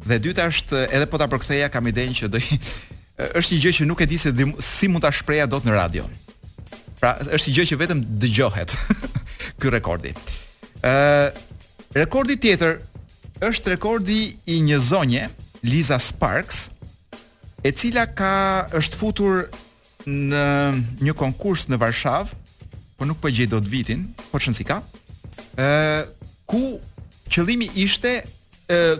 Dhe 0.08 0.18
dyta 0.24 0.46
është 0.50 0.86
edhe 0.88 1.06
po 1.10 1.20
ta 1.20 1.28
përktheja 1.30 1.68
kam 1.72 1.86
idenë 1.90 2.16
që 2.22 2.30
do 2.32 2.40
është 3.40 3.52
një 3.54 3.60
gjë 3.66 3.74
që 3.80 3.88
nuk 3.90 4.00
e 4.04 4.08
di 4.10 4.18
se 4.20 4.32
dhim, 4.34 4.54
si 4.62 4.88
mund 4.88 5.04
ta 5.04 5.12
shpreha 5.12 5.46
dot 5.50 5.68
në 5.68 5.76
radio. 5.76 6.06
Pra 6.98 7.12
është 7.22 7.52
një 7.52 7.56
gjë 7.60 7.68
që 7.72 7.80
vetëm 7.84 8.00
dëgjohet 8.24 8.74
ky 9.62 9.74
rekordi. 9.74 10.14
Ë 10.82 10.94
uh, 10.96 11.44
rekordi 12.02 12.38
tjetër 12.42 12.78
është 13.48 13.76
rekordi 13.76 14.22
i 14.54 14.60
një 14.66 14.80
zonje, 14.82 15.28
Liza 15.66 15.96
Sparks, 16.00 16.68
e 17.62 17.72
cila 17.74 18.06
ka 18.16 18.66
është 18.78 18.96
futur 19.00 19.48
në 20.06 20.46
një 21.02 21.14
konkurs 21.18 21.66
në 21.68 21.78
Varshavë, 21.82 22.34
por 22.96 23.08
nuk 23.10 23.18
po 23.22 23.30
gjej 23.30 23.48
dot 23.50 23.66
vitin, 23.66 24.06
po 24.30 24.40
çon 24.40 24.54
si 24.56 24.64
ka. 24.64 24.80
ë 25.58 26.06
ku 26.46 26.78
qëllimi 27.28 27.68
ishte 27.74 28.22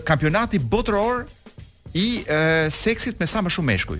kampionati 0.05 0.59
botëror 0.59 1.25
i 1.95 2.21
e, 2.27 2.69
seksit 2.71 3.19
me 3.19 3.25
sa 3.27 3.39
më 3.41 3.49
shumë 3.49 3.65
meshkuj. 3.67 3.99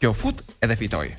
Kjo 0.00 0.12
fut 0.14 0.42
edhe 0.60 0.76
fitoi. 0.76 1.14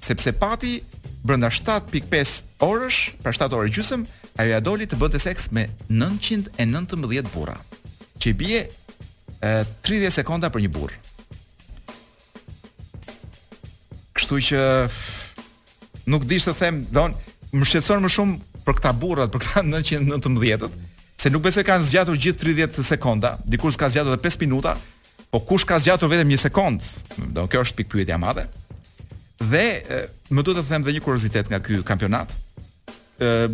Sepse 0.00 0.32
pati 0.32 0.78
brenda 1.24 1.50
7.5 1.50 2.62
orësh, 2.64 2.98
pra 3.22 3.32
7 3.36 3.58
orë 3.58 3.72
gjysmë, 3.74 4.06
ajo 4.40 4.50
ja 4.54 4.60
doli 4.60 4.86
të 4.88 4.96
bënte 4.96 5.18
seks 5.20 5.50
me 5.52 5.66
919 5.90 7.26
burra, 7.34 7.58
që 8.18 8.32
bie 8.38 8.62
30 9.42 10.10
sekonda 10.14 10.48
për 10.50 10.62
një 10.64 10.70
burr. 10.72 10.94
Kështu 14.18 14.38
që 14.50 14.60
nuk 16.10 16.24
di 16.26 16.38
të 16.42 16.54
them, 16.58 16.82
don, 16.90 17.14
më 17.54 17.66
shqetëson 17.70 18.02
më 18.02 18.10
shumë 18.16 18.62
për 18.66 18.76
këta 18.80 18.90
burrat, 19.00 19.30
për 19.32 19.44
këta 19.44 19.62
919-të, 19.66 20.70
se 21.20 21.30
nuk 21.34 21.44
besoj 21.46 21.64
kanë 21.66 21.86
zgjatur 21.90 22.18
gjithë 22.26 22.46
30 22.50 22.88
sekonda, 22.92 23.36
dikur 23.46 23.72
s'ka 23.74 23.88
zgjatur 23.94 24.16
edhe 24.16 24.24
5 24.26 24.42
minuta, 24.44 24.74
po 25.32 25.40
kush 25.46 25.66
ka 25.68 25.78
zgjatur 25.82 26.10
vetëm 26.12 26.34
1 26.34 26.44
sekond? 26.48 26.82
Do 27.36 27.46
kjo 27.50 27.62
është 27.66 27.78
pikë 27.82 27.92
pyetja 27.94 28.16
madhe. 28.20 28.46
Dhe 29.38 29.64
më 30.34 30.42
duhet 30.44 30.64
të 30.64 30.70
them 30.70 30.86
dhe 30.86 30.96
një 30.96 31.02
kuriozitet 31.04 31.50
nga 31.52 31.60
ky 31.62 31.78
kampionat. 31.86 32.32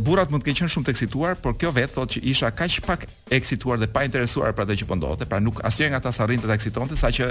Burrat 0.05 0.31
mund 0.31 0.45
të 0.45 0.51
kenë 0.53 0.59
qenë 0.61 0.73
shumë 0.75 0.87
të 0.87 0.93
eksituar, 0.95 1.37
por 1.41 1.57
kjo 1.61 1.73
vetë 1.75 1.97
thotë 1.97 2.15
që 2.19 2.23
isha 2.31 2.51
kaq 2.57 2.79
pak 2.87 3.07
eksituar 3.33 3.79
dhe 3.81 3.89
pa 3.91 4.05
interesuar 4.07 4.55
për 4.57 4.67
atë 4.69 4.79
që 4.83 4.89
po 4.91 4.97
ndodhte, 5.01 5.29
pra 5.29 5.41
nuk 5.43 5.61
asnjëra 5.65 5.95
nga 5.97 6.01
ata 6.05 6.13
sa 6.15 6.29
të 6.29 6.53
eksitonte 6.57 6.97
saqë 7.01 7.31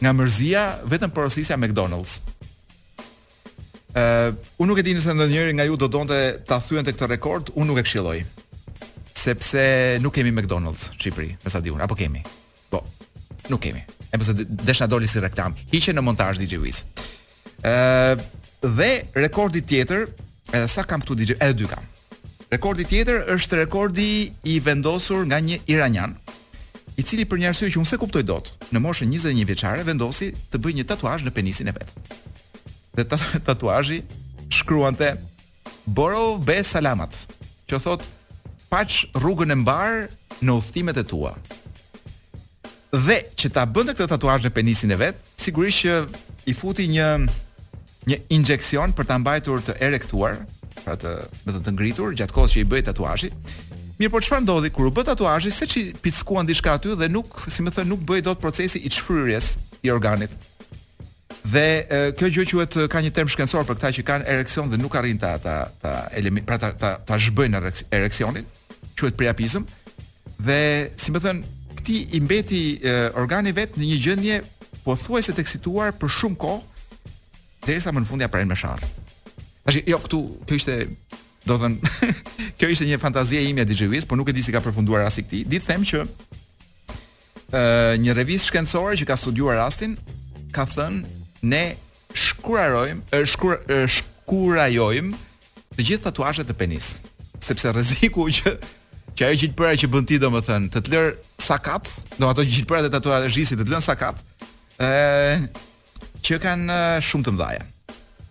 nga 0.00 0.14
mërzia 0.16 0.64
vetëm 0.88 1.12
porosisja 1.14 1.60
McDonald's 1.60 2.18
ë 3.90 4.02
uh, 4.30 4.36
unë 4.62 4.70
nuk 4.70 4.78
e 4.78 4.84
di 4.86 4.92
nëse 4.94 5.12
ndonjëri 5.16 5.54
nga 5.58 5.64
ju 5.66 5.74
do 5.76 5.88
donte 5.90 6.18
ta 6.46 6.60
thyen 6.62 6.86
tek 6.86 6.94
këtë 6.94 7.08
rekord, 7.10 7.48
unë 7.58 7.66
nuk 7.66 7.80
e 7.80 7.82
këshilloj. 7.82 8.20
Sepse 9.18 9.64
nuk 9.98 10.14
kemi 10.14 10.30
McDonald's 10.30 10.86
në 10.92 10.98
Shqipëri, 11.00 11.30
më 11.42 11.50
sa 11.50 11.58
diun, 11.60 11.82
apo 11.82 11.96
kemi. 11.98 12.22
Po. 12.70 12.84
Nuk 13.50 13.62
kemi. 13.64 13.82
E 14.14 14.20
pse 14.20 14.36
desha 14.46 14.86
doli 14.86 15.10
si 15.10 15.18
reklam. 15.22 15.56
Hiqe 15.72 15.94
në 15.94 16.04
montazh 16.06 16.38
DJ 16.38 16.60
Wiz. 16.62 16.84
ë 17.62 17.74
uh, 18.14 18.22
dhe 18.62 18.90
rekordi 19.18 19.64
tjetër, 19.68 20.06
edhe 20.54 20.68
sa 20.70 20.86
kam 20.86 21.02
këtu 21.02 21.16
DJ, 21.24 21.34
edhe 21.42 21.58
dy 21.58 21.66
kam. 21.68 21.82
Rekordi 22.52 22.86
tjetër 22.94 23.26
është 23.34 23.62
rekordi 23.64 24.08
i 24.54 24.60
vendosur 24.60 25.26
nga 25.28 25.38
një 25.42 25.64
iranian, 25.70 26.14
i 26.98 27.02
cili 27.06 27.24
për 27.24 27.38
një 27.42 27.50
arsye 27.52 27.70
që 27.72 27.78
unë 27.80 27.88
s'e 27.90 27.98
kuptoj 28.02 28.22
dot, 28.28 28.52
në 28.70 28.78
moshën 28.84 29.10
21 29.14 29.46
vjeçare 29.50 29.84
vendosi 29.88 30.30
të 30.52 30.58
bëjë 30.60 30.78
një 30.82 30.88
tatuazh 30.90 31.24
në 31.24 31.32
penisin 31.32 31.70
e 31.72 31.74
vet 31.76 31.94
dhe 33.04 33.18
tatuazhi 33.46 34.04
shkruante 34.48 35.16
Boro 35.86 36.38
be 36.38 36.60
salamat, 36.62 37.10
që 37.66 37.78
thot 37.82 38.04
paç 38.70 39.00
rrugën 39.16 39.50
e 39.50 39.56
mbar 39.58 40.04
në 40.38 40.54
udhëtimet 40.60 41.00
e 41.00 41.04
tua. 41.08 41.32
Dhe 42.92 43.16
që 43.34 43.50
ta 43.56 43.64
bënte 43.66 43.96
këtë 43.98 44.06
tatuazh 44.12 44.44
në 44.44 44.52
penisin 44.54 44.92
e 44.94 44.98
vet, 45.00 45.16
sigurisht 45.40 45.82
që 45.82 45.96
i 46.46 46.54
futi 46.54 46.86
një 46.92 47.08
një 48.10 48.18
injeksion 48.36 48.94
për 48.96 49.08
ta 49.10 49.18
mbajtur 49.18 49.64
të 49.66 49.74
erektuar, 49.88 50.38
pra 50.84 50.94
të 51.00 51.16
me 51.48 51.56
të, 51.56 51.64
të 51.66 51.74
ngritur 51.74 52.14
gjatë 52.18 52.36
kohës 52.38 52.54
që 52.54 52.62
i 52.62 52.68
bëi 52.74 52.84
tatuazhi. 52.86 53.32
Mirë, 53.98 54.12
por 54.14 54.22
çfarë 54.24 54.44
ndodhi 54.46 54.70
kur 54.76 54.92
u 54.92 54.94
bë 54.94 55.08
tatuazhi, 55.10 55.50
se 55.52 55.66
çi 55.68 55.88
pickuan 56.04 56.46
diçka 56.48 56.76
aty 56.76 56.94
dhe 57.02 57.10
nuk, 57.10 57.48
si 57.50 57.64
më 57.66 57.74
thënë, 57.78 57.90
nuk 57.90 58.06
bëi 58.06 58.22
dot 58.28 58.38
procesi 58.42 58.78
i 58.86 58.92
çfryrjes 58.94 59.56
i 59.82 59.90
organit. 59.96 60.36
Dhe 61.48 61.64
e, 61.88 61.98
kjo 62.18 62.28
gjë 62.28 62.44
quhet 62.52 62.74
ka 62.92 63.00
një 63.00 63.12
term 63.16 63.28
shkencor 63.32 63.64
për 63.64 63.78
këta 63.78 63.90
që 63.96 64.02
kanë 64.08 64.26
ereksion 64.28 64.68
dhe 64.68 64.76
nuk 64.76 64.94
arrin 64.96 65.16
ta 65.18 65.38
ta 65.40 65.54
ta 65.80 65.92
pra 66.46 66.56
ta 66.60 66.68
ta, 66.76 66.90
ta 67.00 67.16
zhbëjnë 67.16 67.62
ereksionin, 67.96 68.44
quhet 68.98 69.16
priapizëm. 69.16 69.64
Dhe 70.40 70.90
si 71.00 71.12
më 71.12 71.22
thën, 71.24 71.38
këti 71.80 71.96
i 72.16 72.20
mbeti 72.20 72.62
e, 72.84 72.94
organi 73.16 73.54
vet 73.56 73.78
në 73.80 73.86
një 73.88 73.98
gjendje 74.04 74.40
pothuajse 74.84 75.32
të 75.36 75.40
eksituar 75.40 75.96
për 76.00 76.12
shumë 76.18 76.36
kohë 76.40 76.66
derisa 77.64 77.92
më 77.92 78.02
në 78.04 78.08
fund 78.08 78.24
ja 78.24 78.28
pranë 78.32 78.50
me 78.52 78.56
sharr. 78.58 78.84
Tash 79.64 79.80
jo 79.88 79.98
këtu 80.04 80.20
kjo 80.48 80.58
ishte 80.60 80.76
do 81.46 81.56
të 81.56 81.62
thën, 81.62 81.78
kjo 82.60 82.70
ishte 82.74 82.88
një 82.90 82.98
fantazi 83.00 83.40
e 83.40 83.46
imja 83.48 83.64
dj 83.68 83.88
Wiz, 83.92 84.04
por 84.08 84.20
nuk 84.20 84.28
e 84.28 84.34
di 84.36 84.44
si 84.44 84.52
ka 84.52 84.60
përfunduar 84.64 85.06
rasti 85.06 85.24
i 85.24 85.28
këtij. 85.28 85.48
Di 85.48 85.60
them 85.64 85.88
që 85.88 86.04
ë 87.56 88.04
një 88.04 88.16
revistë 88.20 88.52
shkencore 88.52 89.00
që 89.00 89.08
ka 89.08 89.16
studiuar 89.20 89.56
rastin 89.62 89.96
ka 90.52 90.66
thënë 90.68 91.18
ne 91.42 91.62
shkurarojmë, 92.10 93.24
shkur, 93.28 93.56
shkurajojmë 93.86 95.20
të 95.76 95.86
gjithë 95.86 96.04
tatuazhet 96.08 96.50
e 96.52 96.56
penis, 96.58 96.94
sepse 97.42 97.72
rreziku 97.72 98.26
që 98.40 98.56
që 99.18 99.26
ajo 99.26 99.36
gjilpëra 99.42 99.76
që 99.76 99.88
bën 99.90 100.06
ti 100.08 100.16
domethën, 100.22 100.68
të 100.72 100.80
të 100.86 100.92
lër 100.94 101.10
sakat, 101.42 101.90
do 102.16 102.28
ato 102.30 102.44
gjilpërat 102.46 102.86
e 102.88 102.92
tatuazhistit 102.94 103.58
të 103.60 103.66
të 103.66 103.74
lën 103.74 103.82
sakat, 103.84 104.20
ë 104.80 105.40
që 106.24 106.38
kanë 106.40 106.76
shumë 107.04 107.26
të 107.26 107.34
mëdha. 107.34 107.64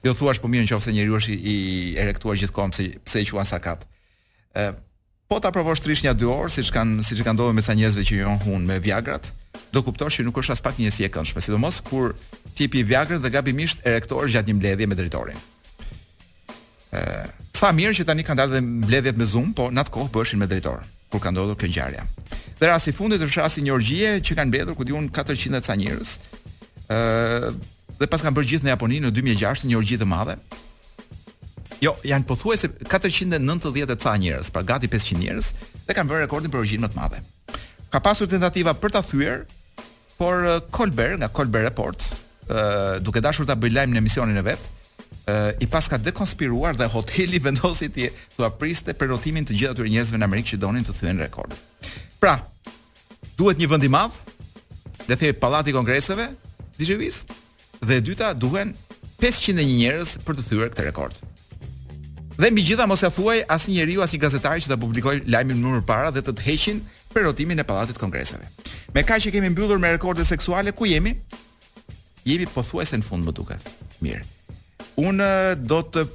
Jo 0.07 0.16
thuash 0.16 0.39
po 0.41 0.49
mirë 0.49 0.66
nëse 0.70 0.93
njeriu 0.95 1.18
është 1.20 1.36
i, 1.36 1.55
erektuar 1.99 2.39
gjithkohë 2.41 2.74
pse 2.74 2.88
pse 3.05 3.22
e 3.22 3.28
quan 3.30 3.45
sakat. 3.49 3.86
ë 4.57 4.72
po 5.30 5.38
ta 5.39 5.51
provosh 5.53 5.82
trish 5.86 6.01
një 6.03 6.15
2 6.17 6.32
orë, 6.34 6.49
siç 6.49 6.71
kanë 6.73 7.03
siç 7.05 7.19
kanë 7.21 7.38
ndodhur 7.38 7.53
me 7.53 7.61
sa 7.61 7.75
njerëzve 7.77 8.01
që 8.07 8.15
janë 8.23 8.38
hun 8.47 8.63
me 8.65 8.80
Viagrat, 8.82 9.27
do 9.69 9.84
kuptosh 9.86 10.17
që 10.17 10.25
nuk 10.25 10.39
është 10.41 10.55
as 10.55 10.61
pak 10.65 10.80
një 10.82 10.89
si 10.95 11.05
e 11.05 11.09
këndshme, 11.13 11.43
sidomos 11.45 11.77
kur 11.86 12.15
ti 12.57 12.65
pi 12.67 12.82
Viagrat 12.82 13.21
dhe 13.21 13.30
gabimisht 13.36 13.84
erektor 13.86 14.25
gjatë 14.25 14.49
një 14.49 14.55
mbledhje 14.57 14.88
me 14.89 14.97
drejtorin. 14.97 15.38
Ë, 16.89 17.01
sa 17.53 17.69
mirë 17.77 17.93
që 17.99 18.07
tani 18.09 18.25
kanë 18.25 18.39
dalë 18.41 18.55
dhe 18.57 18.61
mbledhjet 18.65 19.21
me 19.21 19.27
Zoom, 19.30 19.53
po 19.53 19.69
në 19.69 19.86
bëheshin 19.86 20.09
kohë 20.11 20.41
me 20.43 20.47
drejtor 20.49 20.82
kur 21.13 21.21
ka 21.21 21.30
ndodhur 21.34 21.57
kjo 21.61 21.69
ngjarje. 21.73 22.03
Dhe 22.59 22.65
rasti 22.69 22.91
fundit 22.93 23.21
është 23.25 23.41
rasti 23.43 23.61
një 23.65 23.73
orgjie 23.75 24.15
që 24.25 24.38
kanë 24.39 24.49
mbledhur 24.49 24.77
ku 24.82 24.86
diun 24.88 25.11
400 25.13 25.61
ca 25.65 25.77
njerëz. 25.77 26.17
Ë, 26.89 27.53
dhe 28.01 28.09
pas 28.09 28.21
kanë 28.25 28.34
bërë 28.38 28.49
gjithë 28.53 28.65
në 28.67 28.73
Japoni 28.73 28.97
në 29.05 29.13
2006 29.17 29.69
një 29.69 29.77
orgji 29.77 30.01
të 30.01 30.09
madhe, 30.09 30.38
Jo, 31.80 31.93
janë 32.03 32.25
pothuajse 32.27 32.67
490 32.89 33.86
dhe 33.88 33.95
ca 33.95 34.11
njerëz, 34.19 34.49
pra 34.51 34.63
gati 34.67 34.88
500 34.91 35.19
njerëz 35.23 35.51
dhe 35.88 35.95
kanë 35.95 36.09
bërë 36.11 36.25
rekordin 36.25 36.51
për 36.51 36.59
origjinë 36.61 36.84
më 36.86 36.89
të 36.91 36.97
madhe. 36.99 37.21
Ka 37.89 38.01
pasur 38.03 38.27
tentativa 38.30 38.73
për 38.75 38.91
ta 38.97 39.01
thyer, 39.07 39.45
por 40.19 40.43
Kolber 40.75 41.13
nga 41.21 41.30
Kolber 41.32 41.63
Report, 41.63 42.03
ë 42.51 42.99
duke 43.05 43.23
dashur 43.23 43.47
ta 43.47 43.55
bëj 43.55 43.71
lajm 43.77 43.95
në 43.95 44.01
emisionin 44.03 44.41
e 44.41 44.43
vet, 44.49 44.67
ë 45.32 45.38
i 45.63 45.69
pas 45.71 45.88
ka 45.88 45.97
dekonspiruar 46.03 46.75
dhe 46.77 46.89
hoteli 46.91 47.39
vendosi 47.47 47.88
ti 47.95 48.09
thua 48.36 48.51
priste 48.59 48.91
për 48.93 49.15
të 49.23 49.39
gjithë 49.47 49.71
atyre 49.71 49.93
njerëzve 49.95 50.19
në 50.19 50.27
Amerikë 50.30 50.51
që 50.55 50.61
donin 50.67 50.84
të 50.84 50.97
thyen 50.99 51.23
rekord. 51.23 51.55
Pra, 52.19 52.36
duhet 53.39 53.55
një 53.57 53.71
vend 53.71 53.88
i 53.88 53.93
madh, 53.95 54.19
le 55.07 55.15
të 55.15 55.21
thej 55.23 55.36
pallati 55.39 55.71
i 55.71 55.77
kongreseve, 55.80 56.27
dishevis, 56.75 57.23
dhe 57.80 58.03
e 58.03 58.03
dyta 58.03 58.34
duhen 58.36 58.75
501 59.23 59.75
njerëz 59.80 60.17
për 60.27 60.38
të 60.38 60.49
thyer 60.51 60.69
këtë 60.75 60.89
rekord. 60.91 61.15
Dhe 62.39 62.47
mbi 62.55 62.63
gjitha 62.63 62.85
mos 62.87 63.01
e 63.03 63.07
thuaj 63.11 63.41
një 63.49 63.57
njeriu 63.75 63.99
asnjë 64.03 64.19
gazetari 64.23 64.61
që 64.63 64.69
ta 64.71 64.77
publikoj 64.79 65.15
lajmin 65.27 65.59
më 65.59 65.73
në 65.73 65.81
para 65.87 66.07
dhe 66.15 66.21
të 66.23 66.37
të 66.37 66.45
heqin 66.45 66.77
për 67.11 67.25
rotimin 67.27 67.59
e 67.59 67.65
pallatit 67.67 67.97
të 67.97 68.03
kongresave. 68.05 68.47
Me 68.95 69.03
kaq 69.03 69.19
që 69.25 69.33
kemi 69.35 69.49
mbyllur 69.51 69.81
me 69.83 69.91
rekorde 69.91 70.23
seksuale 70.23 70.71
ku 70.71 70.87
jemi? 70.87 71.17
Jemi 72.23 72.47
pothuajse 72.53 72.95
në 72.95 73.03
fund 73.03 73.27
më 73.27 73.35
duket. 73.35 73.67
Mirë. 73.99 74.23
Un 75.03 75.19
do 75.67 75.81
të 75.91 76.05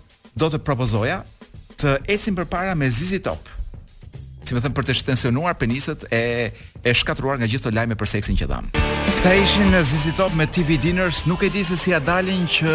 do 0.41 0.49
të 0.51 0.63
propozoja 0.65 1.21
të 1.83 1.99
ecim 2.15 2.39
përpara 2.41 2.73
me 2.75 2.89
Zizi 2.91 3.21
Top. 3.23 3.45
Si 4.49 4.57
më 4.57 4.65
thënë 4.65 4.79
për 4.81 4.89
të 4.89 4.97
shtensionuar 5.03 5.61
penisët 5.61 6.09
e, 6.09 6.23
e 6.81 6.97
shkatruar 7.03 7.37
nga 7.37 7.51
gjithë 7.53 7.69
të 7.69 7.77
lajme 7.83 8.01
për 8.01 8.15
seksin 8.17 8.41
që 8.41 8.49
dhamë. 8.49 9.14
Këta 9.25 9.39
ishin 9.41 9.71
në 9.73 9.79
Zizi 9.89 10.11
Top 10.19 10.35
me 10.37 10.45
TV 10.53 10.75
Dinners, 10.77 11.23
nuk 11.25 11.47
e 11.47 11.49
di 11.49 11.63
se 11.65 11.79
si 11.81 11.95
a 11.97 12.01
dalin 12.05 12.43
që 12.45 12.75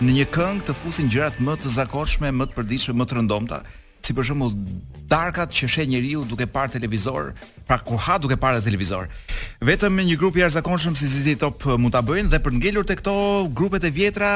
në 0.00 0.14
një 0.18 0.24
këngë 0.32 0.64
të 0.70 0.74
fusin 0.78 1.10
gjërat 1.12 1.36
më 1.44 1.58
të 1.60 1.72
zakoshme, 1.74 2.30
më 2.32 2.46
të 2.48 2.56
përdishme, 2.56 2.94
më 2.96 3.04
të 3.10 3.18
rëndomta 3.18 3.58
si 4.06 4.14
për 4.14 4.26
shembull 4.30 4.52
darkat 5.10 5.50
që 5.54 5.68
sheh 5.70 5.86
njeriu 5.90 6.20
duke 6.26 6.46
parë 6.50 6.76
televizor, 6.76 7.32
pra 7.66 7.76
kur 7.82 7.98
ha 8.04 8.16
duke 8.22 8.36
parë 8.38 8.60
televizor. 8.62 9.08
Vetëm 9.66 9.94
me 9.98 10.04
një 10.06 10.16
grup 10.20 10.38
i 10.38 10.42
jashtëzakonshëm 10.44 10.94
si 10.98 11.06
ZZ 11.10 11.34
Top 11.42 11.64
eh, 11.66 11.74
mund 11.78 11.94
ta 11.94 12.02
bëjnë 12.06 12.30
dhe 12.32 12.38
për 12.42 12.54
të 12.56 12.60
ngelur 12.60 12.86
te 12.86 12.94
këto 13.00 13.14
grupet 13.58 13.82
e 13.82 13.90
vjetra 13.94 14.30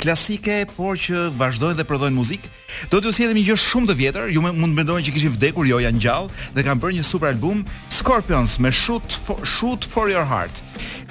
klasike, 0.00 0.58
por 0.76 1.00
që 1.00 1.28
vazhdojnë 1.40 1.78
dhe 1.80 1.86
prodhojnë 1.88 2.16
muzikë, 2.18 2.50
do 2.92 3.00
t'ju 3.00 3.14
sjellim 3.16 3.40
një 3.40 3.46
gjë 3.50 3.58
shumë 3.64 3.90
të 3.92 3.98
vjetër. 4.00 4.32
Ju 4.34 4.44
mund 4.44 4.68
të 4.68 4.78
mendoni 4.80 5.06
që 5.08 5.14
kishin 5.16 5.36
vdekur, 5.38 5.68
jo 5.70 5.80
janë 5.84 6.04
gjallë 6.04 6.44
dhe 6.58 6.66
kanë 6.68 6.84
bërë 6.84 6.98
një 6.98 7.08
super 7.10 7.32
album 7.32 7.64
Scorpions 7.92 8.58
me 8.64 8.72
Shoot 8.72 9.12
for, 9.24 9.40
Shoot 9.46 9.88
for 9.92 10.08
Your 10.12 10.28
Heart. 10.28 10.60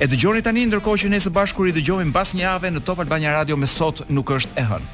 E 0.02 0.10
dëgjoni 0.10 0.44
tani 0.46 0.68
ndërkohë 0.70 1.06
që 1.06 1.14
ne 1.16 1.22
së 1.24 1.34
bashku 1.34 1.66
i 1.70 1.76
dëgjojmë 1.80 2.12
mbas 2.14 2.36
një 2.38 2.46
javë 2.52 2.74
në 2.78 2.86
Top 2.90 3.02
Albania 3.06 3.38
Radio 3.40 3.58
me 3.58 3.70
sot 3.70 4.06
nuk 4.10 4.36
është 4.38 4.60
e 4.62 4.70
hënë. 4.74 4.92